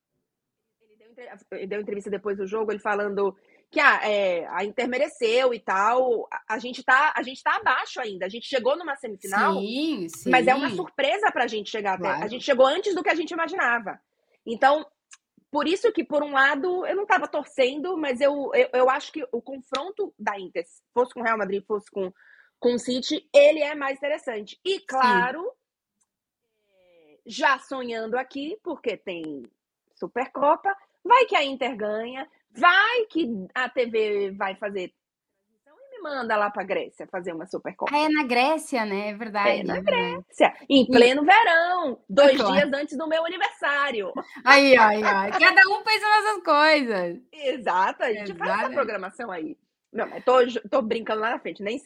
ele 1.53 1.67
deu, 1.67 1.81
entrevista 1.83 2.11
depois 2.11 2.39
do 2.39 2.47
jogo, 2.47 2.73
ele 2.73 2.79
falando 2.79 3.37
que 3.71 3.79
ah, 3.79 4.01
é, 4.03 4.47
a 4.47 4.65
Inter 4.65 4.89
mereceu 4.89 5.53
e 5.53 5.61
tal. 5.61 6.27
A, 6.31 6.55
a, 6.55 6.59
gente 6.59 6.83
tá, 6.83 7.13
a 7.15 7.23
gente 7.23 7.43
tá 7.43 7.57
abaixo 7.57 8.01
ainda. 8.01 8.25
A 8.25 8.31
gente 8.31 8.47
chegou 8.47 8.79
numa 8.79 8.97
semifinal, 8.97 9.61
sim, 9.61 10.09
sim. 10.09 10.31
mas 10.31 10.47
é 10.47 10.55
uma 10.55 10.71
surpresa 10.71 11.31
pra 11.31 11.47
gente 11.47 11.71
chegar 11.71 11.99
claro. 11.99 12.17
até. 12.17 12.25
A 12.25 12.29
gente 12.29 12.45
chegou 12.45 12.67
antes 12.67 12.95
do 12.95 13.03
que 13.03 13.11
a 13.11 13.15
gente 13.15 13.33
imaginava. 13.33 14.01
Então, 14.47 14.87
por 15.51 15.69
isso 15.69 15.93
que, 15.93 16.03
por 16.03 16.23
um 16.23 16.33
lado, 16.33 16.87
eu 16.87 16.97
não 16.97 17.03
estava 17.03 17.29
torcendo, 17.29 17.97
mas 17.97 18.23
eu, 18.23 18.51
eu, 18.55 18.69
eu, 18.73 18.91
acho 18.91 19.13
que 19.13 19.23
o 19.31 19.43
confronto 19.43 20.15
da 20.19 20.39
Inter, 20.41 20.65
fosse 20.95 21.13
com 21.13 21.21
o 21.21 21.23
Real 21.23 21.39
Madrid, 21.39 21.63
fosse 21.67 21.91
com, 21.91 22.11
com 22.59 22.75
o 22.75 22.79
City, 22.79 23.29
ele 23.35 23.61
é 23.61 23.75
mais 23.75 23.99
interessante. 23.99 24.59
E, 24.65 24.81
claro, 24.81 25.43
Sim. 25.43 25.64
Já 27.27 27.59
sonhando 27.59 28.17
aqui, 28.17 28.59
porque 28.63 28.97
tem 28.97 29.45
Supercopa, 29.95 30.75
vai 31.03 31.25
que 31.27 31.37
a 31.37 31.45
Inter 31.45 31.77
ganha, 31.77 32.29
vai 32.51 33.07
que 33.07 33.29
a 33.55 33.69
TV 33.69 34.31
vai 34.33 34.55
fazer 34.57 34.93
manda 36.05 36.37
lá 36.37 36.51
pra 36.51 36.63
Grécia 36.63 37.07
fazer 37.07 37.33
uma 37.33 37.47
Supercopa. 37.47 37.97
É 37.97 38.11
na 38.11 38.25
Grécia, 38.25 38.85
né? 38.85 39.09
É 39.09 39.15
verdade. 39.15 39.61
É 39.61 39.65
na 39.65 39.79
é 39.79 39.81
Grécia. 39.81 40.55
Em 40.69 40.85
pleno 40.87 41.23
e... 41.23 41.27
verão. 41.27 41.99
Dois 42.07 42.37
claro. 42.37 42.53
dias 42.53 42.73
antes 42.75 42.99
do 42.99 43.09
meu 43.09 43.25
aniversário. 43.25 44.13
Aí, 44.45 44.77
aí, 44.77 45.03
aí. 45.03 45.33
Cada 45.33 45.63
um 45.71 45.83
pensa 45.83 46.07
nessas 46.07 46.43
coisas. 46.43 47.21
Exato. 47.33 48.03
A 48.03 48.13
gente 48.13 48.33
Exato. 48.33 48.39
faz 48.39 48.61
essa 48.61 48.71
programação 48.71 49.31
aí. 49.31 49.57
Não, 49.91 50.07
mas 50.07 50.23
tô, 50.25 50.39
tô 50.69 50.83
brincando 50.83 51.23
lá 51.23 51.31
na 51.31 51.39
frente. 51.39 51.63
Nem... 51.63 51.81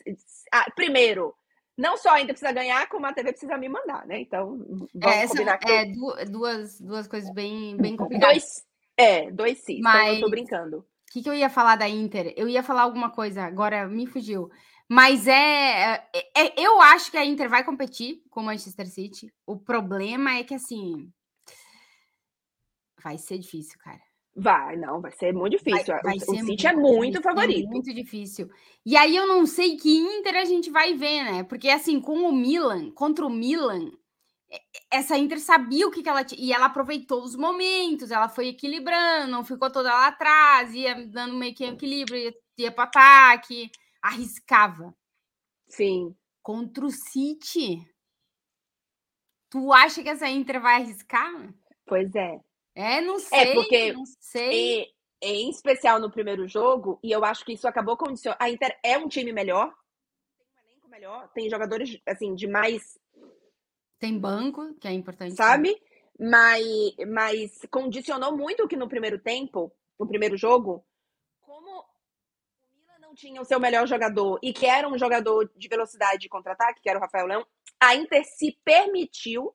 Ah, 0.52 0.68
primeiro, 0.74 1.32
não 1.78 1.96
só 1.96 2.10
ainda 2.10 2.32
precisa 2.32 2.50
ganhar, 2.50 2.88
como 2.88 3.06
a 3.06 3.12
TV 3.12 3.30
precisa 3.30 3.56
me 3.56 3.68
mandar, 3.68 4.04
né? 4.04 4.20
Então, 4.20 4.58
vamos 4.92 5.16
é, 5.16 5.28
combinar 5.28 5.60
É, 5.64 5.84
duas, 6.26 6.80
duas 6.80 7.06
coisas 7.06 7.32
bem, 7.32 7.76
bem 7.76 7.96
complicadas. 7.96 8.34
Dois, 8.34 8.66
é, 8.96 9.30
dois 9.30 9.58
sim. 9.58 9.80
Mas... 9.80 10.02
Então 10.02 10.14
eu 10.14 10.20
tô 10.22 10.30
brincando. 10.30 10.78
O 10.78 11.12
que, 11.12 11.22
que 11.22 11.28
eu 11.28 11.34
ia 11.34 11.48
falar 11.48 11.76
da 11.76 11.88
Inter? 11.88 12.34
Eu 12.36 12.48
ia 12.48 12.64
falar 12.64 12.82
alguma 12.82 13.10
coisa, 13.10 13.44
agora 13.44 13.86
me 13.86 14.06
fugiu. 14.06 14.50
Mas 14.88 15.28
é, 15.28 15.94
é, 15.94 16.30
é, 16.34 16.54
Eu 16.56 16.80
acho 16.82 17.10
que 17.10 17.16
a 17.16 17.24
Inter 17.24 17.48
vai 17.48 17.62
competir 17.62 18.22
com 18.28 18.40
o 18.40 18.44
Manchester 18.44 18.88
City. 18.88 19.32
O 19.46 19.56
problema 19.56 20.34
é 20.34 20.42
que, 20.42 20.54
assim. 20.54 21.12
Vai 23.02 23.18
ser 23.18 23.38
difícil, 23.38 23.78
cara. 23.78 24.00
Vai, 24.40 24.76
não, 24.76 25.00
vai 25.00 25.10
ser 25.10 25.34
muito 25.34 25.56
difícil. 25.56 25.94
Vai, 26.02 26.16
vai 26.16 26.16
o, 26.28 26.32
o 26.32 26.46
City 26.46 26.66
é 26.68 26.72
muito 26.72 27.20
favorito. 27.20 27.66
É 27.66 27.70
muito 27.70 27.92
difícil. 27.92 28.48
E 28.86 28.96
aí 28.96 29.16
eu 29.16 29.26
não 29.26 29.44
sei 29.44 29.76
que 29.76 29.90
Inter 29.90 30.36
a 30.36 30.44
gente 30.44 30.70
vai 30.70 30.94
ver, 30.94 31.24
né? 31.24 31.42
Porque, 31.42 31.68
assim, 31.68 32.00
com 32.00 32.18
o 32.20 32.32
Milan, 32.32 32.92
contra 32.92 33.26
o 33.26 33.30
Milan, 33.30 33.90
essa 34.88 35.18
Inter 35.18 35.40
sabia 35.40 35.88
o 35.88 35.90
que, 35.90 36.04
que 36.04 36.08
ela 36.08 36.22
tinha, 36.22 36.40
e 36.40 36.52
ela 36.52 36.66
aproveitou 36.66 37.24
os 37.24 37.34
momentos, 37.34 38.12
ela 38.12 38.28
foi 38.28 38.48
equilibrando, 38.48 39.32
não 39.32 39.44
ficou 39.44 39.72
toda 39.72 39.88
lá 39.88 40.06
atrás, 40.06 40.72
ia 40.72 40.94
dando 41.06 41.34
meio 41.34 41.52
que 41.52 41.64
equilíbrio, 41.64 42.16
ia, 42.16 42.34
ia 42.58 42.70
para 42.70 42.84
ataque, 42.84 43.70
arriscava. 44.00 44.94
Sim. 45.66 46.14
Contra 46.40 46.86
o 46.86 46.90
City. 46.92 47.84
Tu 49.50 49.72
acha 49.72 50.00
que 50.00 50.08
essa 50.08 50.28
Inter 50.28 50.60
vai 50.60 50.76
arriscar? 50.76 51.52
Pois 51.84 52.14
é. 52.14 52.38
É, 52.78 53.00
não 53.00 53.16
é, 53.16 53.18
sei. 53.18 53.38
É 53.38 53.54
porque 53.54 53.92
não 53.92 54.04
sei. 54.20 54.82
E, 54.82 54.94
em 55.20 55.50
especial 55.50 55.98
no 55.98 56.12
primeiro 56.12 56.46
jogo, 56.46 57.00
e 57.02 57.10
eu 57.10 57.24
acho 57.24 57.44
que 57.44 57.52
isso 57.52 57.66
acabou 57.66 57.96
condicionando. 57.96 58.40
A 58.40 58.48
Inter 58.48 58.78
é 58.84 58.96
um 58.96 59.08
time 59.08 59.32
melhor, 59.32 59.74
tem 60.38 60.46
um 60.46 60.64
elenco 60.64 60.88
melhor, 60.88 61.28
tem 61.34 61.50
jogadores 61.50 62.00
assim 62.06 62.36
de 62.36 62.46
mais 62.46 62.96
tem 63.98 64.16
banco, 64.16 64.74
que 64.74 64.86
é 64.86 64.92
importante. 64.92 65.34
Sabe? 65.34 65.76
Mas, 66.18 66.64
mas 67.08 67.58
condicionou 67.68 68.36
muito 68.36 68.68
que 68.68 68.76
no 68.76 68.88
primeiro 68.88 69.18
tempo, 69.18 69.72
no 69.98 70.06
primeiro 70.06 70.36
jogo, 70.36 70.86
como 71.40 71.80
o 71.80 72.76
Milan 72.76 72.98
não 73.00 73.12
tinha 73.12 73.40
o 73.40 73.44
seu 73.44 73.58
melhor 73.58 73.88
jogador 73.88 74.38
e 74.40 74.52
que 74.52 74.66
era 74.66 74.88
um 74.88 74.96
jogador 74.96 75.50
de 75.56 75.68
velocidade 75.68 76.20
de 76.20 76.28
contra-ataque, 76.28 76.80
que 76.80 76.88
era 76.88 76.98
o 76.98 77.02
Rafael 77.02 77.26
Leão, 77.26 77.46
a 77.80 77.96
Inter 77.96 78.24
se 78.24 78.56
permitiu 78.64 79.52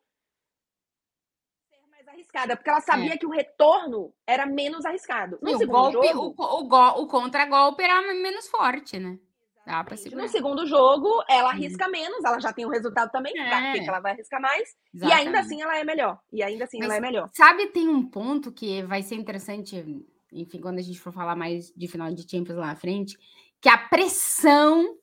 arriscada, 2.33 2.55
porque 2.55 2.69
ela 2.69 2.81
sabia 2.81 3.13
é. 3.13 3.17
que 3.17 3.25
o 3.25 3.29
retorno 3.29 4.13
era 4.25 4.45
menos 4.45 4.85
arriscado. 4.85 5.37
No 5.41 5.57
Sim, 5.57 5.65
o 5.65 5.67
golpe, 5.67 6.07
jogo, 6.07 6.35
o, 6.37 6.63
o, 6.63 7.03
o 7.03 7.07
contra-golpe 7.07 7.83
era 7.83 8.01
menos 8.13 8.47
forte, 8.47 8.99
né? 8.99 9.19
Dá 9.65 9.81
pra 9.81 9.95
No 10.11 10.27
segundo 10.27 10.65
jogo, 10.65 11.23
ela 11.29 11.51
arrisca 11.51 11.87
menos, 11.87 12.21
ela 12.25 12.37
já 12.37 12.51
tem 12.51 12.65
o 12.65 12.69
resultado 12.69 13.09
também, 13.11 13.33
é. 13.37 13.47
pra 13.47 13.71
que 13.71 13.87
ela 13.87 14.01
vai 14.01 14.11
arriscar 14.11 14.41
mais, 14.41 14.75
Exatamente. 14.93 15.23
e 15.23 15.25
ainda 15.25 15.39
assim 15.39 15.61
ela 15.61 15.77
é 15.77 15.83
melhor. 15.85 16.19
E 16.33 16.43
ainda 16.43 16.65
assim 16.65 16.79
Mas, 16.79 16.87
ela 16.87 16.97
é 16.97 16.99
melhor. 16.99 17.29
Sabe, 17.33 17.67
tem 17.67 17.87
um 17.87 18.05
ponto 18.05 18.51
que 18.51 18.83
vai 18.83 19.01
ser 19.01 19.15
interessante, 19.15 20.05
enfim, 20.33 20.59
quando 20.59 20.79
a 20.79 20.81
gente 20.81 20.99
for 20.99 21.13
falar 21.13 21.37
mais 21.37 21.71
de 21.73 21.87
final 21.87 22.11
de 22.13 22.29
Champions 22.29 22.57
lá 22.57 22.67
na 22.67 22.75
frente, 22.75 23.17
que 23.61 23.69
a 23.69 23.77
pressão 23.77 24.97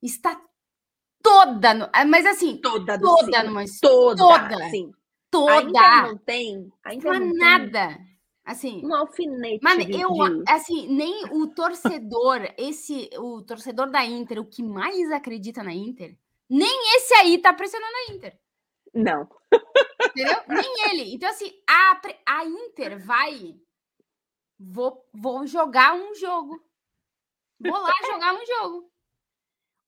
está 0.00 0.40
toda, 1.20 1.74
no, 1.74 1.90
mas 2.08 2.24
assim, 2.24 2.58
toda, 2.58 3.00
toda 3.00 3.42
numa 3.42 3.64
toda, 3.80 4.16
toda, 4.16 4.70
sim. 4.70 4.92
Toda. 5.32 5.54
Ainda 5.54 6.02
não 6.02 6.18
tem, 6.18 6.70
ainda 6.84 7.12
não, 7.18 7.26
não 7.26 7.34
nada. 7.34 7.88
Tem. 7.88 8.12
Assim, 8.44 8.84
um 8.84 8.94
alfinete. 8.94 9.60
Mas 9.62 9.88
eu, 9.88 10.10
assim, 10.46 10.86
nem 10.88 11.24
o 11.30 11.46
torcedor, 11.46 12.52
esse, 12.58 13.08
o 13.16 13.40
torcedor 13.40 13.90
da 13.90 14.04
Inter, 14.04 14.38
o 14.38 14.44
que 14.44 14.62
mais 14.62 15.10
acredita 15.10 15.62
na 15.62 15.72
Inter, 15.72 16.18
nem 16.50 16.96
esse 16.96 17.14
aí 17.14 17.38
tá 17.38 17.54
pressionando 17.54 17.92
a 17.96 18.12
Inter. 18.12 18.38
Não. 18.92 19.26
Entendeu? 20.04 20.36
nem 20.48 20.90
ele. 20.90 21.14
Então, 21.14 21.30
assim, 21.30 21.50
a, 21.66 22.00
a 22.26 22.44
Inter 22.44 23.02
vai. 23.02 23.56
Vou, 24.58 25.02
vou 25.14 25.46
jogar 25.46 25.94
um 25.94 26.14
jogo. 26.14 26.62
Vou 27.58 27.80
lá 27.80 27.94
jogar 28.04 28.34
um 28.34 28.44
jogo. 28.44 28.92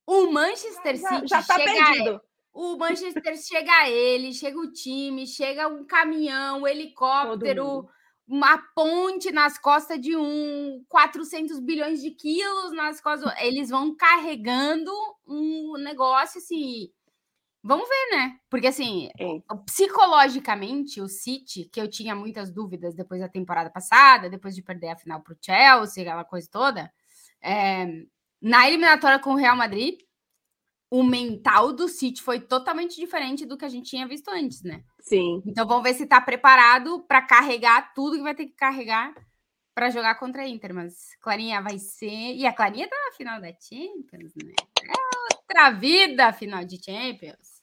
O 0.07 0.31
Manchester 0.31 0.97
City 0.97 1.27
já, 1.27 1.41
já 1.41 1.43
tá 1.43 1.59
chega 1.59 1.85
perdido. 1.85 2.21
O 2.55 2.79
Manchester 2.79 3.37
chega 3.37 3.73
a 3.73 3.90
ele, 3.90 4.33
chega 4.33 4.59
o 4.59 4.73
time, 4.73 5.27
chega 5.27 5.69
um 5.69 5.85
caminhão, 5.85 6.62
um 6.62 6.67
helicóptero 6.67 7.87
uma 8.27 8.59
ponte 8.75 9.31
nas 9.31 9.59
costas 9.59 10.01
de 10.01 10.17
um 10.17 10.83
400 10.88 11.61
bilhões 11.61 12.01
de 12.01 12.11
quilos 12.11 12.73
nas 12.73 13.01
costas. 13.01 13.33
Eles 13.40 13.69
vão 13.69 13.95
carregando 13.95 14.90
um 15.27 15.77
negócio 15.79 16.38
assim. 16.38 16.90
Vamos 17.62 17.88
ver, 17.88 18.17
né? 18.17 18.38
Porque 18.51 18.67
assim, 18.67 19.09
é. 19.19 19.38
psicologicamente, 19.67 21.01
o 21.01 21.09
City, 21.09 21.69
que 21.71 21.81
eu 21.81 21.88
tinha 21.88 22.14
muitas 22.14 22.51
dúvidas 22.51 22.95
depois 22.95 23.21
da 23.21 23.29
temporada 23.29 23.71
passada, 23.71 24.29
depois 24.29 24.55
de 24.55 24.63
perder 24.63 24.88
a 24.88 24.96
final 24.96 25.23
para 25.23 25.33
o 25.33 25.38
Chelsea, 25.40 26.02
aquela 26.02 26.25
coisa 26.25 26.48
toda, 26.50 26.92
é, 27.42 27.87
na 28.40 28.69
eliminatória 28.69 29.19
com 29.19 29.33
o 29.33 29.37
Real 29.37 29.57
Madrid, 29.57 30.00
o 30.91 31.03
mental 31.03 31.73
do 31.73 31.89
City 31.89 32.23
foi 32.23 32.41
totalmente 32.41 32.97
diferente 32.97 33.45
do 33.45 33.57
que 33.57 33.65
a 33.65 33.69
gente 33.69 33.91
tinha 33.91 34.07
visto 34.07 34.29
antes, 34.29 34.63
né? 34.63 34.85
Sim. 35.01 35.43
Então 35.47 35.67
vamos 35.67 35.83
ver 35.83 35.95
se 35.95 36.07
tá 36.07 36.21
preparado 36.21 37.05
para 37.09 37.23
carregar 37.23 37.93
tudo 37.95 38.17
que 38.17 38.23
vai 38.23 38.35
ter 38.35 38.47
que 38.47 38.55
carregar 38.55 39.13
para 39.75 39.91
jogar 39.91 40.15
contra 40.15 40.43
a 40.43 40.49
Inter. 40.49 40.73
Mas 40.73 41.17
Clarinha 41.21 41.61
vai 41.61 41.79
ser. 41.79 42.35
E 42.35 42.47
a 42.47 42.53
Clarinha 42.53 42.89
tá 42.89 42.97
na 42.97 43.17
final 43.17 43.41
da 43.41 43.49
Champions, 43.49 44.33
né? 44.37 44.55
É 44.83 45.35
outra 45.35 45.71
vida 45.73 46.33
final 46.33 46.65
de 46.65 46.83
Champions. 46.83 47.63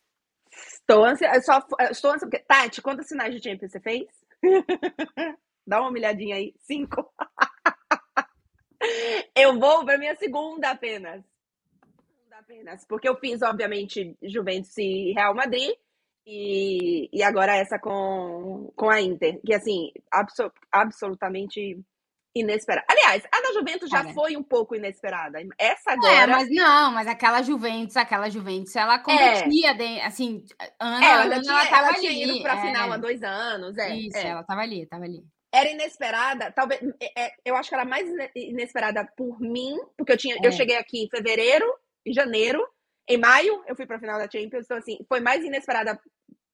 Estou 0.51 1.05
ansiosa. 1.05 1.41
Só, 1.41 1.59
estou 1.89 2.11
ansiosa. 2.11 2.43
Tati, 2.45 2.81
quantos 2.81 3.07
sinais 3.07 3.33
de 3.33 3.41
Champions 3.41 3.71
você 3.71 3.79
fez? 3.79 4.07
Dá 5.65 5.79
uma 5.79 5.91
olhadinha 5.91 6.35
aí. 6.35 6.53
Cinco. 6.59 7.09
Eu 9.35 9.59
vou 9.59 9.85
para 9.85 9.97
minha 9.97 10.15
segunda 10.15 10.71
apenas 10.71 11.23
apenas, 12.51 12.85
porque 12.85 13.07
eu 13.07 13.15
fiz, 13.15 13.41
obviamente, 13.41 14.17
Juventus 14.21 14.77
e 14.77 15.13
Real 15.13 15.33
Madrid, 15.33 15.71
e, 16.27 17.09
e 17.11 17.23
agora 17.23 17.55
essa 17.55 17.79
com, 17.79 18.71
com 18.75 18.89
a 18.89 19.01
Inter, 19.01 19.39
que 19.43 19.53
assim, 19.53 19.91
abso 20.11 20.51
absolutamente 20.71 21.79
inesperada. 22.35 22.85
Aliás, 22.89 23.23
a 23.25 23.41
da 23.41 23.53
Juventus 23.53 23.89
já 23.89 24.05
foi 24.13 24.37
um 24.37 24.43
pouco 24.43 24.75
inesperada. 24.75 25.39
Essa 25.57 25.91
é, 25.91 25.93
agora. 25.93 26.13
É, 26.13 26.27
mas 26.27 26.49
não, 26.49 26.91
mas 26.91 27.07
aquela 27.07 27.41
Juventus, 27.41 27.97
aquela 27.97 28.29
Juventus, 28.29 28.75
ela 28.75 28.99
competia, 28.99 29.71
é. 29.71 29.73
de, 29.73 30.01
assim, 30.01 30.45
ano, 30.79 31.03
é, 31.03 31.11
ela, 31.11 31.23
ano, 31.23 31.41
tinha, 31.41 31.53
ela, 31.53 31.65
tava 31.69 31.87
ela 31.87 31.95
tinha 31.95 32.11
ido 32.11 32.41
para 32.41 32.53
a 32.53 32.61
final 32.61 32.91
há 32.91 32.97
dois 32.97 33.23
anos. 33.23 33.77
É, 33.77 33.95
Isso, 33.95 34.17
é. 34.17 34.27
ela 34.27 34.43
tava 34.43 34.61
ali, 34.61 34.85
tava 34.85 35.05
ali. 35.05 35.23
Era 35.53 35.69
inesperada, 35.69 36.51
talvez. 36.51 36.79
É, 37.17 37.33
eu 37.43 37.57
acho 37.57 37.67
que 37.67 37.75
era 37.75 37.83
mais 37.83 38.07
inesperada 38.33 39.05
por 39.17 39.41
mim, 39.41 39.75
porque 39.97 40.13
eu 40.13 40.17
tinha, 40.17 40.37
eu 40.41 40.51
cheguei 40.51 40.77
aqui 40.77 41.03
em 41.03 41.09
fevereiro, 41.09 41.65
janeiro, 42.07 42.65
em 43.07 43.17
maio 43.17 43.63
eu 43.67 43.75
fui 43.75 43.85
para 43.85 43.97
a 43.97 43.99
final 43.99 44.17
da 44.17 44.29
Champions, 44.29 44.65
então 44.65 44.77
assim, 44.77 44.97
foi 45.07 45.19
mais 45.19 45.43
inesperada 45.43 45.99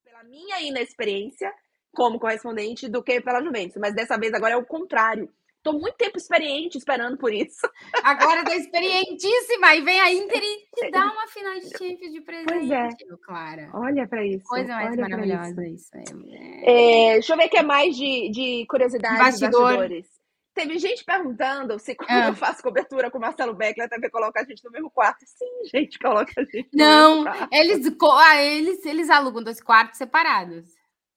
pela 0.04 0.24
minha 0.24 0.60
inexperiência 0.62 1.52
como 1.92 2.18
correspondente 2.18 2.88
do 2.88 3.02
que 3.02 3.20
pela 3.20 3.42
Juventus. 3.42 3.76
Mas 3.78 3.94
dessa 3.94 4.18
vez 4.18 4.32
agora 4.34 4.54
é 4.54 4.56
o 4.56 4.66
contrário. 4.66 5.32
Tô 5.62 5.72
muito 5.72 5.96
tempo 5.96 6.16
experiente 6.16 6.78
esperando 6.78 7.18
por 7.18 7.32
isso. 7.32 7.68
Agora 8.04 8.44
tô 8.44 8.52
experientíssima 8.52 9.74
e 9.74 9.82
vem 9.82 10.00
a 10.00 10.12
Inter 10.12 10.40
e 10.40 10.68
te 10.74 10.90
dá 10.90 11.12
uma 11.12 11.26
final 11.26 11.52
de 11.54 11.68
Champions 11.70 12.12
de 12.12 12.20
presente, 12.20 12.46
pois 12.48 12.70
é. 12.70 12.88
Clara. 13.20 13.68
Olha 13.74 14.06
para 14.06 14.24
isso. 14.24 14.44
Coisa 14.44 14.72
mais 14.72 14.92
Olha 14.92 15.08
maravilhosa 15.08 15.66
isso. 15.66 15.90
isso. 15.98 16.16
É, 16.62 17.14
deixa 17.14 17.32
eu 17.32 17.36
ver 17.36 17.46
o 17.46 17.50
que 17.50 17.58
é 17.58 17.62
mais 17.62 17.96
de, 17.96 18.30
de 18.30 18.66
curiosidade 18.66 19.18
Bastidor. 19.18 19.62
bastidores. 19.62 20.17
Teve 20.58 20.76
gente 20.76 21.04
perguntando 21.04 21.78
se 21.78 21.94
quando 21.94 22.10
ah. 22.10 22.26
eu 22.26 22.34
faço 22.34 22.64
cobertura 22.64 23.12
com 23.12 23.18
o 23.18 23.20
Marcelo 23.20 23.54
Beckler, 23.54 23.86
a 23.86 23.88
TV 23.88 24.10
coloca 24.10 24.40
a 24.40 24.44
gente 24.44 24.64
no 24.64 24.72
mesmo 24.72 24.90
quarto. 24.90 25.24
Sim, 25.24 25.46
gente, 25.72 26.00
coloca 26.00 26.32
a 26.36 26.42
gente 26.42 26.68
Não, 26.74 27.24
eles, 27.52 27.86
ah, 28.02 28.42
eles, 28.42 28.84
eles 28.84 29.08
alugam 29.08 29.40
dois 29.40 29.60
quartos 29.60 29.98
separados. 29.98 30.66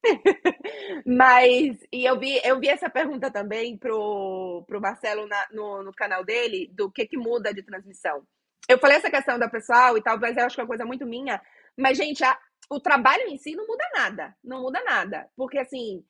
Mas, 1.08 1.76
e 1.92 2.06
eu 2.06 2.20
vi, 2.20 2.40
eu 2.44 2.60
vi 2.60 2.70
essa 2.70 2.88
pergunta 2.88 3.32
também 3.32 3.76
pro, 3.76 4.64
pro 4.68 4.80
Marcelo 4.80 5.26
na, 5.26 5.48
no, 5.52 5.82
no 5.82 5.92
canal 5.92 6.24
dele, 6.24 6.70
do 6.72 6.92
que 6.92 7.08
que 7.08 7.18
muda 7.18 7.52
de 7.52 7.64
transmissão. 7.64 8.22
Eu 8.70 8.78
falei 8.78 8.98
essa 8.98 9.10
questão 9.10 9.40
da 9.40 9.50
pessoal 9.50 9.98
e 9.98 10.04
talvez 10.04 10.38
eu 10.38 10.46
acho 10.46 10.54
que 10.54 10.62
é 10.62 10.64
uma 10.64 10.68
coisa 10.68 10.86
muito 10.86 11.08
minha, 11.08 11.42
mas, 11.76 11.98
gente, 11.98 12.24
a, 12.24 12.38
o 12.70 12.80
trabalho 12.80 13.24
em 13.28 13.40
si 13.40 13.56
não 13.56 13.66
muda 13.66 13.84
nada. 13.96 14.36
Não 14.44 14.62
muda 14.62 14.84
nada. 14.84 15.28
Porque, 15.36 15.58
assim. 15.58 16.06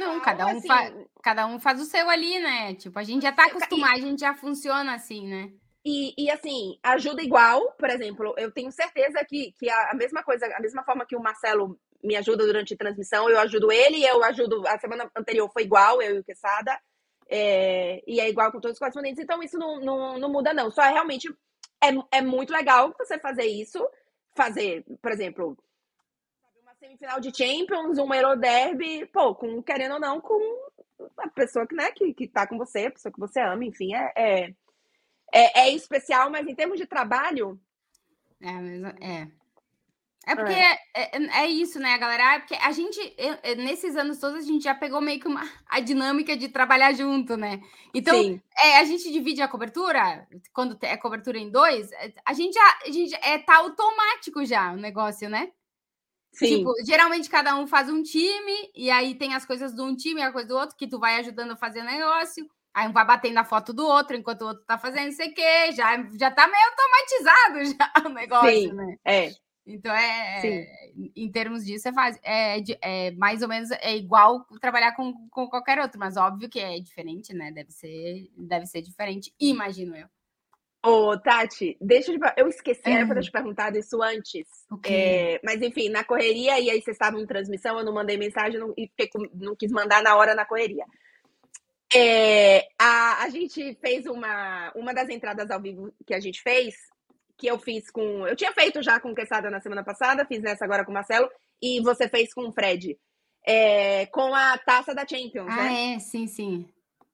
Não, 0.00 0.18
cada 0.20 0.46
um, 0.46 0.56
assim, 0.56 0.66
fa 0.66 0.92
cada 1.22 1.46
um 1.46 1.60
faz 1.60 1.78
o 1.78 1.84
seu 1.84 2.08
ali, 2.08 2.38
né? 2.38 2.74
Tipo, 2.74 2.98
a 2.98 3.02
gente 3.02 3.22
já 3.22 3.32
tá 3.32 3.44
acostumado, 3.44 3.92
a 3.92 4.00
gente 4.00 4.20
já 4.20 4.34
funciona 4.34 4.94
assim, 4.94 5.28
né? 5.28 5.52
E, 5.84 6.14
e, 6.16 6.30
assim, 6.30 6.78
ajuda 6.82 7.22
igual, 7.22 7.72
por 7.72 7.88
exemplo, 7.88 8.34
eu 8.36 8.50
tenho 8.50 8.70
certeza 8.72 9.24
que, 9.26 9.52
que 9.58 9.68
a, 9.70 9.94
mesma 9.94 10.22
coisa, 10.22 10.46
a 10.46 10.60
mesma 10.60 10.82
forma 10.84 11.06
que 11.06 11.16
o 11.16 11.22
Marcelo 11.22 11.78
me 12.02 12.16
ajuda 12.16 12.46
durante 12.46 12.74
a 12.74 12.76
transmissão, 12.76 13.28
eu 13.28 13.38
ajudo 13.38 13.70
ele, 13.70 14.02
eu 14.04 14.22
ajudo. 14.24 14.66
A 14.66 14.78
semana 14.78 15.10
anterior 15.16 15.50
foi 15.52 15.62
igual, 15.62 16.00
eu 16.00 16.16
e 16.16 16.18
o 16.20 16.24
Quesada, 16.24 16.78
é, 17.28 18.02
e 18.06 18.20
é 18.20 18.28
igual 18.28 18.50
com 18.50 18.60
todos 18.60 18.74
os 18.74 18.78
correspondentes, 18.78 19.22
então 19.22 19.42
isso 19.42 19.58
não, 19.58 19.80
não, 19.80 20.18
não 20.18 20.30
muda, 20.30 20.54
não. 20.54 20.70
Só 20.70 20.82
é 20.82 20.92
realmente 20.92 21.28
é, 21.82 22.18
é 22.18 22.22
muito 22.22 22.52
legal 22.52 22.94
você 22.98 23.18
fazer 23.18 23.46
isso, 23.46 23.86
fazer, 24.34 24.84
por 25.02 25.12
exemplo, 25.12 25.56
semifinal 26.80 27.20
de 27.20 27.30
Champions, 27.36 27.98
um 27.98 28.12
Euroderby, 28.12 29.06
pô, 29.06 29.34
com, 29.34 29.62
querendo 29.62 29.94
ou 29.94 30.00
não, 30.00 30.20
com 30.20 30.40
a 31.18 31.28
pessoa 31.28 31.66
que, 31.66 31.74
né, 31.74 31.92
que, 31.92 32.12
que 32.12 32.26
tá 32.26 32.46
com 32.46 32.58
você, 32.58 32.86
a 32.86 32.90
pessoa 32.90 33.12
que 33.12 33.20
você 33.20 33.40
ama, 33.40 33.64
enfim, 33.64 33.94
é, 33.94 34.12
é 34.16 34.54
é, 35.32 35.60
é 35.60 35.70
especial, 35.70 36.30
mas 36.30 36.46
em 36.46 36.54
termos 36.54 36.78
de 36.78 36.86
trabalho. 36.86 37.60
É, 38.42 39.06
é. 39.06 39.28
É 40.26 40.36
porque 40.36 40.52
é. 40.52 40.78
É, 40.94 41.16
é, 41.16 41.44
é 41.44 41.46
isso, 41.46 41.80
né, 41.80 41.96
galera? 41.96 42.34
É 42.34 42.38
porque 42.40 42.54
a 42.54 42.70
gente, 42.72 42.98
nesses 43.56 43.96
anos 43.96 44.18
todos, 44.18 44.44
a 44.44 44.46
gente 44.46 44.62
já 44.62 44.74
pegou 44.74 45.00
meio 45.00 45.18
que 45.18 45.26
uma, 45.26 45.48
a 45.66 45.80
dinâmica 45.80 46.36
de 46.36 46.48
trabalhar 46.48 46.92
junto, 46.92 47.36
né? 47.36 47.60
Então, 47.94 48.40
é, 48.62 48.78
a 48.78 48.84
gente 48.84 49.10
divide 49.10 49.40
a 49.40 49.48
cobertura, 49.48 50.28
quando 50.52 50.76
é 50.82 50.96
cobertura 50.96 51.38
em 51.38 51.50
dois, 51.50 51.90
é, 51.92 52.12
a 52.24 52.34
gente 52.34 52.52
já 52.52 52.78
a 52.86 52.90
gente, 52.90 53.14
é, 53.14 53.38
tá 53.38 53.56
automático 53.56 54.44
já 54.44 54.72
o 54.72 54.76
negócio, 54.76 55.28
né? 55.28 55.50
Sim. 56.32 56.58
Tipo, 56.58 56.74
geralmente 56.84 57.28
cada 57.28 57.56
um 57.56 57.66
faz 57.66 57.88
um 57.88 58.02
time, 58.02 58.70
e 58.74 58.90
aí 58.90 59.14
tem 59.14 59.34
as 59.34 59.44
coisas 59.44 59.74
de 59.74 59.80
um 59.82 59.94
time 59.94 60.20
e 60.20 60.24
a 60.24 60.32
coisa 60.32 60.48
do 60.48 60.56
outro, 60.56 60.76
que 60.76 60.86
tu 60.86 60.98
vai 60.98 61.16
ajudando 61.16 61.52
a 61.52 61.56
fazer 61.56 61.80
o 61.80 61.84
negócio. 61.84 62.48
Aí 62.72 62.86
um 62.86 62.92
vai 62.92 63.04
batendo 63.04 63.34
na 63.34 63.44
foto 63.44 63.72
do 63.72 63.84
outro 63.84 64.16
enquanto 64.16 64.42
o 64.42 64.46
outro 64.46 64.64
tá 64.64 64.78
fazendo 64.78 65.06
não 65.06 65.12
sei 65.12 65.30
o 65.30 65.34
quê. 65.34 65.72
Já, 65.72 65.96
já 66.16 66.30
tá 66.30 66.46
meio 66.46 66.64
automatizado 66.66 67.64
já 68.04 68.08
o 68.08 68.12
negócio, 68.14 68.50
Sim, 68.50 68.72
né? 68.72 68.96
É. 69.04 69.30
Então, 69.66 69.94
é, 69.94 70.46
é 70.46 70.92
em 71.14 71.30
termos 71.30 71.64
disso, 71.64 71.88
é, 71.88 71.92
faz, 71.92 72.18
é, 72.22 72.56
é, 72.80 73.10
mais 73.12 73.42
ou 73.42 73.48
menos 73.48 73.70
é 73.70 73.96
igual 73.96 74.44
trabalhar 74.60 74.92
com, 74.92 75.12
com 75.28 75.48
qualquer 75.48 75.78
outro, 75.78 75.98
mas 75.98 76.16
óbvio 76.16 76.48
que 76.48 76.58
é 76.58 76.78
diferente, 76.80 77.32
né? 77.32 77.52
Deve 77.52 77.70
ser, 77.70 78.28
deve 78.36 78.66
ser 78.66 78.82
diferente, 78.82 79.32
imagino 79.38 79.96
eu. 79.96 80.08
Ô, 80.82 81.18
Tati, 81.18 81.76
deixa 81.78 82.10
eu, 82.10 82.18
eu 82.38 82.48
esqueci, 82.48 82.88
era 82.88 83.04
pra 83.04 83.16
ter 83.16 83.24
te 83.24 83.30
perguntado 83.30 83.76
isso 83.76 84.02
antes. 84.02 84.46
Okay. 84.72 84.94
É, 84.94 85.40
mas 85.44 85.60
enfim, 85.60 85.90
na 85.90 86.02
correria, 86.02 86.58
e 86.58 86.70
aí 86.70 86.80
vocês 86.80 86.94
estavam 86.94 87.20
em 87.20 87.26
transmissão, 87.26 87.78
eu 87.78 87.84
não 87.84 87.92
mandei 87.92 88.16
mensagem 88.16 88.58
não, 88.58 88.72
e 88.76 88.90
não 89.34 89.54
quis 89.54 89.70
mandar 89.70 90.02
na 90.02 90.16
hora 90.16 90.34
na 90.34 90.46
correria. 90.46 90.86
É, 91.94 92.66
a, 92.78 93.24
a 93.24 93.28
gente 93.28 93.76
fez 93.80 94.06
uma, 94.06 94.72
uma 94.74 94.94
das 94.94 95.10
entradas 95.10 95.50
ao 95.50 95.60
vivo 95.60 95.92
que 96.06 96.14
a 96.14 96.20
gente 96.20 96.40
fez, 96.40 96.74
que 97.36 97.46
eu 97.46 97.58
fiz 97.58 97.90
com. 97.90 98.26
Eu 98.26 98.36
tinha 98.36 98.52
feito 98.52 98.82
já 98.82 98.98
com 98.98 99.10
o 99.10 99.14
Quesada 99.14 99.50
na 99.50 99.60
semana 99.60 99.84
passada, 99.84 100.24
fiz 100.24 100.40
nessa 100.40 100.64
agora 100.64 100.84
com 100.84 100.92
o 100.92 100.94
Marcelo, 100.94 101.28
e 101.60 101.80
você 101.82 102.08
fez 102.08 102.32
com 102.32 102.48
o 102.48 102.52
Fred. 102.52 102.98
É, 103.46 104.06
com 104.06 104.34
a 104.34 104.56
taça 104.58 104.94
da 104.94 105.06
Champions, 105.06 105.48
ah, 105.48 105.56
né? 105.56 105.94
É, 105.94 105.98
sim, 105.98 106.26
sim. 106.26 106.68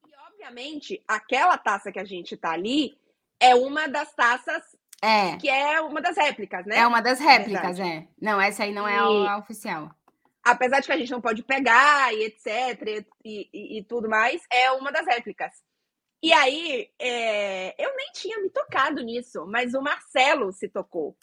E 0.07 0.11
obviamente, 0.29 1.03
aquela 1.07 1.57
taça 1.57 1.91
que 1.91 2.01
a 2.01 2.05
gente 2.05 2.37
tá 2.37 2.51
ali 2.51 2.97
é 3.41 3.55
uma 3.55 3.89
das 3.89 4.13
taças 4.15 4.63
é. 5.03 5.37
que 5.37 5.49
é 5.49 5.81
uma 5.81 6.01
das 6.01 6.17
réplicas, 6.17 6.65
né? 6.67 6.79
É 6.79 6.87
uma 6.87 7.01
das 7.01 7.21
réplicas, 7.21 7.79
é. 7.79 8.07
Não, 8.21 8.41
essa 8.41 8.65
aí 8.65 8.73
não 8.73 8.89
é 8.89 8.97
a, 8.97 9.33
a 9.33 9.39
oficial 9.39 9.91
apesar 10.47 10.79
de 10.79 10.87
que 10.87 10.93
a 10.93 10.97
gente 10.97 11.11
não 11.11 11.21
pode 11.21 11.43
pegar 11.43 12.15
e 12.15 12.25
etc. 12.25 13.05
e, 13.25 13.49
e, 13.53 13.79
e 13.79 13.85
tudo 13.85 14.09
mais, 14.09 14.43
é 14.51 14.71
uma 14.71 14.93
das 14.93 15.05
réplicas. 15.05 15.53
E 16.23 16.33
aí, 16.33 16.89
é, 16.99 17.75
eu 17.79 17.95
nem 17.97 18.11
tinha 18.13 18.41
me 18.41 18.49
tocado 18.49 19.03
nisso, 19.03 19.45
mas 19.47 19.75
o 19.75 19.83
Marcelo 19.83 20.53
se 20.53 20.69
tocou. 20.69 21.17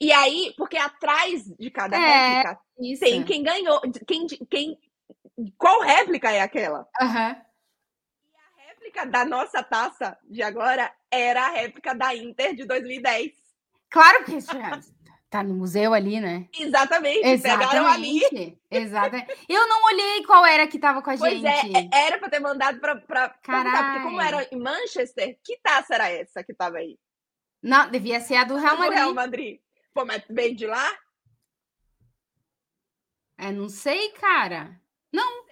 E 0.00 0.10
aí, 0.10 0.52
porque 0.56 0.76
atrás 0.76 1.44
de 1.44 1.70
cada 1.70 1.96
é, 1.96 2.28
réplica 2.28 2.60
isso. 2.80 3.00
tem 3.04 3.22
quem 3.22 3.42
ganhou, 3.42 3.80
quem, 4.06 4.26
quem, 4.50 4.78
qual 5.56 5.80
réplica 5.82 6.32
é 6.32 6.40
aquela? 6.40 6.88
Uhum. 7.00 7.36
Réplica 8.94 9.06
da 9.06 9.24
nossa 9.24 9.62
taça 9.62 10.16
de 10.24 10.42
agora 10.42 10.92
era 11.10 11.46
a 11.46 11.50
réplica 11.50 11.94
da 11.94 12.14
Inter 12.14 12.54
de 12.54 12.64
2010. 12.64 13.32
Claro 13.90 14.24
que 14.24 14.40
já. 14.40 14.80
Tá 15.28 15.42
no 15.42 15.54
museu 15.54 15.92
ali, 15.92 16.20
né? 16.20 16.48
Exatamente, 16.56 17.26
Exatamente. 17.26 17.68
pegaram 17.68 17.88
ali. 17.88 18.58
Exatamente. 18.70 19.34
Eu 19.48 19.66
não 19.66 19.84
olhei 19.86 20.24
qual 20.24 20.46
era 20.46 20.68
que 20.68 20.78
tava 20.78 21.02
com 21.02 21.10
a 21.10 21.16
pois 21.16 21.42
é, 21.42 21.62
gente. 21.62 21.90
É, 21.92 22.06
era 22.06 22.18
pra 22.18 22.28
ter 22.28 22.38
mandado 22.38 22.78
pra, 22.78 22.94
pra 22.94 23.28
porque 23.30 24.00
como 24.04 24.20
era 24.20 24.46
em 24.52 24.60
Manchester, 24.60 25.36
que 25.42 25.58
taça 25.60 25.96
era 25.96 26.08
essa 26.08 26.44
que 26.44 26.54
tava 26.54 26.78
aí? 26.78 26.96
Não, 27.60 27.90
devia 27.90 28.20
ser 28.20 28.36
a 28.36 28.44
do 28.44 28.56
Real 28.56 28.76
Madrid. 28.76 28.92
Do 28.92 28.94
Real 28.94 29.14
Madrid. 29.14 29.60
Pô, 29.92 30.04
mas 30.04 30.22
veio 30.30 30.54
de 30.54 30.66
lá? 30.68 30.98
É, 33.36 33.50
não 33.50 33.68
sei, 33.68 34.10
cara. 34.10 34.80
Não, 35.12 35.43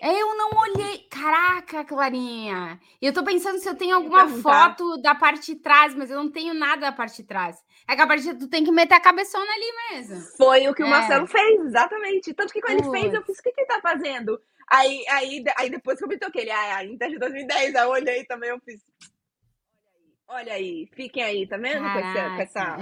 eu 0.00 0.36
não 0.36 0.50
olhei. 0.58 1.06
Caraca, 1.10 1.84
Clarinha. 1.84 2.80
Eu 3.00 3.12
tô 3.12 3.24
pensando 3.24 3.58
se 3.58 3.68
eu 3.68 3.74
tenho 3.74 3.96
alguma 3.96 4.28
foto 4.28 4.96
da 4.98 5.14
parte 5.14 5.54
de 5.54 5.60
trás, 5.60 5.94
mas 5.94 6.10
eu 6.10 6.16
não 6.16 6.30
tenho 6.30 6.54
nada 6.54 6.82
da 6.82 6.92
parte 6.92 7.22
de 7.22 7.28
trás. 7.28 7.56
É 7.88 7.96
que 7.96 8.02
a 8.02 8.06
parte 8.06 8.34
tu 8.34 8.48
tem 8.48 8.64
que 8.64 8.70
meter 8.70 8.94
a 8.94 9.00
cabeçona 9.00 9.50
ali 9.50 9.72
mesmo. 9.90 10.20
Foi 10.36 10.68
o 10.68 10.74
que 10.74 10.82
é. 10.82 10.84
o 10.84 10.88
Marcelo 10.88 11.26
fez, 11.26 11.60
exatamente. 11.60 12.32
Tanto 12.34 12.52
que 12.52 12.60
quando 12.60 12.80
ele 12.80 12.90
fez, 12.90 13.12
eu 13.12 13.22
fiz, 13.24 13.38
o 13.38 13.42
que, 13.42 13.52
que 13.52 13.60
ele 13.60 13.68
tá 13.68 13.80
fazendo? 13.80 14.40
Aí, 14.68 15.04
aí, 15.08 15.44
aí 15.56 15.70
depois 15.70 15.98
que 15.98 16.04
eu 16.04 16.08
me 16.08 16.18
toquei, 16.18 16.42
ele, 16.42 16.52
ah, 16.52 16.84
Inter 16.84 17.10
de 17.10 17.18
2010, 17.18 17.74
aí 17.74 17.82
eu 17.82 17.90
olhei 17.90 18.24
também, 18.24 18.50
eu 18.50 18.60
fiz. 18.60 18.80
Olha 20.28 20.52
aí, 20.52 20.52
olha 20.52 20.52
aí, 20.52 20.88
fiquem 20.94 21.22
aí, 21.24 21.48
tá 21.48 21.56
vendo? 21.56 21.82
Caraca, 21.82 22.36
com 22.36 22.42
essa. 22.42 22.64
Com 22.66 22.72
essa... 22.72 22.76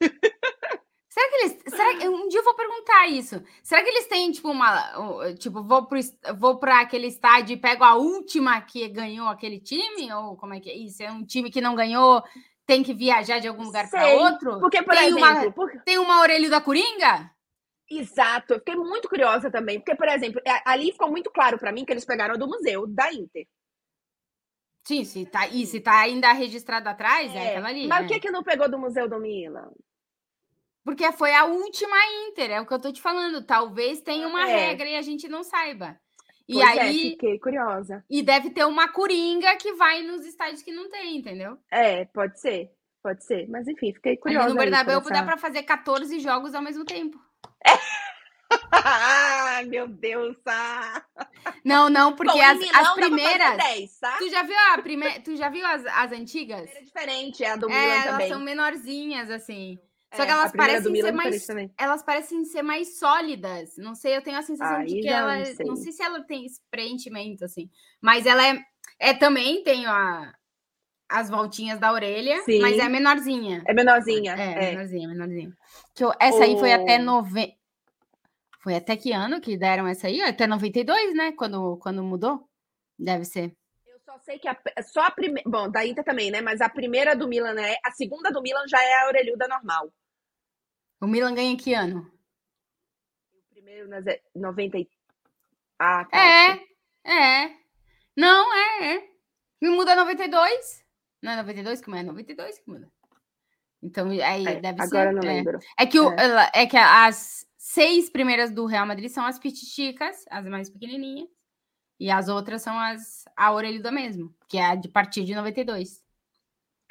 É... 0.00 0.79
Será 1.10 1.28
que 1.28 1.34
eles. 1.34 1.58
Será 1.66 1.98
que, 1.98 2.08
um 2.08 2.28
dia 2.28 2.38
eu 2.38 2.44
vou 2.44 2.54
perguntar 2.54 3.08
isso. 3.08 3.42
Será 3.64 3.82
que 3.82 3.88
eles 3.88 4.06
têm, 4.06 4.30
tipo, 4.30 4.48
uma. 4.48 5.34
Tipo, 5.34 5.60
vou 5.64 5.84
para 5.86 6.00
vou 6.36 6.60
aquele 6.62 7.08
estádio 7.08 7.54
e 7.54 7.60
pego 7.60 7.82
a 7.82 7.96
última 7.96 8.60
que 8.60 8.88
ganhou 8.88 9.26
aquele 9.26 9.58
time? 9.58 10.12
Ou 10.12 10.36
como 10.36 10.54
é 10.54 10.60
que 10.60 10.70
é 10.70 10.76
isso? 10.76 11.02
É 11.02 11.10
um 11.10 11.24
time 11.24 11.50
que 11.50 11.60
não 11.60 11.74
ganhou, 11.74 12.22
tem 12.64 12.84
que 12.84 12.94
viajar 12.94 13.40
de 13.40 13.48
algum 13.48 13.64
lugar 13.64 13.90
para 13.90 14.06
outro? 14.06 14.60
Porque, 14.60 14.80
por 14.84 14.94
tem 14.94 15.08
exemplo. 15.08 15.26
Uma, 15.26 15.52
por... 15.52 15.82
Tem 15.82 15.98
uma 15.98 16.20
orelha 16.20 16.48
da 16.48 16.60
Coringa? 16.60 17.28
Exato. 17.90 18.54
Eu 18.54 18.58
fiquei 18.60 18.76
muito 18.76 19.08
curiosa 19.08 19.50
também. 19.50 19.80
Porque, 19.80 19.96
por 19.96 20.06
exemplo, 20.06 20.40
ali 20.64 20.92
ficou 20.92 21.10
muito 21.10 21.28
claro 21.28 21.58
para 21.58 21.72
mim 21.72 21.84
que 21.84 21.92
eles 21.92 22.04
pegaram 22.04 22.38
do 22.38 22.46
museu 22.46 22.86
da 22.86 23.12
Inter. 23.12 23.48
Sim, 24.86 25.04
se 25.04 25.26
tá, 25.26 25.48
e 25.48 25.66
se 25.66 25.80
tá 25.80 26.00
ainda 26.00 26.32
registrado 26.32 26.88
atrás, 26.88 27.34
é, 27.34 27.38
é 27.38 27.48
aquela 27.50 27.68
ali. 27.68 27.88
Mas 27.88 28.06
o 28.06 28.08
que 28.08 28.20
que 28.20 28.30
não 28.30 28.44
pegou 28.44 28.70
do 28.70 28.78
Museu 28.78 29.08
do 29.08 29.18
Milan? 29.18 29.70
Porque 30.84 31.10
foi 31.12 31.34
a 31.34 31.44
última 31.44 31.96
Inter, 32.28 32.50
é 32.50 32.60
o 32.60 32.66
que 32.66 32.72
eu 32.72 32.80
tô 32.80 32.92
te 32.92 33.00
falando. 33.00 33.44
Talvez 33.44 34.00
tenha 34.00 34.26
uma 34.26 34.48
é. 34.48 34.68
regra 34.68 34.88
e 34.88 34.96
a 34.96 35.02
gente 35.02 35.28
não 35.28 35.42
saiba. 35.42 35.98
E 36.48 36.54
pois 36.54 36.76
é, 36.76 36.80
aí. 36.80 37.06
É, 37.06 37.10
fiquei 37.10 37.38
curiosa. 37.38 38.04
E 38.08 38.22
deve 38.22 38.50
ter 38.50 38.64
uma 38.64 38.88
coringa 38.88 39.54
que 39.56 39.74
vai 39.74 40.02
nos 40.02 40.26
estádios 40.26 40.62
que 40.62 40.72
não 40.72 40.88
tem, 40.88 41.16
entendeu? 41.16 41.58
É, 41.70 42.06
pode 42.06 42.40
ser. 42.40 42.72
Pode 43.02 43.24
ser. 43.24 43.48
Mas 43.48 43.68
enfim, 43.68 43.92
fiquei 43.92 44.16
curiosa. 44.16 44.48
No 44.48 44.56
Bernabéu 44.56 45.00
dá 45.00 45.22
para 45.22 45.36
fazer 45.36 45.62
14 45.62 46.18
jogos 46.18 46.54
ao 46.54 46.62
mesmo 46.62 46.84
tempo. 46.84 47.18
É. 47.64 47.70
Ai, 48.72 49.64
meu 49.66 49.86
Deus! 49.86 50.36
Ah. 50.46 51.02
Não, 51.64 51.88
não, 51.88 52.14
porque 52.14 52.38
Bom, 52.38 52.44
as, 52.44 52.58
as 52.74 52.94
primeiras. 52.94 53.56
10, 53.56 53.98
tá? 54.00 54.16
Tu 54.18 54.28
já 54.28 54.42
viu 54.42 54.56
a 54.72 54.78
primeira? 54.78 55.20
Tu 55.20 55.36
já 55.36 55.48
viu 55.48 55.64
as, 55.66 55.86
as 55.86 56.12
antigas? 56.12 56.68
É 56.74 56.82
diferente, 56.82 57.44
é 57.44 57.52
a 57.52 57.56
do 57.56 57.70
é, 57.70 57.72
Milan 57.72 58.04
elas 58.04 58.28
são 58.28 58.40
menorzinhas, 58.40 59.30
assim. 59.30 59.78
Só 60.14 60.22
é, 60.22 60.26
que 60.26 60.32
elas 60.32 60.52
parecem 60.52 60.94
ser 60.96 61.12
mais. 61.12 61.48
Elas 61.78 62.02
parecem 62.02 62.44
ser 62.44 62.62
mais 62.62 62.98
sólidas. 62.98 63.76
Não 63.76 63.94
sei, 63.94 64.16
eu 64.16 64.22
tenho 64.22 64.38
a 64.38 64.42
sensação 64.42 64.78
Aí 64.78 64.86
de 64.86 65.00
que 65.00 65.08
ela. 65.08 65.38
Não 65.38 65.44
sei. 65.44 65.66
não 65.66 65.76
sei. 65.76 65.92
se 65.92 66.02
ela 66.02 66.22
tem 66.22 66.46
preenchimento, 66.70 67.44
assim. 67.44 67.70
Mas 68.00 68.26
ela 68.26 68.44
é. 68.46 68.58
É 68.98 69.14
também 69.14 69.62
tem 69.62 69.86
a, 69.86 70.34
as 71.10 71.28
voltinhas 71.28 71.78
da 71.80 71.92
orelha, 71.92 72.40
Sim. 72.42 72.60
mas 72.60 72.78
é 72.78 72.88
menorzinha. 72.88 73.62
É 73.66 73.74
menorzinha. 73.74 74.34
É, 74.34 74.52
é. 74.52 74.70
menorzinha, 74.70 75.08
menorzinha. 75.08 75.52
Que 75.94 76.04
eu, 76.04 76.12
essa 76.20 76.44
aí 76.44 76.58
foi 76.58 76.72
até 76.72 76.98
nove... 76.98 77.54
Foi 78.60 78.76
até 78.76 78.94
que 78.96 79.10
ano 79.10 79.40
que 79.40 79.56
deram 79.56 79.86
essa 79.86 80.06
aí? 80.06 80.20
Até 80.20 80.46
92, 80.46 81.14
né? 81.14 81.32
Quando, 81.32 81.78
quando 81.78 82.04
mudou? 82.04 82.46
Deve 82.98 83.24
ser. 83.24 83.56
Eu 83.86 83.98
só 84.04 84.18
sei 84.18 84.38
que 84.38 84.46
a, 84.46 84.56
só 84.82 85.00
a 85.00 85.10
primeira. 85.10 85.48
Bom, 85.48 85.70
da 85.70 85.84
Inter 85.84 86.04
também, 86.04 86.30
né? 86.30 86.42
Mas 86.42 86.60
a 86.60 86.68
primeira 86.68 87.16
do 87.16 87.26
Milan 87.26 87.58
é. 87.58 87.78
A 87.82 87.90
segunda 87.90 88.30
do 88.30 88.42
Milan 88.42 88.68
já 88.68 88.82
é 88.82 89.00
a 89.00 89.06
orelhuda 89.06 89.48
normal. 89.48 89.90
O 91.00 91.06
Milan 91.06 91.34
ganha 91.34 91.56
que 91.56 91.72
ano? 91.72 92.10
O 93.32 93.54
primeiro 93.54 93.88
nas 93.88 94.04
90 94.34 94.78
e... 94.78 94.88
Ah, 95.78 96.04
tá. 96.04 96.16
É, 96.16 97.42
é. 97.44 97.56
Não, 98.16 98.54
é, 98.54 98.96
é. 98.96 99.10
E 99.62 99.68
muda 99.68 99.96
92. 99.96 100.84
Não 101.22 101.32
é 101.32 101.36
92 101.36 101.80
que 101.80 101.88
muda? 101.88 102.00
É 102.00 102.04
92 102.04 102.58
que 102.58 102.70
muda. 102.70 102.90
Então, 103.82 104.10
aí 104.10 104.46
é, 104.46 104.60
deve 104.60 104.82
agora 104.82 104.88
ser. 104.88 104.96
Agora 104.96 105.12
não 105.12 105.22
é. 105.22 105.34
lembro. 105.34 105.58
É 105.78 105.86
que, 105.86 105.98
o, 105.98 106.10
é. 106.12 106.50
é 106.54 106.66
que 106.66 106.76
as 106.76 107.46
seis 107.56 108.10
primeiras 108.10 108.50
do 108.50 108.66
Real 108.66 108.86
Madrid 108.86 109.10
são 109.10 109.24
as 109.24 109.38
pititicas, 109.38 110.24
as 110.30 110.44
mais 110.46 110.68
pequenininhas. 110.68 111.28
E 111.98 112.10
as 112.10 112.28
outras 112.28 112.62
são 112.62 112.78
as 112.78 113.24
a 113.36 113.52
orelhuda 113.52 113.90
mesmo, 113.90 114.34
que 114.48 114.56
é 114.56 114.66
a 114.66 114.74
de 114.74 114.88
partir 114.88 115.24
de 115.24 115.34
92. 115.34 116.02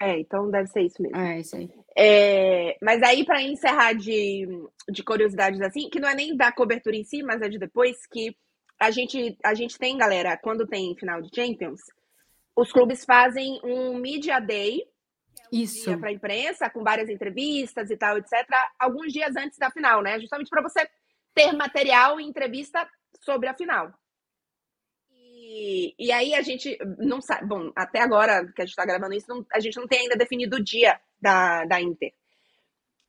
É, 0.01 0.19
então 0.19 0.49
deve 0.49 0.67
ser 0.67 0.81
isso 0.83 1.01
mesmo. 1.01 1.17
É, 1.17 1.39
isso 1.39 1.55
aí. 1.55 1.69
É, 2.01 2.77
mas 2.81 3.03
aí, 3.03 3.25
para 3.25 3.41
encerrar 3.41 3.91
de, 3.91 4.47
de 4.87 5.03
curiosidades 5.03 5.59
assim, 5.59 5.89
que 5.89 5.99
não 5.99 6.07
é 6.07 6.15
nem 6.15 6.33
da 6.33 6.49
cobertura 6.49 6.95
em 6.95 7.03
si, 7.03 7.21
mas 7.21 7.41
é 7.41 7.49
de 7.49 7.59
depois, 7.59 8.07
que 8.07 8.33
a 8.79 8.89
gente, 8.89 9.37
a 9.43 9.53
gente 9.53 9.77
tem, 9.77 9.97
galera, 9.97 10.37
quando 10.37 10.65
tem 10.65 10.95
final 10.95 11.21
de 11.21 11.29
Champions, 11.35 11.81
os 12.55 12.71
clubes 12.71 13.03
fazem 13.03 13.59
um 13.65 13.97
Media 13.97 14.39
Day. 14.39 14.79
É 14.81 15.55
um 15.55 15.59
Isso. 15.59 15.99
Para 15.99 16.07
a 16.07 16.13
imprensa, 16.13 16.69
com 16.69 16.85
várias 16.85 17.09
entrevistas 17.09 17.89
e 17.89 17.97
tal, 17.97 18.17
etc., 18.17 18.47
alguns 18.79 19.11
dias 19.11 19.35
antes 19.35 19.57
da 19.57 19.69
final, 19.69 20.01
né? 20.01 20.17
Justamente 20.21 20.49
para 20.49 20.61
você 20.61 20.87
ter 21.35 21.51
material 21.51 22.17
e 22.17 22.23
entrevista 22.23 22.87
sobre 23.25 23.49
a 23.49 23.53
final. 23.53 23.93
E, 25.11 25.95
e 25.99 26.13
aí 26.13 26.33
a 26.33 26.41
gente 26.41 26.77
não 26.97 27.19
sabe. 27.19 27.45
Bom, 27.45 27.73
até 27.75 27.99
agora 27.99 28.45
que 28.53 28.61
a 28.61 28.65
gente 28.65 28.71
está 28.71 28.85
gravando 28.85 29.15
isso, 29.15 29.27
não, 29.27 29.45
a 29.51 29.59
gente 29.59 29.75
não 29.75 29.87
tem 29.87 29.99
ainda 29.99 30.15
definido 30.15 30.55
o 30.55 30.63
dia 30.63 30.97
da, 31.21 31.65
da 31.65 31.81
Inter. 31.81 32.11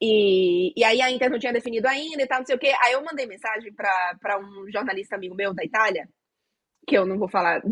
E, 0.00 0.72
e 0.74 0.82
aí 0.82 1.02
a 1.02 1.10
Inter 1.10 1.30
não 1.30 1.38
tinha 1.38 1.52
definido 1.52 1.86
ainda 1.86 2.22
e 2.22 2.26
tal, 2.26 2.38
não 2.38 2.46
sei 2.46 2.56
o 2.56 2.58
quê. 2.58 2.72
Aí 2.82 2.92
eu 2.92 3.04
mandei 3.04 3.26
mensagem 3.26 3.72
para 3.74 4.38
um 4.38 4.70
jornalista 4.70 5.16
amigo 5.16 5.34
meu 5.34 5.52
da 5.52 5.64
Itália, 5.64 6.08
que 6.86 6.96
eu 6.96 7.04
não 7.04 7.18
vou 7.18 7.28
falar 7.28 7.62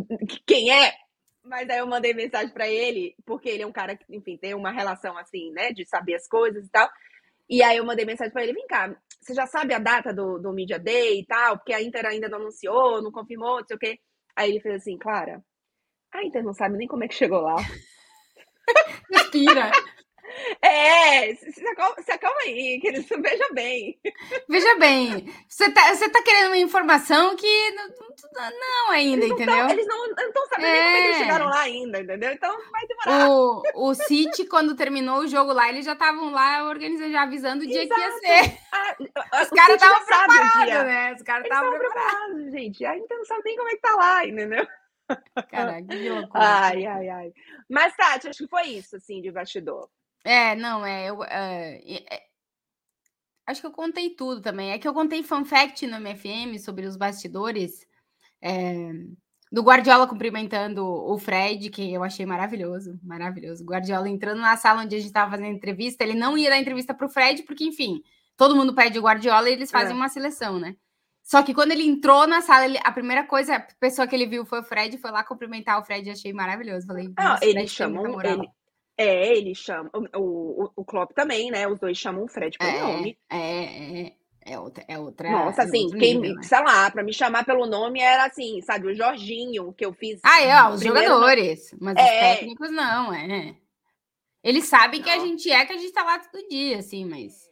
quem 0.47 0.71
é, 0.71 0.95
mas 1.43 1.69
aí 1.71 1.79
eu 1.79 1.87
mandei 1.87 2.13
mensagem 2.13 2.53
para 2.53 2.69
ele, 2.69 3.15
porque 3.25 3.49
ele 3.49 3.63
é 3.63 3.67
um 3.67 3.73
cara 3.73 3.97
que, 3.97 4.05
enfim, 4.15 4.37
tem 4.37 4.55
uma 4.55 4.71
relação 4.71 5.17
assim, 5.17 5.51
né, 5.53 5.73
de 5.73 5.87
saber 5.87 6.15
as 6.15 6.29
coisas 6.29 6.67
e 6.67 6.71
tal. 6.71 6.89
E 7.49 7.63
aí 7.63 7.79
eu 7.79 7.85
mandei 7.85 8.05
mensagem 8.05 8.33
para 8.33 8.43
ele, 8.43 8.53
vem 8.53 8.67
cá, 8.67 8.95
você 9.21 9.33
já 9.33 9.47
sabe 9.47 9.73
a 9.73 9.79
data 9.79 10.13
do, 10.13 10.39
do 10.39 10.53
Media 10.53 10.79
Day 10.79 11.21
e 11.21 11.27
tal? 11.27 11.57
Porque 11.57 11.73
a 11.73 11.81
Inter 11.81 12.05
ainda 12.05 12.29
não 12.29 12.39
anunciou, 12.39 13.01
não 13.01 13.11
confirmou, 13.11 13.61
não 13.61 13.67
sei 13.67 13.77
o 13.77 13.81
quê. 13.81 13.99
Aí 14.37 14.51
ele 14.51 14.61
fez 14.61 14.77
assim, 14.77 14.99
Clara, 14.99 15.43
a 16.13 16.23
Inter 16.23 16.45
não 16.45 16.53
sabe 16.53 16.77
nem 16.77 16.87
como 16.87 17.05
é 17.05 17.09
que 17.09 17.15
chegou 17.15 17.41
lá. 17.41 17.57
Respira. 19.11 19.73
É, 20.63 21.35
se 21.35 21.67
acalma, 21.67 22.03
se 22.03 22.13
acalma 22.13 22.41
aí, 22.43 22.81
querido, 22.81 23.07
veja 23.23 23.49
bem. 23.53 23.99
Veja 24.49 24.79
bem, 24.79 25.33
você 25.49 25.71
tá, 25.71 25.95
você 25.95 26.09
tá 26.09 26.23
querendo 26.23 26.49
uma 26.49 26.59
informação 26.59 27.37
que 27.37 27.71
não, 27.73 27.89
não 28.51 28.91
ainda, 28.91 29.25
eles 29.25 29.35
entendeu? 29.35 29.57
Tão, 29.57 29.71
eles 29.71 29.87
não 29.87 30.07
estão 30.07 30.47
sabendo 30.47 30.67
é. 30.67 30.73
nem 30.73 30.83
como 30.83 30.97
é 30.97 31.01
que 31.01 31.07
eles 31.07 31.17
é. 31.17 31.21
chegaram 31.21 31.47
lá 31.47 31.61
ainda, 31.61 32.01
entendeu? 32.01 32.33
Então 32.33 32.57
vai 32.71 32.87
demorar. 32.87 33.31
O, 33.31 33.63
o 33.75 33.95
City, 33.95 34.47
quando 34.47 34.77
terminou 34.77 35.21
o 35.21 35.29
jogo 35.29 35.53
lá, 35.53 35.69
eles 35.69 35.85
já 35.85 35.93
estavam 35.93 36.31
lá 36.31 36.65
organizando, 36.65 37.13
já 37.13 37.23
avisando 37.23 37.65
o 37.65 37.67
dia 37.67 37.85
Exato. 37.85 38.01
que 38.01 38.07
ia 38.07 38.13
ser. 38.19 38.59
Ah, 38.73 38.97
Os 39.43 39.51
caras 39.51 39.83
estavam 39.83 40.07
preparados, 40.07 40.85
né? 40.85 41.15
Os 41.15 41.23
caras 41.23 41.45
estavam 41.45 41.71
preparados. 41.71 42.03
preparados, 42.05 42.53
gente. 42.53 42.85
A 42.85 42.95
gente 42.95 43.15
não 43.15 43.25
sabe 43.25 43.43
nem 43.45 43.57
como 43.57 43.69
é 43.69 43.73
que 43.73 43.81
tá 43.81 43.95
lá, 43.95 44.27
entendeu? 44.27 44.67
Caraca, 45.51 45.87
que 45.87 46.09
loucura. 46.11 46.45
Ai, 46.45 46.87
ai, 46.87 47.09
ai. 47.09 47.33
Mas, 47.69 47.97
Tati, 47.97 48.29
acho 48.29 48.45
que 48.45 48.49
foi 48.49 48.67
isso, 48.69 48.97
assim, 48.97 49.23
de 49.23 49.31
bastidor. 49.31 49.89
É, 50.25 50.55
não, 50.55 50.85
é, 50.85 51.11
eu, 51.11 51.23
é, 51.25 51.81
é, 52.11 52.23
acho 53.47 53.61
que 53.61 53.67
eu 53.67 53.73
contei 53.73 54.11
tudo 54.11 54.41
também. 54.41 54.73
É 54.73 54.79
que 54.79 54.87
eu 54.87 54.95
contei 54.95 55.23
fun 55.23 55.45
fact 55.45 55.87
no 55.87 56.01
MFM 56.01 56.59
sobre 56.59 56.87
os 56.87 56.97
bastidores 56.97 57.87
é, 58.43 58.93
do 59.51 59.63
Guardiola 59.63 60.07
cumprimentando 60.07 60.85
o 60.85 61.19
Fred, 61.19 61.71
que 61.71 61.93
eu 61.93 62.03
achei 62.03 62.27
maravilhoso, 62.27 62.99
maravilhoso. 63.03 63.63
O 63.63 63.67
Guardiola 63.67 64.09
entrando 64.09 64.41
na 64.41 64.57
sala 64.57 64.83
onde 64.83 64.95
a 64.95 64.99
gente 64.99 65.09
estava 65.09 65.31
fazendo 65.31 65.55
entrevista, 65.55 66.05
ele 66.05 66.15
não 66.15 66.37
ia 66.37 66.51
dar 66.51 66.59
entrevista 66.59 66.93
para 66.95 67.07
o 67.07 67.11
Fred, 67.11 67.43
porque, 67.45 67.65
enfim, 67.65 68.03
todo 68.37 68.55
mundo 68.55 68.75
pede 68.75 68.99
o 68.99 69.03
Guardiola 69.03 69.49
e 69.49 69.55
eles 69.55 69.71
fazem 69.71 69.93
é. 69.93 69.97
uma 69.97 70.09
seleção, 70.09 70.59
né? 70.59 70.77
Só 71.23 71.43
que 71.43 71.53
quando 71.53 71.73
ele 71.73 71.87
entrou 71.87 72.27
na 72.27 72.41
sala, 72.41 72.65
ele, 72.65 72.79
a 72.83 72.91
primeira 72.91 73.23
coisa, 73.23 73.57
a 73.57 73.61
pessoa 73.79 74.07
que 74.07 74.15
ele 74.15 74.27
viu 74.27 74.47
foi 74.47 74.61
o 74.61 74.65
Fred, 74.65 74.97
foi 74.97 75.11
lá 75.11 75.23
cumprimentar 75.23 75.79
o 75.79 75.85
Fred, 75.85 76.11
achei 76.11 76.33
maravilhoso. 76.33 76.87
Falei, 76.87 77.13
ah, 77.19 77.39
ele 77.43 77.67
chamou, 77.69 78.23
ele, 78.23 78.49
é, 78.99 79.37
ele 79.37 79.55
chama. 79.55 79.89
O, 79.95 80.65
o, 80.65 80.71
o 80.77 80.85
Klopp 80.85 81.13
também, 81.13 81.53
né? 81.53 81.69
Os 81.69 81.79
dois 81.79 81.97
chamam 81.97 82.25
o 82.25 82.29
Fred 82.29 82.59
pelo 82.59 82.71
é, 82.71 82.81
nome. 82.81 83.19
É, 83.31 83.37
é, 84.03 84.13
é 84.45 84.59
outra. 84.59 84.85
É 84.89 84.99
outra 84.99 85.31
Nossa, 85.31 85.63
assim, 85.63 85.89
quem, 85.91 86.19
nível, 86.19 86.35
né? 86.35 86.43
sei 86.43 86.59
lá, 86.61 86.91
pra 86.91 87.05
me 87.05 87.13
chamar 87.13 87.45
pelo 87.45 87.65
nome 87.65 88.01
era 88.01 88.27
assim, 88.27 88.61
sabe, 88.61 88.89
o 88.89 88.95
Jorginho, 88.95 89.73
que 89.73 89.87
eu 89.87 89.93
fiz. 89.93 90.21
Ah, 90.25 90.43
é, 90.43 90.63
ó, 90.63 90.71
os 90.71 90.83
jogadores. 90.83 91.73
Mas 91.81 91.97
é, 91.97 92.03
os 92.03 92.39
técnicos 92.39 92.71
não, 92.73 93.15
é. 93.15 93.55
Eles 94.43 94.65
sabem 94.65 94.99
não. 94.99 95.05
que 95.05 95.11
a 95.11 95.19
gente 95.21 95.51
é, 95.51 95.65
que 95.65 95.73
a 95.73 95.79
gente 95.79 95.93
tá 95.93 96.03
lá 96.03 96.19
todo 96.19 96.49
dia, 96.49 96.79
assim, 96.79 97.05
mas 97.05 97.48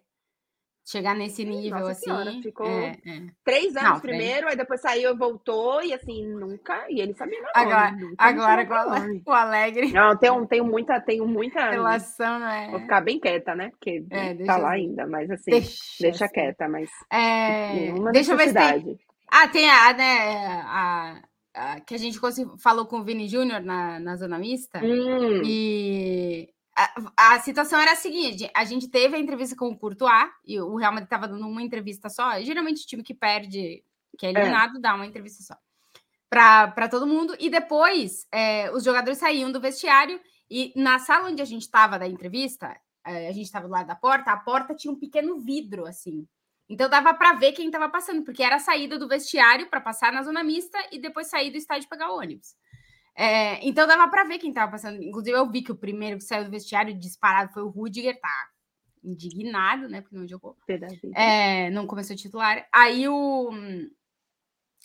chegar 0.86 1.16
nesse 1.16 1.44
nível 1.44 1.80
Nossa 1.80 1.90
assim. 1.92 2.04
Senhora, 2.04 2.32
ficou 2.40 2.66
é, 2.66 2.96
é. 3.04 3.22
três 3.44 3.76
anos 3.76 3.90
não, 3.90 4.00
primeiro, 4.00 4.48
aí 4.48 4.56
depois 4.56 4.80
saiu, 4.80 5.16
voltou 5.16 5.82
e 5.82 5.92
assim 5.92 6.24
nunca. 6.26 6.86
E 6.88 7.00
ele 7.00 7.12
sabia 7.14 7.40
meu 7.40 7.50
Agora, 7.54 7.90
nome, 7.90 8.14
agora 8.16 8.66
com, 8.66 9.22
o 9.30 9.34
Alegre. 9.34 9.92
Não, 9.92 10.16
tenho, 10.16 10.46
tenho 10.46 10.64
muita, 10.64 11.00
tenho 11.00 11.26
muita 11.26 11.70
relação, 11.70 12.38
né? 12.38 12.68
Vou 12.70 12.80
ficar 12.80 13.00
bem 13.00 13.18
quieta, 13.18 13.54
né? 13.54 13.70
Porque 13.70 14.04
é, 14.10 14.34
tá 14.44 14.56
lá 14.56 14.72
ainda, 14.72 15.06
mas 15.06 15.28
assim, 15.30 15.50
deixa, 15.50 15.76
deixa 16.00 16.24
assim. 16.26 16.34
quieta, 16.34 16.68
mas 16.68 16.88
é... 17.12 17.92
deixa 18.12 18.32
eu 18.32 18.36
ver 18.36 18.48
se 18.48 18.54
tem... 18.54 18.98
Ah, 19.28 19.48
tem 19.48 19.68
a, 19.68 19.92
né, 19.92 20.62
a, 20.64 21.22
a, 21.52 21.80
que 21.80 21.96
a 21.96 21.98
gente 21.98 22.16
falou 22.60 22.86
com 22.86 23.00
o 23.00 23.04
Vini 23.04 23.26
Júnior 23.26 23.60
na, 23.60 23.98
na 23.98 24.14
Zona 24.14 24.38
Mista. 24.38 24.80
Hum. 24.84 25.42
E 25.44 26.48
a, 26.76 27.34
a, 27.34 27.40
situação 27.40 27.80
era 27.80 27.92
a 27.92 27.96
seguinte: 27.96 28.50
a 28.54 28.64
gente 28.64 28.88
teve 28.88 29.16
a 29.16 29.18
entrevista 29.18 29.56
com 29.56 29.68
o 29.68 29.78
Courtois, 29.78 30.30
e 30.44 30.60
o 30.60 30.76
Real 30.76 30.92
Madrid 30.92 31.06
estava 31.06 31.26
dando 31.26 31.46
uma 31.46 31.62
entrevista 31.62 32.08
só. 32.08 32.40
Geralmente, 32.42 32.84
o 32.84 32.86
time 32.86 33.02
que 33.02 33.14
perde, 33.14 33.82
que 34.18 34.26
é, 34.26 34.28
é. 34.28 34.32
eliminado, 34.32 34.76
é. 34.76 34.80
dá 34.80 34.94
uma 34.94 35.06
entrevista 35.06 35.42
só 35.42 35.56
para 36.28 36.88
todo 36.88 37.06
mundo. 37.06 37.34
E 37.38 37.48
depois, 37.48 38.26
é, 38.30 38.70
os 38.72 38.84
jogadores 38.84 39.18
saíam 39.18 39.50
do 39.50 39.60
vestiário, 39.60 40.20
e 40.50 40.72
na 40.76 40.98
sala 40.98 41.28
onde 41.30 41.40
a 41.40 41.46
gente 41.46 41.62
estava 41.62 41.98
da 41.98 42.06
entrevista, 42.06 42.76
é, 43.04 43.28
a 43.28 43.32
gente 43.32 43.46
estava 43.46 43.66
do 43.66 43.72
lado 43.72 43.86
da 43.86 43.94
porta, 43.94 44.32
a 44.32 44.36
porta 44.36 44.74
tinha 44.74 44.92
um 44.92 44.98
pequeno 44.98 45.38
vidro, 45.38 45.86
assim. 45.86 46.26
Então 46.68 46.90
dava 46.90 47.14
para 47.14 47.34
ver 47.34 47.52
quem 47.52 47.66
estava 47.66 47.88
passando, 47.88 48.24
porque 48.24 48.42
era 48.42 48.56
a 48.56 48.60
saída 48.60 48.98
do 48.98 49.08
vestiário 49.08 49.68
para 49.68 49.80
passar 49.80 50.12
na 50.12 50.22
zona 50.22 50.42
mista 50.42 50.78
e 50.90 50.98
depois 50.98 51.28
sair 51.28 51.50
do 51.50 51.56
estádio 51.56 51.88
pegar 51.88 52.10
o 52.10 52.18
ônibus. 52.18 52.56
É, 53.16 53.66
então 53.66 53.86
dava 53.86 54.08
para 54.08 54.24
ver 54.24 54.38
quem 54.38 54.50
estava 54.50 54.70
passando. 54.70 55.02
Inclusive, 55.02 55.36
eu 55.36 55.50
vi 55.50 55.62
que 55.62 55.72
o 55.72 55.76
primeiro 55.76 56.18
que 56.18 56.24
saiu 56.24 56.44
do 56.44 56.50
vestiário 56.50 56.96
disparado 56.98 57.52
foi 57.52 57.62
o 57.62 57.70
Rudiger, 57.70 58.20
tá 58.20 58.48
indignado, 59.02 59.88
né? 59.88 60.02
Porque 60.02 60.16
não 60.16 60.28
jogou. 60.28 60.56
É, 61.14 61.70
não 61.70 61.86
começou 61.86 62.14
titular. 62.14 62.68
Aí 62.72 63.08
o. 63.08 63.50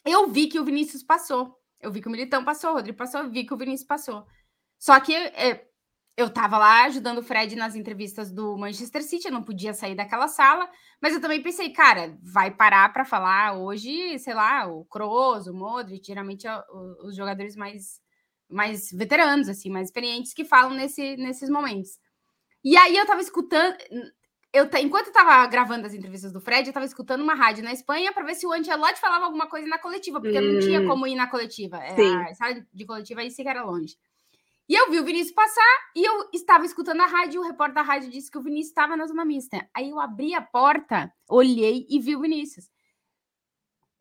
Eu 0.06 0.30
vi 0.30 0.48
que 0.48 0.60
o 0.60 0.64
Vinícius 0.64 1.04
passou. 1.04 1.56
Eu 1.82 1.92
vi 1.92 2.02
que 2.02 2.08
o 2.08 2.12
Militão 2.12 2.46
passou, 2.46 2.72
o 2.72 2.74
Rodrigo 2.76 2.98
passou, 2.98 3.22
eu 3.22 3.30
vi 3.30 3.44
que 3.44 3.54
o 3.54 3.58
Vinícius 3.58 3.88
passou. 3.88 4.26
Só 4.80 5.00
que 5.00 5.14
é, 5.14 5.68
eu 6.16 6.30
tava 6.30 6.58
lá 6.58 6.86
ajudando 6.86 7.18
o 7.18 7.24
Fred 7.24 7.56
nas 7.56 7.76
entrevistas 7.76 8.32
do 8.32 8.56
Manchester 8.58 9.04
City, 9.04 9.28
eu 9.28 9.34
não 9.34 9.44
podia 9.44 9.74
sair 9.74 9.96
daquela 9.96 10.28
sala, 10.28 10.70
mas 11.02 11.14
eu 11.14 11.22
também 11.22 11.42
pensei, 11.42 11.72
cara, 11.72 12.18
vai 12.22 12.52
parar 12.52 12.94
para 12.94 13.04
falar 13.04 13.58
hoje, 13.58 14.20
sei 14.20 14.34
lá, 14.34 14.68
o 14.68 14.86
Kroos, 14.86 15.48
o 15.48 15.54
Modric, 15.54 16.06
geralmente 16.06 16.48
é 16.48 16.64
os 17.04 17.16
jogadores 17.16 17.56
mais 17.56 18.00
mais 18.52 18.92
veteranos 18.92 19.50
assim, 19.50 19.70
mais 19.70 19.88
experientes 19.88 20.34
que 20.34 20.46
falam 20.46 20.76
nesse, 20.76 21.16
nesses 21.18 21.50
momentos. 21.50 22.00
E 22.64 22.78
aí 22.78 22.96
eu 22.96 23.06
tava 23.06 23.22
escutando, 23.22 23.76
eu 24.54 24.70
enquanto 24.80 25.08
eu 25.08 25.14
tava 25.14 25.48
gravando 25.48 25.88
as 25.88 25.94
entrevistas 25.94 26.32
do 26.32 26.42
Fred, 26.42 26.68
eu 26.68 26.74
tava 26.74 26.86
escutando 26.86 27.22
uma 27.22 27.34
rádio 27.34 27.64
na 27.64 27.72
Espanha 27.72 28.12
para 28.14 28.24
ver 28.24 28.36
se 28.36 28.46
o 28.46 28.52
Ancelotti 28.52 29.00
falava 29.00 29.26
alguma 29.26 29.48
coisa 29.48 29.68
na 29.68 29.80
coletiva, 29.80 30.20
porque 30.20 30.40
hum, 30.40 30.54
não 30.54 30.60
tinha 30.60 30.82
hum. 30.82 30.88
como 30.88 31.08
ir 31.08 31.16
na 31.16 31.28
coletiva. 31.28 31.78
Era, 31.78 32.30
a 32.30 32.36
sala 32.36 32.66
de 32.72 32.86
coletiva 32.86 33.22
aí 33.22 33.32
sim 33.32 33.44
que 33.44 33.50
era 33.50 33.64
longe. 33.64 33.98
E 34.68 34.76
eu 34.76 34.90
vi 34.90 35.00
o 35.00 35.04
Vinícius 35.04 35.34
passar 35.34 35.92
e 35.96 36.06
eu 36.06 36.30
estava 36.34 36.66
escutando 36.66 37.02
a 37.02 37.06
rádio, 37.06 37.42
o 37.42 37.44
repórter 37.44 37.76
da 37.76 37.82
rádio 37.82 38.10
disse 38.10 38.32
que 38.32 38.38
o 38.38 38.42
Vinícius 38.42 38.70
estava 38.70 38.96
na 38.96 39.06
zona 39.06 39.26
mista. 39.26 39.68
Aí 39.74 39.90
eu 39.90 40.00
abri 40.00 40.34
a 40.34 40.42
porta, 40.42 41.12
olhei 41.30 41.86
e 41.90 42.00
vi 42.00 42.16
o 42.16 42.22
Vinícius. 42.22 42.70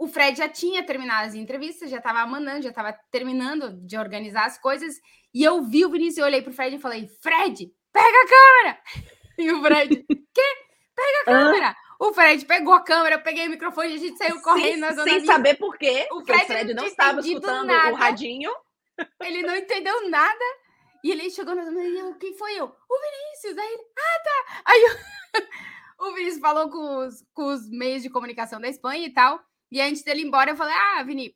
O 0.01 0.09
Fred 0.09 0.39
já 0.39 0.49
tinha 0.49 0.83
terminado 0.83 1.29
as 1.29 1.35
entrevistas, 1.35 1.91
já 1.91 1.99
estava 1.99 2.27
mandando, 2.27 2.63
já 2.63 2.71
estava 2.71 2.91
terminando 3.11 3.71
de 3.87 3.99
organizar 3.99 4.47
as 4.47 4.57
coisas. 4.59 4.95
E 5.35 5.45
eu 5.45 5.63
vi 5.63 5.85
o 5.85 5.91
Vinícius, 5.91 6.17
eu 6.17 6.25
olhei 6.25 6.41
para 6.41 6.51
o 6.51 6.55
Fred 6.55 6.75
e 6.75 6.81
falei: 6.81 7.07
Fred, 7.23 7.71
pega 7.93 8.07
a 8.07 8.29
câmera! 8.29 8.81
E 9.39 9.51
o 9.53 9.63
Fred, 9.63 10.05
quê? 10.07 10.43
Pega 10.95 11.21
a 11.21 11.25
câmera! 11.25 11.77
O 11.99 12.13
Fred 12.13 12.45
pegou 12.45 12.75
a 12.75 12.83
câmera, 12.83 13.17
eu 13.17 13.23
peguei 13.23 13.47
o 13.47 13.51
microfone 13.51 13.91
e 13.91 13.95
a 13.95 13.99
gente 13.99 14.19
saiu 14.19 14.41
correndo 14.43 14.87
sem, 15.03 15.25
saber 15.25 15.57
por 15.57 15.79
quê. 15.79 16.07
O 16.13 16.23
Fred, 16.23 16.43
o 16.43 16.47
Fred 16.47 16.75
não, 16.75 16.83
não 16.83 16.89
estava 16.89 17.21
escutando 17.21 17.67
nada. 17.67 17.93
o 17.93 17.95
radinho. 17.95 18.51
Ele 19.23 19.43
não 19.43 19.57
entendeu 19.57 20.11
nada. 20.11 20.45
E 21.03 21.11
ele 21.11 21.31
chegou 21.31 21.55
na 21.55 21.65
zona 21.65 21.83
e 21.83 21.99
eu, 21.99 22.15
quem 22.17 22.37
foi 22.37 22.55
eu? 22.55 22.67
O 22.67 23.01
Vinícius. 23.01 23.57
Aí 23.57 23.73
ele, 23.73 23.83
ah, 23.99 24.23
tá. 24.25 24.63
Aí 24.67 24.83
eu... 24.83 26.07
o 26.09 26.15
Vinícius 26.15 26.41
falou 26.41 26.69
com 26.69 26.99
os, 26.99 27.25
com 27.33 27.47
os 27.47 27.71
meios 27.71 28.03
de 28.03 28.11
comunicação 28.11 28.61
da 28.61 28.69
Espanha 28.69 29.07
e 29.07 29.13
tal. 29.13 29.43
E 29.71 29.81
antes 29.81 30.03
dele 30.03 30.23
ir 30.23 30.27
embora, 30.27 30.51
eu 30.51 30.57
falei, 30.57 30.75
ah, 30.75 31.03
Vini, 31.03 31.35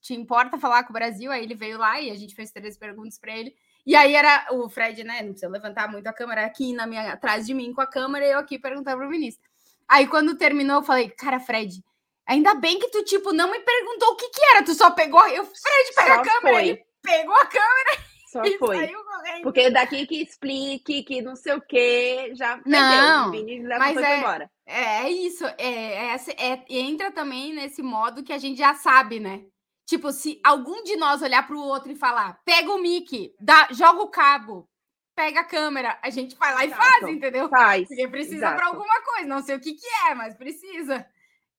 te 0.00 0.14
importa 0.14 0.58
falar 0.58 0.84
com 0.84 0.90
o 0.90 0.92
Brasil? 0.92 1.30
Aí 1.30 1.42
ele 1.42 1.54
veio 1.54 1.78
lá 1.78 2.00
e 2.00 2.10
a 2.10 2.14
gente 2.14 2.34
fez 2.34 2.50
três 2.50 2.78
perguntas 2.78 3.18
para 3.18 3.36
ele. 3.36 3.54
E 3.84 3.94
aí 3.94 4.14
era 4.14 4.48
o 4.52 4.68
Fred, 4.68 5.04
né? 5.04 5.22
Não 5.22 5.30
precisa 5.30 5.48
levantar 5.48 5.90
muito 5.90 6.06
a 6.06 6.12
câmera 6.12 6.44
aqui 6.46 6.72
na 6.72 6.86
minha, 6.86 7.12
atrás 7.12 7.46
de 7.46 7.54
mim 7.54 7.72
com 7.72 7.80
a 7.80 7.86
câmera 7.86 8.26
e 8.26 8.30
eu 8.30 8.38
aqui 8.38 8.58
perguntando 8.58 8.98
pro 8.98 9.08
Vinícius. 9.08 9.44
Aí 9.88 10.06
quando 10.06 10.36
terminou, 10.36 10.76
eu 10.76 10.82
falei, 10.82 11.10
cara, 11.10 11.38
Fred, 11.38 11.84
ainda 12.26 12.54
bem 12.54 12.78
que 12.78 12.88
tu, 12.88 13.04
tipo, 13.04 13.32
não 13.32 13.50
me 13.50 13.60
perguntou 13.60 14.08
o 14.08 14.16
que 14.16 14.28
que 14.30 14.44
era, 14.50 14.64
tu 14.64 14.74
só 14.74 14.90
pegou. 14.90 15.24
Eu, 15.28 15.44
Fred, 15.44 15.94
pega 15.94 16.14
só 16.14 16.20
a 16.20 16.24
câmera. 16.24 16.56
Foi. 16.56 16.68
Ele 16.68 16.84
pegou 17.02 17.34
a 17.34 17.46
câmera 17.46 18.05
só 18.36 18.44
e 18.44 18.58
foi. 18.58 18.92
Porque 19.42 19.70
daqui 19.70 20.06
que 20.06 20.22
explique, 20.22 21.02
que 21.02 21.22
não 21.22 21.34
sei 21.34 21.54
o 21.54 21.60
quê, 21.60 22.32
já 22.34 22.60
não, 22.64 23.30
perdeu. 23.30 23.64
O 23.64 23.78
mas 23.78 23.96
é, 23.96 24.18
embora. 24.18 24.50
É 24.66 25.10
isso. 25.10 25.44
É, 25.58 26.14
é, 26.14 26.16
é, 26.36 26.64
entra 26.68 27.10
também 27.10 27.54
nesse 27.54 27.82
modo 27.82 28.22
que 28.22 28.32
a 28.32 28.38
gente 28.38 28.58
já 28.58 28.74
sabe, 28.74 29.20
né? 29.20 29.42
Tipo, 29.86 30.10
se 30.10 30.40
algum 30.44 30.82
de 30.82 30.96
nós 30.96 31.22
olhar 31.22 31.46
para 31.46 31.56
o 31.56 31.62
outro 31.62 31.92
e 31.92 31.96
falar, 31.96 32.40
pega 32.44 32.72
o 32.72 32.82
mic, 32.82 33.32
dá, 33.40 33.68
joga 33.70 34.02
o 34.02 34.08
cabo, 34.08 34.68
pega 35.14 35.40
a 35.40 35.44
câmera, 35.44 35.96
a 36.02 36.10
gente 36.10 36.34
vai 36.36 36.52
lá 36.52 36.64
e 36.64 36.70
faz, 36.70 37.02
entendeu? 37.06 37.48
Faz. 37.48 37.86
Porque 37.86 38.08
precisa 38.08 38.52
para 38.52 38.66
alguma 38.66 39.00
coisa, 39.02 39.28
não 39.28 39.42
sei 39.42 39.54
o 39.54 39.60
que, 39.60 39.74
que 39.74 39.86
é, 40.08 40.14
mas 40.14 40.34
precisa. 40.34 41.06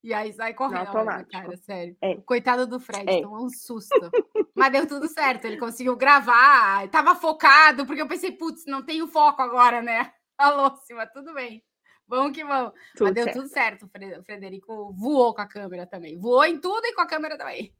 E 0.07 0.13
aí 0.13 0.31
sai 0.31 0.53
correndo, 0.53 0.89
cara, 1.29 1.57
sério. 1.57 1.97
É. 2.01 2.15
Coitado 2.21 2.65
do 2.65 2.79
Fred, 2.79 3.11
é. 3.11 3.21
tomou 3.21 3.45
um 3.45 3.49
susto. 3.49 4.09
mas 4.55 4.71
deu 4.71 4.87
tudo 4.87 5.05
certo, 5.05 5.43
ele 5.43 5.57
conseguiu 5.57 5.97
gravar, 5.97 6.87
tava 6.87 7.13
focado, 7.13 7.85
porque 7.85 8.01
eu 8.01 8.07
pensei, 8.07 8.31
putz, 8.31 8.63
não 8.65 8.85
tenho 8.85 9.05
foco 9.07 9.41
agora, 9.41 9.81
né? 9.81 10.13
Alô, 10.39 10.73
cima, 10.77 11.05
tudo 11.07 11.33
bem. 11.33 11.61
Vamos 12.07 12.31
que 12.31 12.41
vamos. 12.41 12.71
Tudo 12.95 13.07
mas 13.07 13.15
deu 13.15 13.23
certo. 13.25 13.37
tudo 13.37 13.49
certo. 13.49 13.85
O 13.85 14.23
Frederico 14.23 14.93
voou 14.93 15.35
com 15.35 15.41
a 15.41 15.45
câmera 15.45 15.85
também. 15.85 16.17
Voou 16.17 16.45
em 16.45 16.57
tudo 16.57 16.85
e 16.85 16.93
com 16.93 17.01
a 17.01 17.07
câmera 17.07 17.37
também. 17.37 17.75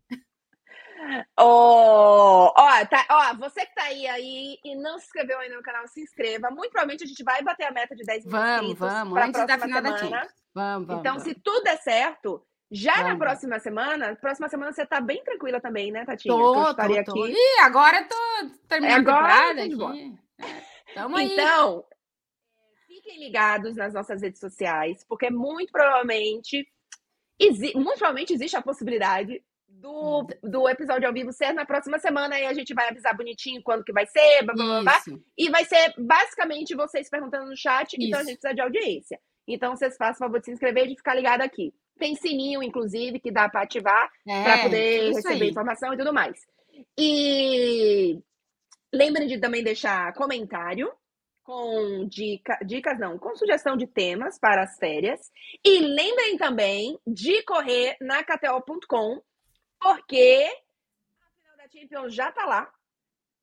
Oh, 1.37 2.51
ó, 2.55 2.85
tá, 2.85 3.05
ó, 3.09 3.35
você 3.35 3.65
que 3.65 3.75
tá 3.75 3.83
aí, 3.83 4.07
aí 4.07 4.57
e 4.63 4.75
não 4.75 4.97
se 4.97 5.05
inscreveu 5.05 5.39
ainda 5.39 5.55
no 5.55 5.61
canal, 5.61 5.87
se 5.87 6.01
inscreva. 6.01 6.49
Muito 6.49 6.71
provavelmente 6.71 7.03
a 7.03 7.07
gente 7.07 7.23
vai 7.23 7.43
bater 7.43 7.65
a 7.65 7.71
meta 7.71 7.95
de 7.95 8.03
10 8.03 8.25
mil 8.25 8.31
vamos, 8.31 8.53
inscritos. 8.53 8.79
Vamos, 8.79 9.13
vamos, 9.13 9.27
antes 9.27 9.47
da 9.47 9.59
final 9.59 9.83
semana. 9.83 10.09
da 10.09 10.27
Vamos, 10.53 10.87
vamos. 10.87 10.99
Então, 10.99 11.13
vamos. 11.13 11.23
se 11.23 11.35
tudo 11.35 11.63
der 11.63 11.77
certo, 11.77 12.43
já 12.71 12.95
vamos. 12.95 13.09
na 13.11 13.17
próxima 13.17 13.59
semana, 13.59 14.15
próxima 14.15 14.49
semana 14.49 14.71
você 14.71 14.85
tá 14.85 14.99
bem 14.99 15.23
tranquila 15.23 15.61
também, 15.61 15.91
né, 15.91 16.03
Tatinha? 16.03 16.33
Tô, 16.35 16.73
tô, 16.73 16.81
aqui. 16.81 17.03
tô. 17.03 17.27
Ih, 17.27 17.59
agora 17.61 18.03
tô 18.03 18.49
terminando 18.67 19.07
é 19.07 19.11
agora, 19.11 19.33
a 19.33 19.55
temporada 19.55 19.63
aqui. 19.63 20.19
Tamo 20.93 21.15
aí. 21.15 21.31
Então, 21.31 21.85
fiquem 22.87 23.19
ligados 23.19 23.75
nas 23.75 23.93
nossas 23.93 24.21
redes 24.21 24.39
sociais, 24.39 25.05
porque 25.07 25.29
muito 25.29 25.71
provavelmente, 25.71 26.67
muito 27.75 27.97
provavelmente 27.97 28.33
existe 28.33 28.57
a 28.57 28.61
possibilidade 28.61 29.43
do, 29.80 30.28
do 30.43 30.67
episódio 30.67 31.07
ao 31.07 31.13
vivo 31.13 31.32
ser 31.32 31.53
na 31.53 31.65
próxima 31.65 31.99
semana 31.99 32.39
e 32.39 32.45
a 32.45 32.53
gente 32.53 32.73
vai 32.73 32.89
avisar 32.89 33.15
bonitinho 33.15 33.61
quando 33.63 33.84
que 33.84 33.93
vai 33.93 34.05
ser, 34.07 34.43
blá, 34.43 34.55
blá, 34.55 34.82
blá, 34.82 35.01
e 35.38 35.49
vai 35.49 35.65
ser 35.65 35.93
basicamente 35.97 36.75
vocês 36.75 37.09
perguntando 37.09 37.49
no 37.49 37.57
chat, 37.57 37.93
Isso. 37.93 38.07
então 38.07 38.19
a 38.19 38.23
gente 38.23 38.39
precisa 38.39 38.55
de 38.55 38.61
audiência. 38.61 39.19
Então 39.47 39.75
vocês 39.75 39.95
façam 39.95 40.25
o 40.25 40.30
favor 40.30 40.39
de 40.39 40.45
se 40.45 40.51
inscrever 40.51 40.86
e 40.86 40.89
de 40.89 40.95
ficar 40.95 41.15
ligado 41.15 41.41
aqui. 41.41 41.73
Tem 41.97 42.15
sininho, 42.15 42.61
inclusive, 42.61 43.19
que 43.19 43.32
dá 43.32 43.49
para 43.49 43.63
ativar 43.63 44.09
é, 44.28 44.43
para 44.43 44.63
poder 44.63 45.13
receber 45.13 45.45
aí. 45.45 45.49
informação 45.49 45.93
e 45.93 45.97
tudo 45.97 46.13
mais. 46.13 46.39
E 46.97 48.19
lembrem 48.93 49.28
de 49.28 49.39
também 49.39 49.63
deixar 49.63 50.13
comentário 50.13 50.91
com 51.43 52.05
dica, 52.09 52.59
dicas, 52.65 52.99
não, 52.99 53.17
com 53.17 53.34
sugestão 53.36 53.78
de 53.78 53.88
temas 53.88 54.38
para 54.38 54.63
as 54.63 54.78
férias. 54.78 55.32
E 55.65 55.80
lembrem 55.80 56.38
também 56.38 56.99
de 57.07 57.41
correr 57.43 57.95
na 58.01 58.21
KTO.com 58.21 59.21
porque 59.80 60.49
a 61.21 61.30
final 61.36 61.57
da 61.57 61.69
Champions 61.69 62.13
já 62.13 62.32
tá 62.32 62.45
lá. 62.45 62.71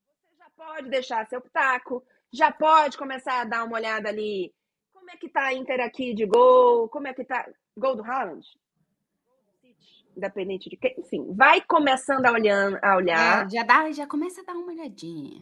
Você 0.06 0.36
já 0.36 0.50
pode 0.56 0.88
deixar 0.88 1.26
seu 1.26 1.40
pitaco, 1.40 2.04
já 2.32 2.50
pode 2.52 2.98
começar 2.98 3.40
a 3.40 3.44
dar 3.44 3.64
uma 3.64 3.76
olhada 3.76 4.08
ali. 4.08 4.54
Como 4.92 5.10
é 5.10 5.16
que 5.16 5.28
tá 5.28 5.46
a 5.46 5.54
Inter 5.54 5.80
aqui 5.80 6.14
de 6.14 6.26
gol? 6.26 6.88
Como 6.88 7.06
é 7.06 7.14
que 7.14 7.24
tá. 7.24 7.48
Gol 7.76 7.96
do 7.96 8.04
Haaland? 8.04 8.46
Independente 10.16 10.70
de 10.70 10.76
quem. 10.76 10.94
Enfim, 10.98 11.34
vai 11.34 11.60
começando 11.60 12.24
a 12.26 12.32
olhar. 12.32 12.78
A 12.82 12.96
olhar. 12.96 13.46
É, 13.46 13.50
já, 13.50 13.62
dá, 13.64 13.90
já 13.92 14.06
começa 14.06 14.40
a 14.40 14.44
dar 14.44 14.54
uma 14.54 14.72
olhadinha. 14.72 15.40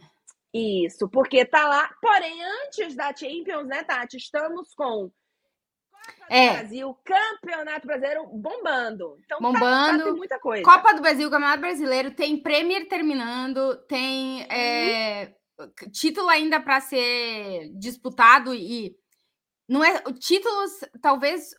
Isso, 0.53 1.07
porque 1.09 1.45
tá 1.45 1.67
lá. 1.67 1.95
Porém, 2.01 2.43
antes 2.43 2.95
da 2.95 3.15
Champions, 3.15 3.67
né, 3.67 3.83
Tati? 3.83 4.17
Estamos 4.17 4.73
com 4.75 5.11
é. 6.29 6.51
Brasil, 6.51 6.97
Campeonato 7.03 7.87
Brasileiro 7.87 8.27
bombando. 8.27 9.17
Então, 9.25 9.39
bombando. 9.39 10.03
Tá, 10.03 10.09
tá, 10.09 10.15
muita 10.15 10.39
coisa. 10.39 10.63
Copa 10.63 10.93
do 10.93 11.01
Brasil, 11.01 11.29
Campeonato 11.29 11.61
Brasileiro, 11.61 12.11
tem 12.11 12.41
Premier 12.41 12.87
terminando, 12.87 13.75
tem 13.87 14.41
uhum. 14.41 14.47
é, 14.51 15.33
título 15.91 16.29
ainda 16.29 16.59
para 16.59 16.81
ser 16.81 17.71
disputado 17.77 18.53
e 18.53 18.95
não 19.67 19.83
é 19.83 20.01
títulos 20.19 20.71
talvez 21.01 21.51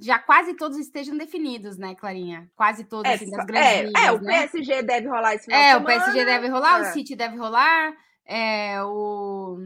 já 0.00 0.18
quase 0.18 0.54
todos 0.54 0.78
estejam 0.78 1.16
definidos, 1.16 1.76
né, 1.76 1.94
Clarinha? 1.94 2.48
Quase 2.54 2.84
todos 2.84 3.10
é, 3.10 3.14
assim, 3.14 3.30
das 3.30 3.44
grandes 3.44 3.70
é, 3.70 3.82
ligas, 3.82 4.04
é, 4.04 4.12
o 4.12 4.20
né? 4.20 4.40
PSG 4.40 4.82
deve 4.82 5.08
rolar 5.08 5.34
esse 5.34 5.44
final 5.46 5.60
É, 5.60 5.76
o 5.76 5.84
PSG 5.84 6.24
deve 6.24 6.48
rolar, 6.48 6.80
o 6.80 6.84
é. 6.84 6.92
City 6.92 7.16
deve 7.16 7.36
rolar, 7.36 7.92
é, 8.24 8.82
o 8.84 9.58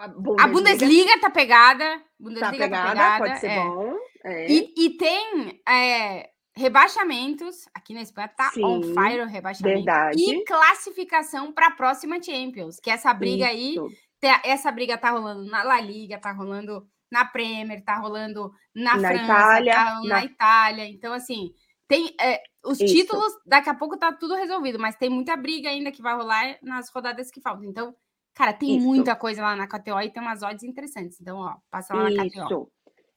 a 0.00 0.08
Bundesliga, 0.08 0.42
a 0.42 0.46
Bundesliga 0.48 1.20
tá 1.20 1.30
pegada. 1.30 1.84
Tá 1.84 2.04
Bundesliga 2.18 2.50
tá 2.50 2.58
pegada, 2.58 2.86
tá 2.86 2.92
pegada 2.92 3.18
pode 3.18 3.40
ser 3.40 3.46
é. 3.48 3.64
bom. 3.64 3.96
É. 4.24 4.52
E, 4.52 4.74
e, 4.76 4.90
tem 4.96 5.60
é, 5.68 6.30
rebaixamentos. 6.56 7.68
Aqui 7.74 7.94
na 7.94 8.02
Espanha 8.02 8.28
tá 8.28 8.50
Sim, 8.50 8.64
on 8.64 8.82
fire 8.82 9.22
o 9.22 9.26
rebaixamento. 9.26 9.76
Verdade. 9.76 10.20
E 10.20 10.44
classificação 10.44 11.52
para 11.52 11.68
a 11.68 11.70
próxima 11.72 12.22
Champions. 12.22 12.78
Que 12.80 12.90
essa 12.90 13.12
briga 13.12 13.52
Isso. 13.52 13.86
aí, 14.22 14.40
essa 14.44 14.70
briga 14.70 14.96
tá 14.98 15.10
rolando 15.10 15.44
na 15.50 15.62
La 15.62 15.80
Liga, 15.80 16.18
tá 16.18 16.32
rolando 16.32 16.86
na 17.10 17.24
Premier, 17.24 17.82
tá 17.82 17.96
rolando 17.96 18.52
na, 18.74 18.96
na 18.96 19.08
França, 19.08 19.24
Itália, 19.24 19.72
tá 19.72 19.84
rolando 19.84 20.08
na... 20.08 20.14
na... 20.16 20.24
Itália. 20.24 20.84
Então, 20.86 21.12
assim, 21.12 21.50
tem 21.88 22.14
é, 22.20 22.40
os 22.64 22.80
Isso. 22.80 22.94
títulos, 22.94 23.32
daqui 23.44 23.68
a 23.68 23.74
pouco 23.74 23.98
tá 23.98 24.12
tudo 24.12 24.34
resolvido, 24.34 24.78
mas 24.78 24.96
tem 24.96 25.10
muita 25.10 25.36
briga 25.36 25.68
ainda 25.68 25.90
que 25.90 26.02
vai 26.02 26.14
rolar 26.14 26.56
nas 26.62 26.88
rodadas 26.90 27.30
que 27.30 27.40
faltam. 27.40 27.64
Então, 27.64 27.94
Cara, 28.40 28.54
tem 28.54 28.78
Isso. 28.78 28.86
muita 28.86 29.14
coisa 29.14 29.42
lá 29.42 29.54
na 29.54 29.66
KTO 29.66 30.00
e 30.00 30.10
tem 30.10 30.22
umas 30.22 30.42
odds 30.42 30.62
interessantes. 30.62 31.20
Então, 31.20 31.36
ó, 31.36 31.56
passa 31.70 31.94
lá 31.94 32.04
na 32.08 32.24
Isso. 32.24 32.42
KTO. 32.42 32.72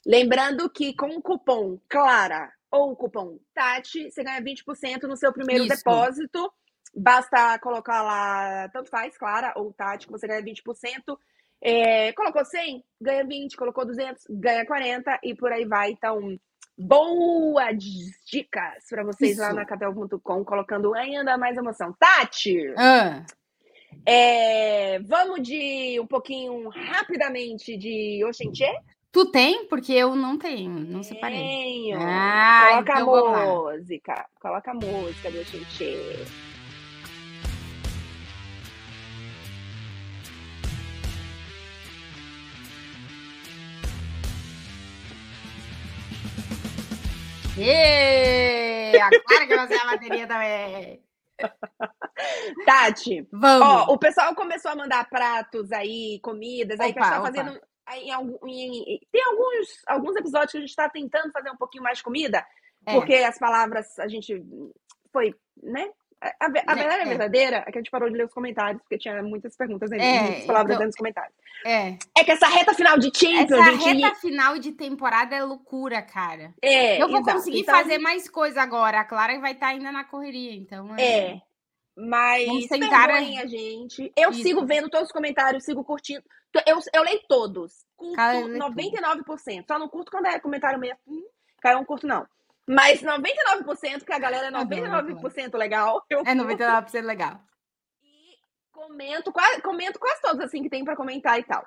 Lembrando 0.06 0.70
que 0.70 0.94
com 0.94 1.16
o 1.16 1.22
cupom 1.22 1.80
CLARA 1.88 2.52
ou 2.70 2.92
o 2.92 2.96
cupom 2.98 3.40
TATI, 3.54 4.12
você 4.12 4.22
ganha 4.22 4.42
20% 4.42 5.04
no 5.04 5.16
seu 5.16 5.32
primeiro 5.32 5.64
Isso. 5.64 5.78
depósito. 5.78 6.52
Basta 6.94 7.58
colocar 7.60 8.02
lá, 8.02 8.68
tanto 8.74 8.90
faz, 8.90 9.18
Clara 9.18 9.54
ou 9.56 9.72
Tati, 9.72 10.08
que 10.08 10.12
você 10.12 10.28
ganha 10.28 10.44
20%. 10.44 11.18
É, 11.62 12.12
colocou 12.12 12.44
100, 12.44 12.84
ganha 13.00 13.26
20, 13.26 13.56
colocou 13.56 13.86
200, 13.86 14.26
ganha 14.30 14.66
40 14.66 15.20
e 15.24 15.34
por 15.34 15.54
aí 15.54 15.64
vai. 15.64 15.92
Então, 15.92 16.38
boas 16.78 17.82
dicas 18.30 18.90
para 18.90 19.06
vocês 19.06 19.32
Isso. 19.32 19.42
lá 19.42 19.54
na 19.54 19.66
KTO.com, 19.66 20.44
colocando 20.44 20.94
ainda 20.94 21.38
mais 21.38 21.56
emoção. 21.56 21.96
Tati! 21.98 22.74
Ah. 22.78 23.24
É, 24.06 25.00
vamos 25.00 25.42
de 25.42 26.00
um 26.00 26.06
pouquinho 26.06 26.68
rapidamente 26.70 27.78
de 27.78 28.24
Oxenxê? 28.26 28.74
Tu 29.12 29.26
tem? 29.28 29.66
Porque 29.68 29.94
eu 29.94 30.16
não 30.16 30.38
tenho, 30.38 30.72
não 30.72 31.04
separei. 31.04 31.38
Tenho. 31.38 32.00
Ah, 32.02 32.82
coloca 32.84 32.92
então 32.94 33.26
a 33.26 33.46
música. 33.74 34.26
Coloca 34.40 34.72
a 34.72 34.74
música 34.74 35.32
do 35.32 35.40
Oxenxê. 35.40 36.26
Ê, 47.56 49.00
Agora 49.00 49.46
que 49.46 49.54
eu 49.54 49.68
sei 49.68 49.78
a 49.78 49.86
bateria 49.86 50.28
também. 50.28 51.03
Tati, 52.66 53.28
Vamos. 53.32 53.68
ó, 53.68 53.94
o 53.94 53.98
pessoal 53.98 54.34
começou 54.36 54.72
a 54.72 54.76
mandar 54.76 55.10
pratos 55.10 55.72
aí, 55.72 56.20
comidas 56.22 56.80
aí 56.80 56.94
que 56.94 57.00
a 57.00 57.04
gente 57.04 57.12
Opa, 57.12 57.22
tá 57.24 57.30
opa. 57.30 57.38
fazendo. 57.44 57.62
aí 57.86 58.10
Em, 58.48 59.00
tem 59.12 59.24
alguns, 59.26 59.82
alguns 59.88 60.16
episódios 60.16 60.52
que 60.52 60.58
a 60.58 60.62
gente 60.62 60.76
tá 60.76 60.90
tentando 60.90 61.32
fazer 61.32 61.50
um 61.50 61.58
pouquinho 61.58 61.84
mais 61.84 61.98
de 61.98 62.04
comida, 62.04 62.46
É. 62.86 62.94
porque 62.94 63.16
as 63.16 63.38
palavras 63.38 63.98
a 64.00 64.08
gente 64.08 64.44
foi, 65.12 65.34
né? 65.62 65.90
A, 66.40 66.46
a, 66.46 66.50
Né, 66.50 66.62
verdade 66.64 67.02
é. 67.02 67.06
verdadeira 67.06 67.58
é 67.68 67.72
que 67.72 67.78
a 67.78 67.82
gente 67.82 67.92
parou 67.92 68.10
de 68.10 68.16
ler 68.16 68.26
os 68.26 68.34
comentários, 68.34 68.82
porque 68.82 68.98
tinha 68.98 69.22
muitas 69.22 69.56
perguntas 69.58 69.92
aí, 69.92 70.00
É, 70.00 70.22
muitas 70.22 70.46
palavras 70.46 70.72
então- 70.76 70.78
dentro 70.80 70.88
dos 70.88 70.96
comentários. 70.96 71.36
É. 71.66 71.98
É 72.18 72.24
que 72.24 72.32
essa 72.32 72.48
reta 72.48 72.74
final 72.74 72.98
de 72.98 73.12
Champions, 73.14 73.52
Essa 73.52 73.72
gente. 73.78 74.02
reta 74.02 74.16
final 74.16 74.58
de 74.58 74.72
temporada 74.72 75.36
é 75.36 75.44
loucura, 75.44 76.02
cara. 76.02 76.54
É, 76.62 77.02
eu 77.02 77.10
vou 77.10 77.20
exato. 77.20 77.38
conseguir 77.38 77.60
Então, 77.60 77.76
fazer 77.76 77.98
mais 77.98 78.30
coisa 78.30 78.62
agora. 78.62 79.00
A 79.02 79.06
Clara 79.06 79.38
vai 79.40 79.52
estar 79.54 79.68
ainda 79.68 79.92
na 79.92 80.04
correria, 80.04 80.54
então. 80.54 80.96
É. 80.98 81.40
Mas 81.96 82.46
Vamos 82.48 82.68
tentar, 82.68 83.08
perdoem 83.08 83.40
a 83.40 83.46
gente. 83.46 84.12
Eu 84.18 84.32
Isso. 84.32 84.42
sigo 84.42 84.66
vendo 84.66 84.90
todos 84.90 85.08
os 85.08 85.12
comentários, 85.14 85.64
sigo 85.64 85.84
curtindo. 85.84 86.24
Eu, 86.66 86.80
eu 86.94 87.04
leio 87.04 87.22
todos. 87.28 87.74
Curto 87.96 88.16
Cara, 88.16 88.40
eu 88.40 88.48
leio 88.48 88.60
99%. 88.60 89.66
Só 89.68 89.78
não 89.78 89.88
curto 89.88 90.12
quando 90.12 90.26
é 90.28 90.40
comentário 90.40 90.80
meio 90.80 90.94
assim. 90.94 91.22
Eu 91.66 91.74
não 91.76 91.86
curto, 91.86 92.08
não. 92.08 92.26
Mas 92.68 93.02
99%, 93.02 94.00
porque 94.00 94.14
a 94.14 94.20
galera 94.20 94.48
é 94.48 94.50
Adoro, 94.56 94.82
99% 94.82 95.58
legal. 95.58 96.04
Eu 96.10 96.20
É 96.20 96.24
curto 96.24 96.38
99% 96.44 97.02
legal. 97.06 97.42
e 98.02 98.38
comento 98.72 99.32
quase, 99.32 99.62
comento 99.62 100.00
quase 100.00 100.22
todos 100.22 100.40
assim 100.40 100.64
que 100.64 100.70
tem 100.70 100.84
pra 100.86 100.96
comentar 100.96 101.38
e 101.40 101.44
tal. 101.44 101.66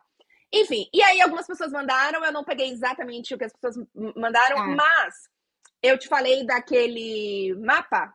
Enfim, 0.53 0.88
e 0.94 1.03
aí 1.03 1.20
algumas 1.20 1.47
pessoas 1.47 1.72
mandaram, 1.72 2.24
eu 2.24 2.32
não 2.32 2.44
peguei 2.44 2.70
exatamente 2.70 3.34
o 3.34 3.38
que 3.38 3.44
as 3.44 3.53
pessoas 3.53 3.76
mandaram, 4.16 4.57
Tá. 4.57 4.66
mas 4.68 5.28
eu 5.82 5.99
te 5.99 6.09
falei 6.09 6.47
daquele 6.47 7.55
mapa 7.59 8.14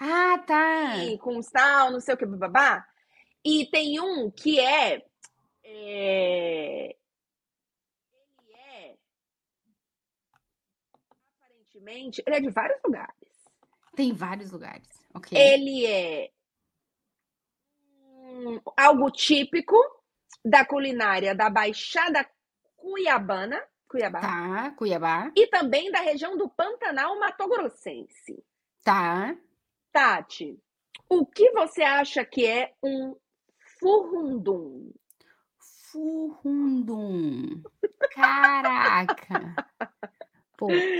Ah, 0.00 0.38
tá. 0.46 0.96
e 1.04 1.18
com 1.18 1.36
os 1.36 1.48
tal, 1.50 1.90
não 1.90 2.00
sei 2.00 2.14
o 2.14 2.16
que, 2.16 2.24
babá. 2.24 2.86
E 3.44 3.66
tem 3.70 4.00
um 4.00 4.30
que 4.30 4.58
é. 4.60 5.02
é, 5.64 6.96
Ele 8.38 8.54
é. 8.54 8.96
Aparentemente, 11.80 12.22
ele 12.26 12.36
é 12.36 12.40
de 12.40 12.50
vários 12.50 12.80
lugares. 12.84 13.14
Tem 13.96 14.12
vários 14.12 14.52
lugares. 14.52 14.88
Ok. 15.14 15.36
Ele 15.36 15.86
é. 15.86 16.30
hum, 17.82 18.60
algo 18.76 19.10
típico 19.10 19.76
da 20.44 20.64
culinária 20.64 21.34
da 21.34 21.48
Baixada 21.48 22.28
Cuiabana. 22.76 23.60
Cuiabá. 23.88 24.20
Tá, 24.20 24.70
Cuiabá. 24.76 25.32
E 25.36 25.46
também 25.48 25.90
da 25.90 26.00
região 26.00 26.36
do 26.36 26.48
Pantanal 26.48 27.18
Mato 27.18 27.48
Grossense. 27.48 28.44
Tá. 28.84 29.36
Tati, 29.90 30.56
o 31.08 31.26
que 31.26 31.50
você 31.50 31.82
acha 31.82 32.24
que 32.24 32.46
é 32.46 32.72
um 32.82 33.16
furrundum? 33.80 34.92
Furundum. 35.90 37.62
Caraca. 38.14 39.56
Pô, 40.60 40.68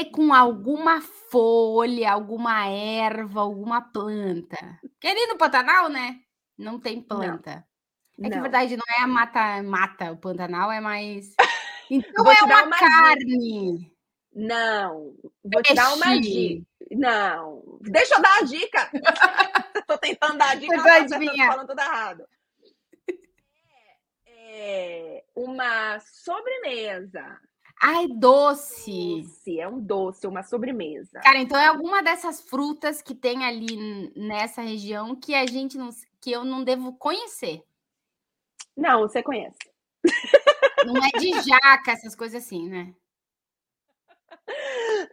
ser 0.00 0.10
com 0.10 0.32
alguma 0.32 1.00
folha, 1.00 2.12
alguma 2.12 2.66
erva, 2.68 3.40
alguma 3.40 3.80
planta. 3.80 4.56
Querendo 5.00 5.36
Pantanal, 5.36 5.88
né? 5.88 6.20
Não 6.58 6.78
tem 6.78 7.00
planta. 7.02 7.64
É 8.18 8.22
que, 8.22 8.28
na 8.28 8.36
Não. 8.36 8.42
verdade, 8.42 8.76
não 8.76 8.84
é 8.98 9.02
a 9.02 9.06
mata, 9.06 9.62
mata, 9.62 10.12
o 10.12 10.16
Pantanal 10.18 10.70
é 10.70 10.80
mais. 10.80 11.34
Então 11.92 12.22
Vou 12.24 12.32
é 12.32 12.40
uma 12.42 12.62
uma 12.62 12.76
dica. 12.76 12.78
carne. 12.78 13.92
Não. 14.32 15.16
Vou 15.42 15.60
te 15.60 15.74
dar 15.74 15.92
uma 15.92 16.06
Peixe. 16.06 16.22
dica. 16.22 16.66
Não. 16.92 17.80
Deixa 17.80 18.14
eu 18.14 18.22
dar 18.22 18.38
a 18.38 18.42
dica. 18.44 18.90
Tô 19.88 19.98
tentando 19.98 20.38
dar 20.38 20.50
a 20.52 20.54
dica, 20.54 20.72
ela 20.74 20.84
tá 20.84 21.18
falando 21.48 21.66
tudo 21.66 21.80
errado. 21.80 22.24
É, 24.24 25.16
é 25.18 25.24
uma 25.34 25.98
sobremesa. 25.98 27.40
Ai, 27.82 28.06
doce. 28.08 29.22
Doce, 29.22 29.58
é 29.60 29.66
um 29.68 29.80
doce, 29.80 30.26
uma 30.26 30.42
sobremesa. 30.42 31.20
Cara, 31.20 31.38
então 31.38 31.58
é 31.58 31.66
alguma 31.66 32.02
dessas 32.02 32.40
frutas 32.40 33.00
que 33.00 33.14
tem 33.14 33.44
ali 33.44 34.12
nessa 34.14 34.60
região 34.60 35.16
que 35.16 35.34
a 35.34 35.46
gente 35.46 35.78
não, 35.78 35.88
que 36.20 36.30
eu 36.30 36.44
não 36.44 36.62
devo 36.62 36.92
conhecer. 36.94 37.62
Não, 38.76 39.00
você 39.00 39.22
conhece. 39.22 39.58
Não 40.86 40.96
é 40.96 41.10
de 41.18 41.30
jaca, 41.42 41.92
essas 41.92 42.14
coisas 42.14 42.42
assim, 42.44 42.68
né? 42.68 42.94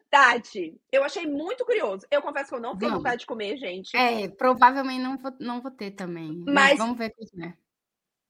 Tati, 0.09 0.79
eu 0.91 1.03
achei 1.03 1.25
muito 1.25 1.65
curioso. 1.65 2.05
Eu 2.09 2.21
confesso 2.21 2.49
que 2.49 2.55
eu 2.55 2.59
não 2.61 2.77
tenho 2.77 2.91
Vamos. 2.91 3.03
vontade 3.03 3.21
de 3.21 3.25
comer, 3.25 3.57
gente. 3.57 3.95
É, 3.95 4.27
provavelmente 4.27 5.01
não 5.01 5.17
vou, 5.17 5.33
não 5.39 5.61
vou 5.61 5.71
ter 5.71 5.91
também. 5.91 6.33
Mas, 6.45 6.53
Mas- 6.53 6.77
vamos 6.77 6.97
ver 6.97 7.13
o 7.17 7.25
que 7.25 7.43
é. 7.43 7.53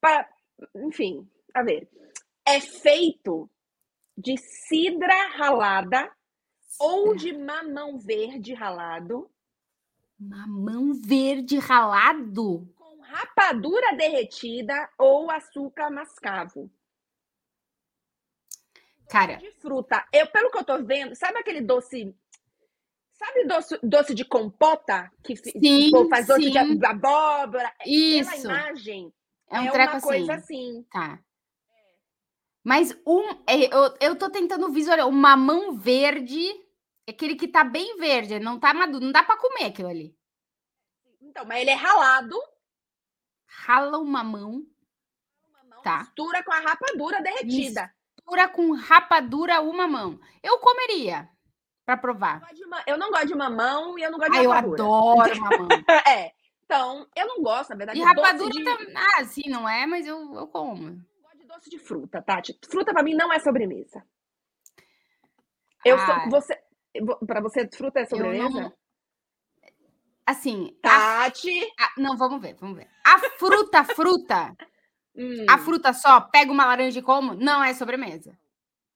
Para- 0.01 0.29
Enfim, 0.75 1.27
a 1.53 1.63
ver. 1.63 1.89
É 2.45 2.59
feito 2.59 3.49
de 4.17 4.35
cidra 4.37 5.27
ralada 5.35 6.11
ou 6.79 7.15
de 7.15 7.33
mamão 7.37 7.97
verde 7.99 8.53
ralado 8.53 9.29
Mamão 10.19 10.93
verde 10.95 11.59
ralado. 11.59 12.67
com 12.75 12.99
rapadura 13.01 13.95
derretida 13.95 14.89
ou 14.97 15.29
açúcar 15.29 15.91
mascavo. 15.91 16.71
Cara, 19.09 19.35
De 19.37 19.51
fruta. 19.51 20.05
Eu, 20.11 20.27
pelo 20.27 20.49
que 20.51 20.57
eu 20.57 20.65
tô 20.65 20.83
vendo, 20.83 21.15
sabe 21.15 21.37
aquele 21.39 21.61
doce. 21.61 22.13
Sabe 23.13 23.45
doce, 23.45 23.79
doce 23.81 24.13
de 24.13 24.25
compota? 24.25 25.11
Que 25.23 25.35
Sim, 25.35 25.91
faz 26.09 26.27
doce 26.27 26.43
sim. 26.43 26.51
de 26.51 26.85
abóbora? 26.85 27.71
isso. 27.85 28.29
Pela 28.41 28.43
imagem, 28.57 29.13
É 29.49 29.61
um 29.61 29.65
é 29.67 29.71
uma 29.71 29.91
assim. 29.93 30.07
coisa 30.07 30.33
assim. 30.35 30.85
Tá. 30.91 31.19
Mas 32.67 32.91
um, 33.07 33.21
é, 33.47 33.73
eu, 33.73 33.95
eu 34.01 34.15
tô 34.17 34.29
tentando 34.29 34.69
visualizar. 34.69 35.07
O 35.07 35.11
mamão 35.13 35.77
verde, 35.77 36.49
é 37.07 37.11
aquele 37.11 37.35
que 37.35 37.47
tá 37.47 37.63
bem 37.63 37.95
verde, 37.97 38.39
não 38.39 38.59
tá 38.59 38.73
maduro, 38.73 39.05
não 39.05 39.11
dá 39.13 39.23
pra 39.23 39.37
comer 39.37 39.67
aquilo 39.67 39.87
ali. 39.87 40.13
Então, 41.21 41.45
mas 41.45 41.61
ele 41.61 41.69
é 41.69 41.75
ralado, 41.75 42.35
Rala 43.49 43.97
o 43.99 44.03
mamão, 44.05 44.65
mamão, 45.53 45.81
Tá. 45.81 45.99
mistura 45.99 46.43
com 46.43 46.51
a 46.51 46.59
rapadura 46.59 47.21
derretida. 47.21 47.89
mistura 48.17 48.49
com 48.49 48.73
rapadura 48.73 49.61
o 49.61 49.71
mamão. 49.71 50.19
Eu 50.43 50.59
comeria 50.59 51.29
pra 51.85 51.95
Eu, 51.95 52.01
provar. 52.01 52.41
eu 52.85 52.97
não 52.97 53.09
gosto 53.11 53.27
de 53.27 53.35
mamão 53.35 53.97
e 53.97 54.03
eu 54.03 54.11
não 54.11 54.19
gosto 54.19 54.33
de 54.33 54.43
eu 54.43 54.51
rapadura. 54.51 54.83
adoro 54.83 55.39
mamão. 55.39 55.67
É. 56.05 56.33
Então, 56.65 57.07
eu 57.15 57.27
não 57.27 57.41
gosto, 57.41 57.69
na 57.69 57.75
verdade, 57.77 57.97
E 57.97 58.03
rapadura 58.03 58.49
de... 58.51 58.61
também. 58.65 58.93
Ah, 58.93 59.23
sim, 59.23 59.49
não 59.49 59.67
é, 59.69 59.85
mas 59.85 60.05
eu, 60.05 60.35
eu 60.35 60.47
como. 60.47 61.01
Gosto 61.57 61.69
de 61.69 61.69
doce 61.69 61.69
de 61.69 61.79
fruta, 61.79 62.21
Tati. 62.21 62.57
Fruta 62.69 62.93
pra 62.93 63.03
mim 63.03 63.13
não 63.15 63.31
é 63.33 63.39
sobremesa. 63.39 64.03
Eu 65.85 65.95
Ah. 65.97 66.05
sou, 66.21 66.29
você, 66.31 66.59
vo- 67.01 67.17
pra 67.25 67.41
você, 67.41 67.67
fruta 67.69 67.99
é 67.99 68.05
sobremesa? 68.05 68.49
não. 68.61 68.73
Assim, 70.25 70.77
a- 70.83 70.89
Tati. 71.23 71.61
a- 71.79 71.93
não, 72.01 72.17
vamos 72.17 72.41
ver, 72.41 72.55
vamos 72.55 72.77
ver. 72.77 72.87
A 73.05 73.17
fruta, 73.37 73.83
fruta, 73.83 74.55
Hum, 75.15 75.45
a 75.49 75.57
fruta 75.57 75.93
só, 75.93 76.21
pega 76.21 76.51
uma 76.51 76.65
laranja 76.65 76.99
e 76.99 77.01
como, 77.01 77.33
não 77.33 77.63
é 77.63 77.73
sobremesa. 77.73 78.37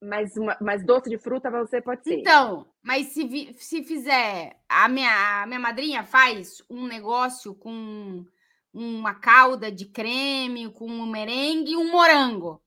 mas, 0.03 0.35
uma- 0.35 0.57
mas 0.59 0.83
doce 0.85 1.09
de 1.11 1.17
fruta 1.19 1.49
você 1.51 1.79
pode 1.81 2.03
ser. 2.03 2.19
Então, 2.19 2.65
mas 2.81 3.07
se, 3.13 3.23
vi- 3.27 3.53
se 3.59 3.83
fizer, 3.83 4.59
a 4.67 4.89
minha, 4.89 5.43
a 5.43 5.45
minha 5.45 5.59
madrinha 5.59 6.03
faz 6.03 6.61
um 6.69 6.87
negócio 6.87 7.53
com 7.55 8.25
uma 8.73 9.15
calda 9.15 9.71
de 9.71 9.85
creme, 9.85 10.71
com 10.71 10.85
um 10.85 11.05
merengue 11.05 11.71
e 11.71 11.77
um 11.77 11.91
morango. 11.91 12.61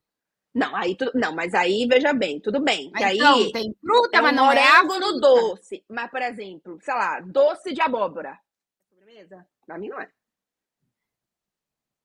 Não, 0.55 0.75
aí 0.77 0.95
tu, 0.95 1.11
não, 1.15 1.35
mas 1.35 1.53
aí 1.53 1.87
veja 1.87 2.13
bem, 2.13 2.41
tudo 2.41 2.61
bem. 2.61 2.93
Que 2.93 3.03
aí 3.03 3.17
então, 3.17 3.51
tem 3.51 3.75
fruta, 3.81 4.19
é 4.19 4.21
mas 4.21 4.33
um 4.33 4.37
não 4.37 4.53
é 4.53 4.55
morango 4.55 5.01
no 5.01 5.07
fruta. 5.09 5.21
doce. 5.21 5.85
Mas, 5.89 6.11
por 6.11 6.23
exemplo, 6.23 6.79
sei 6.81 6.95
lá, 6.95 7.21
doce 7.21 7.73
de 7.73 7.81
abóbora. 7.81 8.39
Sobremesa? 8.89 9.45
Pra 9.67 9.79
mim 9.79 9.89
não 9.89 10.01
é. 10.01 10.09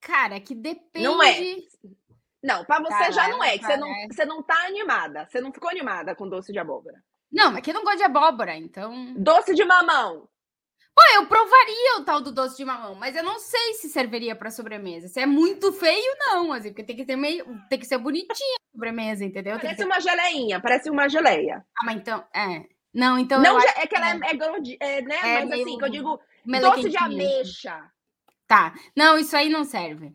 Cara, 0.02 0.40
que 0.40 0.56
depende. 0.56 1.06
Não 1.06 1.22
é. 1.22 1.58
Não, 2.42 2.64
pra 2.66 2.80
você 2.80 3.12
já 3.12 3.28
não 3.28 3.44
é, 3.44 3.58
que 3.58 3.66
você 3.66 3.78
não, 3.78 3.90
você 4.10 4.26
não 4.26 4.42
tá 4.42 4.66
animada. 4.66 5.28
Você 5.30 5.42
não 5.42 5.54
ficou 5.54 5.70
animada 5.70 6.16
com 6.16 6.28
doce 6.28 6.52
de 6.52 6.58
abóbora. 6.58 7.04
Não, 7.32 7.52
mas 7.52 7.62
que 7.62 7.70
eu 7.70 7.76
não 7.76 7.84
gosto 7.84 7.98
de 7.98 8.04
abóbora, 8.04 8.56
então. 8.56 9.14
Doce 9.14 9.54
de 9.54 9.64
mamão. 9.64 10.28
Pô, 11.00 11.16
eu 11.16 11.28
provaria 11.28 11.98
o 11.98 12.04
tal 12.04 12.20
do 12.20 12.30
doce 12.30 12.58
de 12.58 12.66
mamão, 12.66 12.94
mas 12.94 13.16
eu 13.16 13.24
não 13.24 13.40
sei 13.40 13.74
se 13.76 13.88
serviria 13.88 14.36
para 14.36 14.52
sobremesa. 14.52 15.08
Se 15.08 15.22
é 15.22 15.26
muito 15.26 15.72
feio, 15.72 16.16
não, 16.20 16.52
assim, 16.52 16.70
porque 16.70 16.84
tem 16.84 16.96
que 16.96 17.06
ter 17.06 17.16
meio, 17.16 17.46
tem 17.70 17.80
que 17.80 17.86
ser 17.86 17.98
bonitinha 17.98 18.58
a 18.58 18.72
sobremesa, 18.74 19.24
entendeu? 19.24 19.58
Parece 19.58 19.78
ter... 19.78 19.86
uma 19.86 20.00
geleinha, 20.02 20.60
parece 20.60 20.90
uma 20.90 21.08
geleia. 21.08 21.66
Ah, 21.78 21.86
mas 21.86 21.96
então, 21.96 22.26
é. 22.36 22.66
Não, 22.94 23.18
então. 23.18 23.42
Não, 23.42 23.58
é 23.58 23.88
que 23.88 23.96
ela 23.96 24.10
é, 24.10 24.12
é, 24.12 24.98
é 24.98 25.02
né? 25.02 25.16
É 25.24 25.46
mas 25.46 25.62
assim, 25.62 25.78
que 25.78 25.86
eu 25.86 25.90
digo 25.90 26.20
doce 26.46 26.90
de 26.90 26.98
ameixa. 26.98 27.90
Tá. 28.46 28.74
Não, 28.94 29.18
isso 29.18 29.38
aí 29.38 29.48
não 29.48 29.64
serve. 29.64 30.14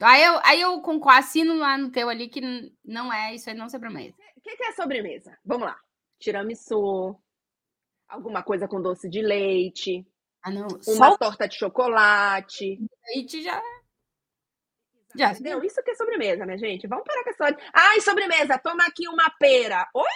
Aí 0.00 0.22
eu, 0.22 0.40
aí 0.42 0.60
eu 0.62 0.82
assino 1.10 1.58
lá 1.58 1.76
no 1.76 1.90
teu 1.90 2.08
ali 2.08 2.28
que 2.28 2.40
não 2.82 3.12
é, 3.12 3.34
isso 3.34 3.50
aí 3.50 3.56
não 3.56 3.66
é 3.66 3.68
sobremesa. 3.68 4.14
O 4.36 4.40
que, 4.40 4.56
que 4.56 4.64
é 4.64 4.72
sobremesa? 4.72 5.36
Vamos 5.44 5.66
lá. 5.66 5.76
Tiramisu, 6.18 7.18
alguma 8.08 8.42
coisa 8.42 8.68
com 8.68 8.80
doce 8.80 9.08
de 9.08 9.22
leite. 9.22 10.06
Ah, 10.42 10.50
não. 10.50 10.68
Uma 10.68 11.10
Só... 11.10 11.16
torta 11.16 11.48
de 11.48 11.56
chocolate. 11.56 12.78
Leite 13.08 13.42
já. 13.42 13.60
Já. 15.16 15.32
Entendeu? 15.32 15.62
Isso 15.64 15.82
que 15.82 15.90
é 15.90 15.94
sobremesa, 15.94 16.44
minha 16.44 16.58
gente. 16.58 16.86
Vamos 16.86 17.04
parar 17.04 17.24
com 17.24 17.30
essa. 17.30 17.56
Ai, 17.72 18.00
sobremesa, 18.00 18.58
toma 18.58 18.84
aqui 18.86 19.08
uma 19.08 19.30
pera. 19.38 19.88
Oi? 19.94 20.10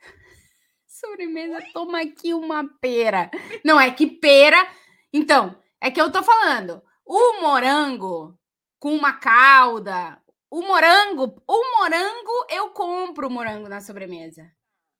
Sobremesa, 0.86 1.56
Oi? 1.56 1.70
toma 1.72 2.00
aqui 2.02 2.32
uma 2.32 2.68
pera. 2.80 3.30
Não, 3.64 3.80
é 3.80 3.90
que 3.90 4.06
pera. 4.06 4.56
Então, 5.12 5.60
é 5.80 5.90
que 5.90 6.00
eu 6.00 6.12
tô 6.12 6.22
falando. 6.22 6.82
O 7.04 7.40
morango 7.40 8.38
com 8.78 8.94
uma 8.94 9.14
calda. 9.14 10.20
O 10.50 10.62
morango, 10.62 11.42
o 11.46 11.78
morango, 11.78 12.46
eu 12.50 12.70
compro 12.70 13.26
o 13.26 13.30
morango 13.30 13.68
na 13.68 13.80
sobremesa. 13.80 14.48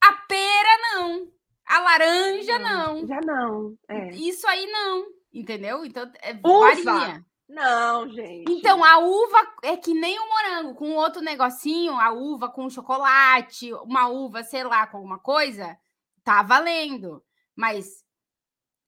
A 0.02 0.12
pera, 0.12 0.78
não. 0.94 1.35
A 1.66 1.80
laranja, 1.80 2.58
não. 2.58 3.06
Já 3.06 3.20
não. 3.20 3.76
É. 3.88 4.10
Isso 4.10 4.46
aí, 4.46 4.66
não. 4.66 5.06
Entendeu? 5.32 5.84
Então, 5.84 6.10
é, 6.22 6.32
varia. 6.34 7.24
Não, 7.48 8.08
gente. 8.08 8.50
Então, 8.50 8.84
a 8.84 8.98
uva 8.98 9.54
é 9.62 9.76
que 9.76 9.94
nem 9.94 10.18
o 10.18 10.28
morango, 10.28 10.74
com 10.74 10.94
outro 10.94 11.22
negocinho, 11.22 11.94
a 11.94 12.10
uva 12.12 12.48
com 12.48 12.68
chocolate, 12.68 13.72
uma 13.74 14.08
uva, 14.08 14.42
sei 14.42 14.64
lá, 14.64 14.86
com 14.86 14.96
alguma 14.96 15.18
coisa, 15.18 15.78
tá 16.24 16.42
valendo. 16.42 17.22
Mas 17.54 18.04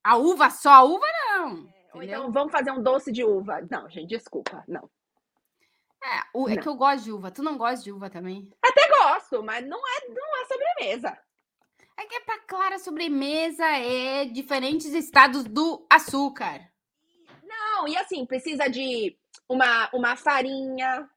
a 0.03 0.17
uva 0.17 0.49
só, 0.49 0.71
a 0.71 0.83
uva 0.83 1.05
não. 1.29 1.69
Ou 1.93 2.03
então 2.03 2.31
vamos 2.31 2.51
fazer 2.51 2.71
um 2.71 2.83
doce 2.83 3.11
de 3.11 3.23
uva. 3.23 3.65
Não, 3.69 3.89
gente, 3.89 4.09
desculpa, 4.09 4.63
não. 4.67 4.89
É, 6.03 6.21
o, 6.33 6.49
é 6.49 6.57
que 6.57 6.67
eu 6.67 6.75
gosto 6.75 7.03
de 7.03 7.11
uva. 7.11 7.31
Tu 7.31 7.43
não 7.43 7.57
gosta 7.57 7.83
de 7.83 7.91
uva 7.91 8.09
também? 8.09 8.49
Até 8.63 8.87
gosto, 8.89 9.43
mas 9.43 9.65
não 9.65 9.77
é, 9.77 10.07
não 10.09 10.41
é 10.41 10.45
sobremesa. 10.45 11.17
É 11.99 12.05
que 12.05 12.15
é 12.15 12.19
pra 12.21 12.39
clara 12.39 12.79
sobremesa 12.79 13.65
é 13.65 14.23
diferentes 14.23 14.93
estados 14.93 15.43
do 15.43 15.85
açúcar. 15.89 16.65
Não, 17.43 17.89
e 17.89 17.97
assim, 17.97 18.25
precisa 18.25 18.69
de 18.69 19.17
uma, 19.49 19.89
uma 19.91 20.15
farinha. 20.15 21.09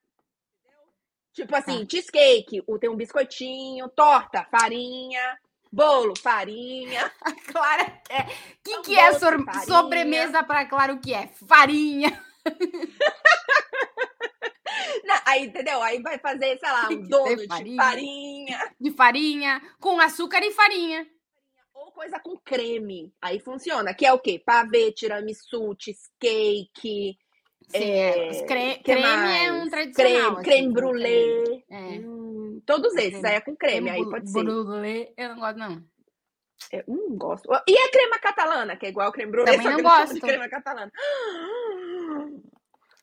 Tipo 1.33 1.55
assim, 1.55 1.85
tá. 1.85 1.87
cheesecake, 1.89 2.65
tem 2.81 2.91
um 2.91 2.97
biscoitinho, 2.97 3.89
torta, 3.91 4.45
farinha. 4.51 5.39
Bolo, 5.71 6.15
farinha. 6.19 7.13
A 7.23 7.33
Clara 7.33 7.85
quer. 8.05 8.27
O 8.27 8.63
que, 8.65 8.75
é 8.75 8.83
que 8.83 8.99
é 8.99 9.13
sobremesa 9.65 10.43
para 10.43 10.67
Clara? 10.67 10.95
O 10.95 11.01
que 11.01 11.15
é? 11.15 11.29
Farinha. 11.47 12.21
Não, 15.05 15.17
aí, 15.27 15.45
entendeu? 15.45 15.83
Aí 15.83 16.01
vai 16.03 16.19
fazer, 16.19 16.59
sei 16.59 16.71
lá, 16.71 16.89
um 16.89 17.09
dono 17.09 17.37
de 17.37 17.77
farinha. 17.77 18.73
De 18.81 18.91
farinha, 18.91 19.63
com 19.81 20.01
açúcar 20.01 20.41
e 20.43 20.51
farinha. 20.53 21.07
Ou 21.75 21.93
coisa 21.93 22.19
com 22.21 22.37
creme. 22.39 23.13
Aí 23.21 23.41
funciona. 23.41 23.95
Que 23.95 24.07
é 24.07 24.13
o 24.13 24.19
quê? 24.19 24.43
Pavê, 24.45 24.93
tiramisu, 24.93 25.75
cheesecake. 25.79 27.17
Sim, 27.69 27.79
é, 27.79 28.29
é 28.29 28.45
cre 28.45 28.79
creme 28.83 29.03
mais? 29.03 29.43
é 29.43 29.53
um 29.53 29.71
tradicional. 29.71 30.13
Creme, 30.13 30.37
assim, 30.37 30.43
creme 30.43 30.73
brulee. 30.73 31.65
É. 31.71 31.77
Hum. 31.77 32.63
Todos 32.67 32.95
esses, 32.97 33.25
aí 33.25 33.37
é 33.37 33.41
com 33.41 33.57
creme, 33.57 33.91
aí 33.91 34.05
pode 34.05 34.31
ser. 34.31 34.43
Brulee, 34.43 35.13
eu 35.17 35.29
não 35.31 35.37
gosto, 35.37 35.59
não. 35.59 35.83
Eu 36.71 36.85
não 36.87 37.17
gosto. 37.17 37.49
E 37.67 37.77
a 37.77 37.91
crema 37.91 38.19
catalana, 38.19 38.77
que 38.77 38.87
é 38.87 38.89
igual 38.91 39.11
creme 39.11 39.33
brulee, 39.33 39.57
Também 39.57 39.73
não 39.73 39.83
gosto. 39.83 40.21
crema 40.21 40.49
catalana. 40.49 40.93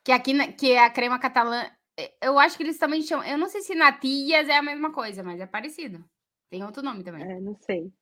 Que 0.04 0.12
aqui, 0.12 0.52
que 0.52 0.76
a 0.76 0.90
crema 0.90 1.18
catalana, 1.18 1.70
é, 1.98 2.12
eu 2.22 2.38
acho 2.38 2.56
que 2.56 2.62
eles 2.62 2.78
também 2.78 3.02
chamam, 3.02 3.26
eu 3.26 3.36
não 3.36 3.48
sei 3.48 3.60
se 3.60 3.74
natias 3.74 4.48
é 4.48 4.56
a 4.56 4.62
mesma 4.62 4.92
coisa, 4.92 5.22
mas 5.22 5.40
é 5.40 5.46
parecido. 5.46 6.04
Tem 6.50 6.64
outro 6.64 6.82
nome 6.82 7.04
também. 7.04 7.22
É, 7.22 7.40
não 7.40 7.54
sei. 7.54 7.92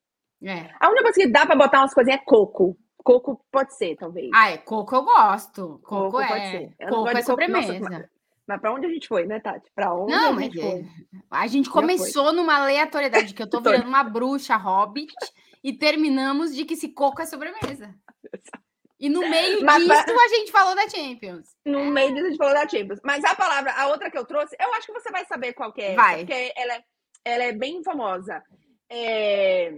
É. 0.42 0.70
A 0.80 0.88
única 0.88 1.02
coisa 1.02 1.20
que 1.20 1.28
dá 1.28 1.44
pra 1.44 1.56
botar 1.56 1.80
umas 1.80 1.92
coisinhas 1.92 2.20
é 2.20 2.24
coco. 2.24 2.78
Coco 2.96 3.44
pode 3.50 3.76
ser, 3.76 3.96
talvez. 3.96 4.30
Ah, 4.34 4.50
é 4.50 4.58
coco 4.58 4.94
eu 4.94 5.04
gosto. 5.04 5.80
Coco, 5.82 6.12
coco 6.12 6.20
é. 6.20 6.28
Pode 6.28 6.50
ser. 6.50 6.74
Eu 6.78 6.88
coco 6.88 7.08
é 7.08 7.22
sobremesa. 7.22 7.80
Nossa, 7.80 8.10
mas 8.48 8.60
para 8.62 8.72
onde 8.72 8.86
a 8.86 8.88
gente 8.88 9.06
foi, 9.06 9.26
né, 9.26 9.40
Tati? 9.40 9.70
Para 9.74 9.94
onde 9.94 10.10
não, 10.10 10.38
a 10.38 10.40
gente 10.40 10.58
foi? 10.58 10.86
A 11.30 11.46
gente 11.46 11.68
começou 11.68 12.32
numa 12.32 12.56
aleatoriedade 12.56 13.34
que 13.34 13.42
eu 13.42 13.48
tô 13.50 13.60
virando 13.60 13.86
uma 13.86 14.02
bruxa 14.02 14.56
hobbit 14.56 15.14
e 15.62 15.74
terminamos 15.74 16.54
de 16.56 16.64
que 16.64 16.72
esse 16.72 16.88
coco 16.88 17.20
é 17.20 17.26
sobremesa. 17.26 17.94
E 19.00 19.08
no 19.08 19.20
meio 19.20 19.64
Mas, 19.64 19.84
disso 19.84 20.04
pra... 20.04 20.24
a 20.24 20.28
gente 20.28 20.50
falou 20.50 20.74
da 20.74 20.88
Champions. 20.88 21.56
No 21.64 21.84
meio 21.84 22.12
disso 22.12 22.26
a 22.26 22.28
gente 22.30 22.38
falou 22.38 22.54
da 22.54 22.68
Champions. 22.68 23.00
Mas 23.04 23.24
a 23.24 23.34
palavra, 23.34 23.72
a 23.72 23.86
outra 23.88 24.10
que 24.10 24.18
eu 24.18 24.24
trouxe, 24.24 24.56
eu 24.58 24.74
acho 24.74 24.86
que 24.86 24.92
você 24.92 25.10
vai 25.10 25.24
saber 25.24 25.52
qual 25.52 25.72
que 25.72 25.82
é. 25.82 25.94
Vai. 25.94 26.18
Porque 26.18 26.52
ela 26.56 26.74
é, 26.74 26.84
ela 27.24 27.44
é 27.44 27.52
bem 27.52 27.82
famosa. 27.84 28.42
É... 28.90 29.70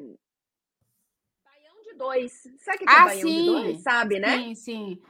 Baião 1.45 1.83
de 1.83 1.95
dois. 1.95 2.33
Sabe 2.59 2.77
o 2.77 2.79
que 2.79 2.85
é 2.85 2.97
ah, 2.97 3.05
baião 3.05 3.29
sim. 3.29 3.41
de 3.41 3.47
dois? 3.47 3.83
Sabe, 3.83 4.19
né? 4.19 4.39
Sim, 4.39 4.55
sim. 4.55 5.03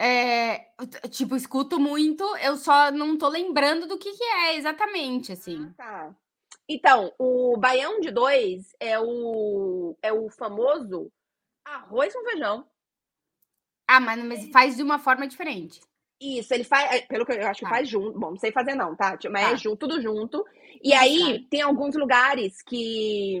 É, 0.00 0.66
tipo, 1.10 1.34
escuto 1.34 1.80
muito, 1.80 2.22
eu 2.36 2.56
só 2.56 2.92
não 2.92 3.18
tô 3.18 3.28
lembrando 3.28 3.88
do 3.88 3.98
que, 3.98 4.12
que 4.12 4.22
é 4.22 4.56
exatamente, 4.56 5.32
assim. 5.32 5.68
Ah, 5.70 5.74
tá. 5.76 6.16
Então, 6.68 7.12
o 7.18 7.56
baião 7.56 7.98
de 7.98 8.12
dois 8.12 8.76
é 8.78 9.00
o, 9.00 9.96
é 10.00 10.12
o 10.12 10.28
famoso 10.28 11.10
arroz 11.64 12.14
com 12.14 12.24
feijão. 12.24 12.64
Ah, 13.88 14.00
mas, 14.00 14.22
mas 14.22 14.50
faz 14.50 14.76
de 14.76 14.82
uma 14.82 14.98
forma 14.98 15.26
diferente. 15.26 15.80
Isso, 16.20 16.52
ele 16.52 16.64
faz, 16.64 16.92
é, 16.92 17.00
pelo 17.02 17.24
que 17.24 17.32
eu 17.32 17.46
acho 17.46 17.60
que 17.60 17.64
tá. 17.64 17.70
faz 17.70 17.88
junto. 17.88 18.18
Bom, 18.18 18.30
não 18.30 18.36
sei 18.36 18.52
fazer 18.52 18.74
não, 18.74 18.94
tá? 18.94 19.18
Mas 19.30 19.42
é 19.42 19.46
tá. 19.46 19.52
é 19.52 19.56
junto, 19.56 19.88
tudo 19.88 20.02
junto. 20.02 20.44
E 20.82 20.92
aí, 20.92 21.40
tá. 21.40 21.46
tem 21.50 21.62
alguns 21.62 21.94
lugares 21.94 22.60
que. 22.62 23.36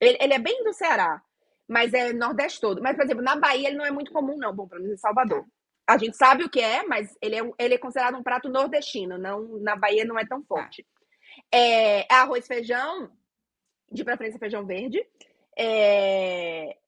Ele, 0.00 0.18
ele, 0.20 0.34
é 0.34 0.38
bem 0.38 0.64
do 0.64 0.72
Ceará, 0.72 1.22
mas 1.68 1.94
é 1.94 2.12
Nordeste 2.12 2.60
todo. 2.60 2.82
Mas, 2.82 2.96
por 2.96 3.04
exemplo, 3.04 3.22
na 3.22 3.36
Bahia 3.36 3.68
ele 3.68 3.76
não 3.76 3.84
é 3.84 3.90
muito 3.90 4.12
comum, 4.12 4.36
não. 4.36 4.54
Bom, 4.54 4.66
pelo 4.66 4.82
menos 4.82 4.98
em 4.98 5.00
Salvador. 5.00 5.44
Tá 5.86 5.94
a 5.94 5.98
gente 5.98 6.16
sabe 6.16 6.44
o 6.44 6.48
que 6.48 6.60
é, 6.60 6.82
mas 6.84 7.16
ele 7.20 7.36
é, 7.36 7.50
ele 7.58 7.74
é 7.74 7.78
considerado 7.78 8.16
um 8.16 8.22
prato 8.22 8.48
nordestino, 8.48 9.18
não 9.18 9.58
na 9.58 9.76
Bahia 9.76 10.04
não 10.04 10.18
é 10.18 10.24
tão 10.24 10.42
forte. 10.44 10.86
É, 11.52 12.06
arroz, 12.12 12.46
feijão, 12.46 13.10
de 13.90 14.04
preferência 14.04 14.38
feijão 14.38 14.64
verde. 14.64 15.04
É, 15.56 16.76
aí, 16.78 16.79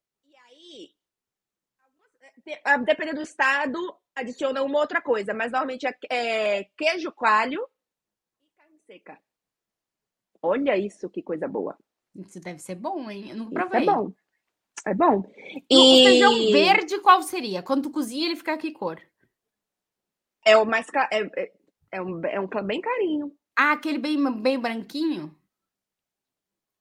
dependendo 2.84 3.16
do 3.16 3.22
estado, 3.22 3.78
adiciona 4.14 4.62
uma 4.62 4.78
outra 4.78 5.00
coisa, 5.00 5.32
mas 5.32 5.52
normalmente 5.52 5.86
é, 5.86 5.94
é 6.10 6.64
queijo 6.76 7.12
coalho 7.12 7.66
e 8.42 8.48
carne 8.56 8.78
seca. 8.86 9.18
Olha 10.42 10.76
isso, 10.76 11.08
que 11.08 11.22
coisa 11.22 11.46
boa. 11.46 11.78
Isso 12.14 12.40
deve 12.40 12.58
ser 12.58 12.74
bom, 12.74 13.10
hein? 13.10 13.30
Eu 13.30 13.36
não 13.36 13.50
provei. 13.50 13.82
Isso 13.82 13.90
é 13.90 13.94
bom. 13.94 14.12
É 14.84 14.94
bom. 14.94 15.24
E... 15.70 15.76
O 15.76 16.04
feijão 16.04 16.52
verde 16.52 16.98
qual 17.00 17.22
seria? 17.22 17.62
Quando 17.62 17.84
tu 17.84 17.90
cozinha, 17.90 18.26
ele 18.26 18.36
fica 18.36 18.58
que 18.58 18.72
cor? 18.72 19.00
É 20.44 20.56
o 20.56 20.64
mais... 20.64 20.88
É, 21.10 21.20
é, 21.20 21.52
é, 21.92 22.02
um, 22.02 22.24
é 22.26 22.40
um 22.40 22.48
bem 22.64 22.80
carinho. 22.80 23.32
Ah, 23.56 23.72
aquele 23.72 23.98
bem, 23.98 24.42
bem 24.42 24.58
branquinho? 24.58 25.34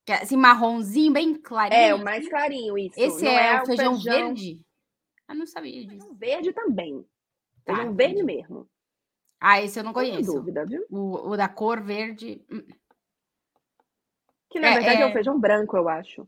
Que 0.05 0.14
é 0.14 0.24
assim, 0.24 0.36
marronzinho, 0.36 1.14
bem 1.14 1.36
clarinho. 1.36 1.80
É, 1.80 1.93
o 1.93 2.03
mais 2.03 2.28
clarinho, 2.28 2.78
isso. 2.78 2.99
Esse 2.99 3.28
é, 3.28 3.53
é, 3.53 3.62
o 3.62 3.66
feijão, 3.68 3.93
feijão, 3.93 4.14
verde? 4.14 4.66
Ah, 5.32 5.34
não 5.34 5.47
sabia 5.47 5.71
disso. 5.71 5.88
Feijão 5.88 6.13
verde 6.15 6.53
também. 6.53 7.05
Tá, 7.63 7.73
feijão 7.73 7.95
verde 7.95 8.21
mesmo. 8.21 8.69
Ah, 9.39 9.61
esse 9.61 9.79
eu 9.79 9.84
não 9.84 9.93
conheço. 9.93 10.25
Sem 10.25 10.36
dúvida, 10.36 10.65
viu? 10.65 10.86
O, 10.89 11.29
o 11.29 11.38
da 11.38 11.47
cor 11.47 11.82
verde. 11.82 12.45
Hum. 12.51 12.67
Que 14.49 14.59
na 14.59 14.67
é, 14.67 14.73
verdade 14.73 14.97
é... 14.97 15.01
é 15.01 15.07
o 15.07 15.13
feijão 15.13 15.39
branco, 15.39 15.77
eu 15.77 15.88
acho. 15.88 16.27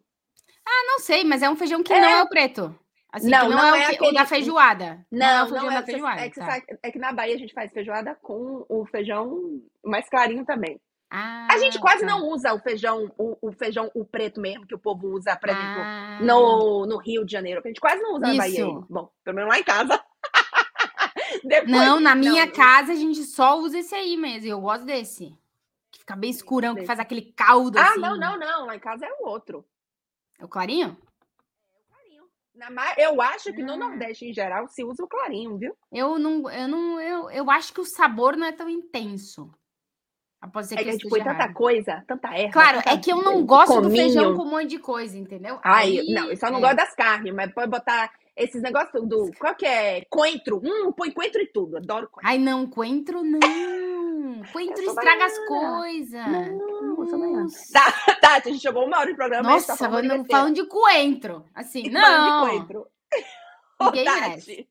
Ah, 0.65 0.83
não 0.87 0.99
sei, 0.99 1.25
mas 1.25 1.43
é 1.43 1.49
um 1.49 1.55
feijão 1.57 1.83
que 1.83 1.91
é. 1.91 1.99
não 1.99 2.07
é 2.07 2.23
o 2.23 2.29
preto. 2.29 2.73
Assim, 3.11 3.29
não, 3.29 3.49
não, 3.49 3.57
não, 3.57 3.75
é, 3.75 3.81
é 3.81 3.83
o, 3.83 3.89
que, 3.89 3.95
aquele... 3.95 4.09
o 4.09 4.13
da 4.13 4.25
feijoada. 4.25 5.05
Não, 5.11 5.19
não 5.19 5.27
é 5.27 5.43
o 5.43 5.47
feijão 5.49 5.67
da 5.67 5.79
é 5.79 5.83
feijoada. 5.83 6.21
É 6.21 6.29
que, 6.29 6.39
tá. 6.39 6.61
é 6.81 6.91
que 6.91 6.99
na 6.99 7.11
Bahia 7.11 7.35
a 7.35 7.37
gente 7.37 7.53
faz 7.53 7.71
feijoada 7.73 8.15
com 8.15 8.65
o 8.69 8.85
feijão 8.85 9.61
mais 9.83 10.09
clarinho 10.09 10.45
também. 10.45 10.79
Ah, 11.15 11.47
a 11.47 11.59
gente 11.59 11.79
quase 11.79 11.99
tá. 11.99 12.07
não 12.07 12.27
usa 12.27 12.51
o 12.55 12.59
feijão, 12.59 13.13
o, 13.19 13.37
o, 13.39 13.51
feijão, 13.51 13.91
o 13.93 14.03
preto 14.03 14.41
mesmo, 14.41 14.65
que 14.65 14.73
o 14.73 14.79
povo 14.79 15.09
usa, 15.09 15.35
por 15.35 15.47
exemplo, 15.47 15.79
ah. 15.79 16.17
no, 16.19 16.87
no 16.87 16.97
Rio 16.97 17.23
de 17.23 17.31
Janeiro. 17.31 17.61
A 17.63 17.67
gente 17.67 17.79
quase 17.79 18.01
não 18.01 18.15
usa 18.15 18.29
Isso. 18.29 18.35
na 18.35 18.43
Bahia. 18.43 18.65
Bom, 18.89 19.11
pelo 19.23 19.35
menos 19.35 19.51
lá 19.51 19.59
em 19.59 19.63
casa. 19.63 20.03
Depois, 21.45 21.69
não, 21.69 21.99
na 21.99 22.15
minha 22.15 22.47
não. 22.47 22.53
casa 22.53 22.93
a 22.93 22.95
gente 22.95 23.23
só 23.25 23.59
usa 23.59 23.77
esse 23.77 23.93
aí 23.93 24.17
mesmo. 24.17 24.49
Eu 24.49 24.59
gosto 24.59 24.85
desse. 24.85 25.37
Que 25.91 25.99
fica 25.99 26.15
bem 26.15 26.31
escurão, 26.31 26.73
que 26.73 26.83
faz 26.83 26.99
aquele 26.99 27.31
caldo 27.33 27.77
ah, 27.77 27.91
assim. 27.91 27.99
não, 27.99 28.17
não, 28.17 28.39
não. 28.39 28.65
Lá 28.65 28.75
em 28.75 28.79
casa 28.79 29.05
é 29.05 29.13
o 29.19 29.27
outro. 29.27 29.63
É 30.39 30.45
o 30.45 30.47
clarinho? 30.47 30.97
É 31.75 31.77
o 31.77 31.93
clarinho. 31.93 32.23
Na, 32.55 32.95
eu 32.97 33.21
acho 33.21 33.53
que 33.53 33.61
no 33.61 33.73
ah. 33.73 33.77
Nordeste, 33.77 34.25
em 34.25 34.33
geral, 34.33 34.67
se 34.67 34.83
usa 34.83 35.03
o 35.03 35.07
clarinho, 35.07 35.59
viu? 35.59 35.77
Eu 35.91 36.17
não, 36.17 36.49
eu 36.49 36.67
não, 36.67 36.99
eu, 36.99 37.29
eu 37.29 37.51
acho 37.51 37.71
que 37.71 37.81
o 37.81 37.85
sabor 37.85 38.35
não 38.35 38.47
é 38.47 38.51
tão 38.51 38.67
intenso. 38.67 39.53
Pode 40.51 40.67
ser 40.67 40.75
que, 40.75 40.81
é 40.81 40.91
que 40.91 40.97
tipo, 40.97 41.17
tanta 41.17 41.53
coisa, 41.53 42.03
tanta 42.07 42.27
erva. 42.35 42.51
Claro, 42.51 42.77
tanta 42.77 42.91
é 42.91 42.97
que 42.97 43.11
eu 43.11 43.21
não 43.21 43.45
gosto 43.45 43.75
cominho. 43.75 43.89
do 43.89 43.95
feijão 43.95 44.35
com 44.35 44.43
um 44.43 44.49
monte 44.49 44.67
de 44.67 44.79
coisa, 44.79 45.17
entendeu? 45.17 45.59
Ai, 45.63 45.99
Aí, 45.99 46.13
não, 46.13 46.29
eu 46.29 46.37
só 46.37 46.49
não 46.49 46.57
é. 46.57 46.61
gosto 46.61 46.75
das 46.75 46.95
carnes, 46.95 47.33
mas 47.33 47.53
pode 47.53 47.71
botar 47.71 48.11
esses 48.35 48.61
negócios 48.61 49.07
do. 49.07 49.31
Qual 49.39 49.55
que 49.55 49.65
é? 49.65 50.05
Coentro. 50.09 50.61
Hum, 50.63 50.91
põe 50.91 51.11
coentro 51.11 51.41
e 51.41 51.47
tudo. 51.47 51.77
Adoro 51.77 52.09
coentro. 52.09 52.29
Ai, 52.29 52.37
não, 52.37 52.67
coentro 52.67 53.23
não. 53.23 53.39
Coentro 54.51 54.83
estraga 54.83 55.09
baiana. 55.09 55.25
as 55.25 55.39
coisas. 55.47 56.27
Não, 56.27 56.95
baiana. 56.95 57.47
Tá, 57.71 58.15
tá, 58.21 58.35
a 58.35 58.39
gente 58.39 58.59
chegou 58.59 58.85
uma 58.85 58.99
hora 58.99 59.09
de 59.09 59.15
programa. 59.15 59.49
Nossa, 59.49 59.67
tá 59.67 59.77
falando, 59.77 60.25
falando 60.25 60.55
de 60.55 60.65
coentro. 60.65 61.45
Assim, 61.53 61.83
e 61.85 61.89
não. 61.89 62.01
Falando 62.01 62.51
de 62.51 62.57
coentro. 62.57 62.87
Ninguém 63.81 64.05
merece. 64.05 64.67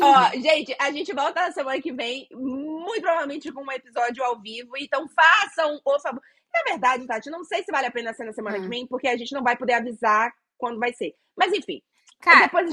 Ó, 0.00 0.40
gente, 0.40 0.76
a 0.78 0.90
gente 0.90 1.12
volta 1.12 1.40
na 1.42 1.52
semana 1.52 1.80
que 1.80 1.92
vem, 1.92 2.28
muito 2.32 3.02
provavelmente 3.02 3.52
com 3.52 3.62
um 3.62 3.72
episódio 3.72 4.22
ao 4.24 4.40
vivo. 4.40 4.76
Então 4.78 5.06
façam 5.08 5.80
o 5.84 6.00
favor. 6.00 6.22
Na 6.54 6.62
verdade, 6.64 7.06
Tati, 7.06 7.30
não 7.30 7.44
sei 7.44 7.62
se 7.62 7.72
vale 7.72 7.86
a 7.86 7.90
pena 7.90 8.12
ser 8.12 8.24
na 8.24 8.32
semana 8.32 8.58
hum. 8.58 8.62
que 8.62 8.68
vem, 8.68 8.86
porque 8.86 9.08
a 9.08 9.16
gente 9.16 9.32
não 9.32 9.42
vai 9.42 9.56
poder 9.56 9.74
avisar 9.74 10.32
quando 10.58 10.78
vai 10.78 10.92
ser. 10.92 11.14
Mas 11.36 11.52
enfim, 11.52 11.82
Cara, 12.22 12.48
quando 12.48 12.70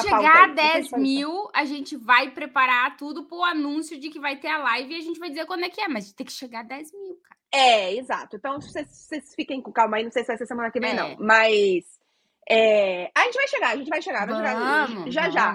chegar 0.00 0.44
a 0.44 0.46
10 0.46 0.92
mil, 0.92 1.48
a 1.52 1.64
gente 1.64 1.96
vai 1.96 2.30
preparar 2.30 2.96
tudo 2.96 3.24
pro 3.24 3.42
anúncio 3.42 3.98
de 3.98 4.08
que 4.10 4.20
vai 4.20 4.36
ter 4.38 4.46
a 4.46 4.58
live 4.58 4.94
e 4.94 4.98
a 4.98 5.00
gente 5.00 5.18
vai 5.18 5.28
dizer 5.28 5.44
quando 5.44 5.64
é 5.64 5.68
que 5.68 5.80
é, 5.80 5.88
mas 5.88 6.12
tem 6.12 6.24
que 6.24 6.32
chegar 6.32 6.60
a 6.60 6.62
10 6.62 6.92
mil, 6.92 7.16
cara. 7.16 7.42
É, 7.52 7.94
exato. 7.96 8.36
Então, 8.36 8.60
vocês, 8.60 9.34
fiquem 9.34 9.60
com 9.60 9.72
calma 9.72 9.96
aí, 9.96 10.04
não 10.04 10.10
sei 10.12 10.22
se 10.22 10.28
vai 10.28 10.38
ser 10.38 10.46
semana 10.46 10.70
que 10.70 10.78
vem, 10.78 10.92
é. 10.92 10.94
não. 10.94 11.16
Mas 11.18 11.84
é, 12.48 13.10
a 13.14 13.24
gente 13.24 13.34
vai 13.34 13.48
chegar, 13.48 13.70
a 13.70 13.76
gente 13.76 13.88
vai 13.88 14.02
chegar, 14.02 14.26
vai 14.26 14.36
chegar 14.36 14.86
vamos, 14.86 15.14
já 15.14 15.30
já. 15.30 15.54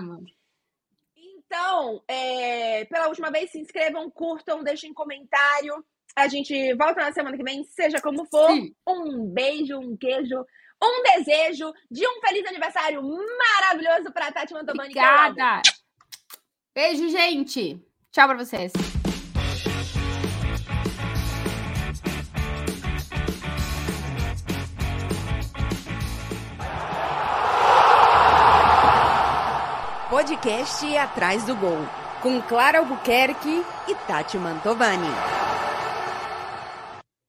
Então, 1.15 2.01
é, 2.07 2.85
pela 2.85 3.07
última 3.07 3.31
vez, 3.31 3.51
se 3.51 3.59
inscrevam, 3.59 4.09
curtam, 4.11 4.63
deixem 4.63 4.93
comentário. 4.93 5.83
A 6.15 6.27
gente 6.27 6.73
volta 6.75 7.01
na 7.01 7.13
semana 7.13 7.37
que 7.37 7.43
vem, 7.43 7.63
seja 7.63 8.01
como 8.01 8.25
for. 8.25 8.49
Sim. 8.49 8.73
Um 8.87 9.29
beijo, 9.31 9.77
um 9.77 9.95
queijo 9.95 10.43
um 10.81 11.03
desejo 11.03 11.73
de 11.89 12.07
um 12.07 12.21
feliz 12.21 12.45
aniversário 12.47 13.01
maravilhoso 13.01 14.11
para 14.13 14.31
Tati 14.31 14.53
Mantovani. 14.53 14.89
Obrigada. 14.89 15.61
Beijo, 16.73 17.09
gente. 17.09 17.81
Tchau 18.11 18.27
para 18.27 18.37
vocês. 18.37 18.71
Podcast 30.47 30.97
Atrás 30.97 31.43
do 31.43 31.53
Gol, 31.57 31.85
com 32.21 32.41
Clara 32.41 32.79
Albuquerque 32.79 33.65
e 33.85 33.95
Tati 34.07 34.37
Mantovani. 34.37 35.09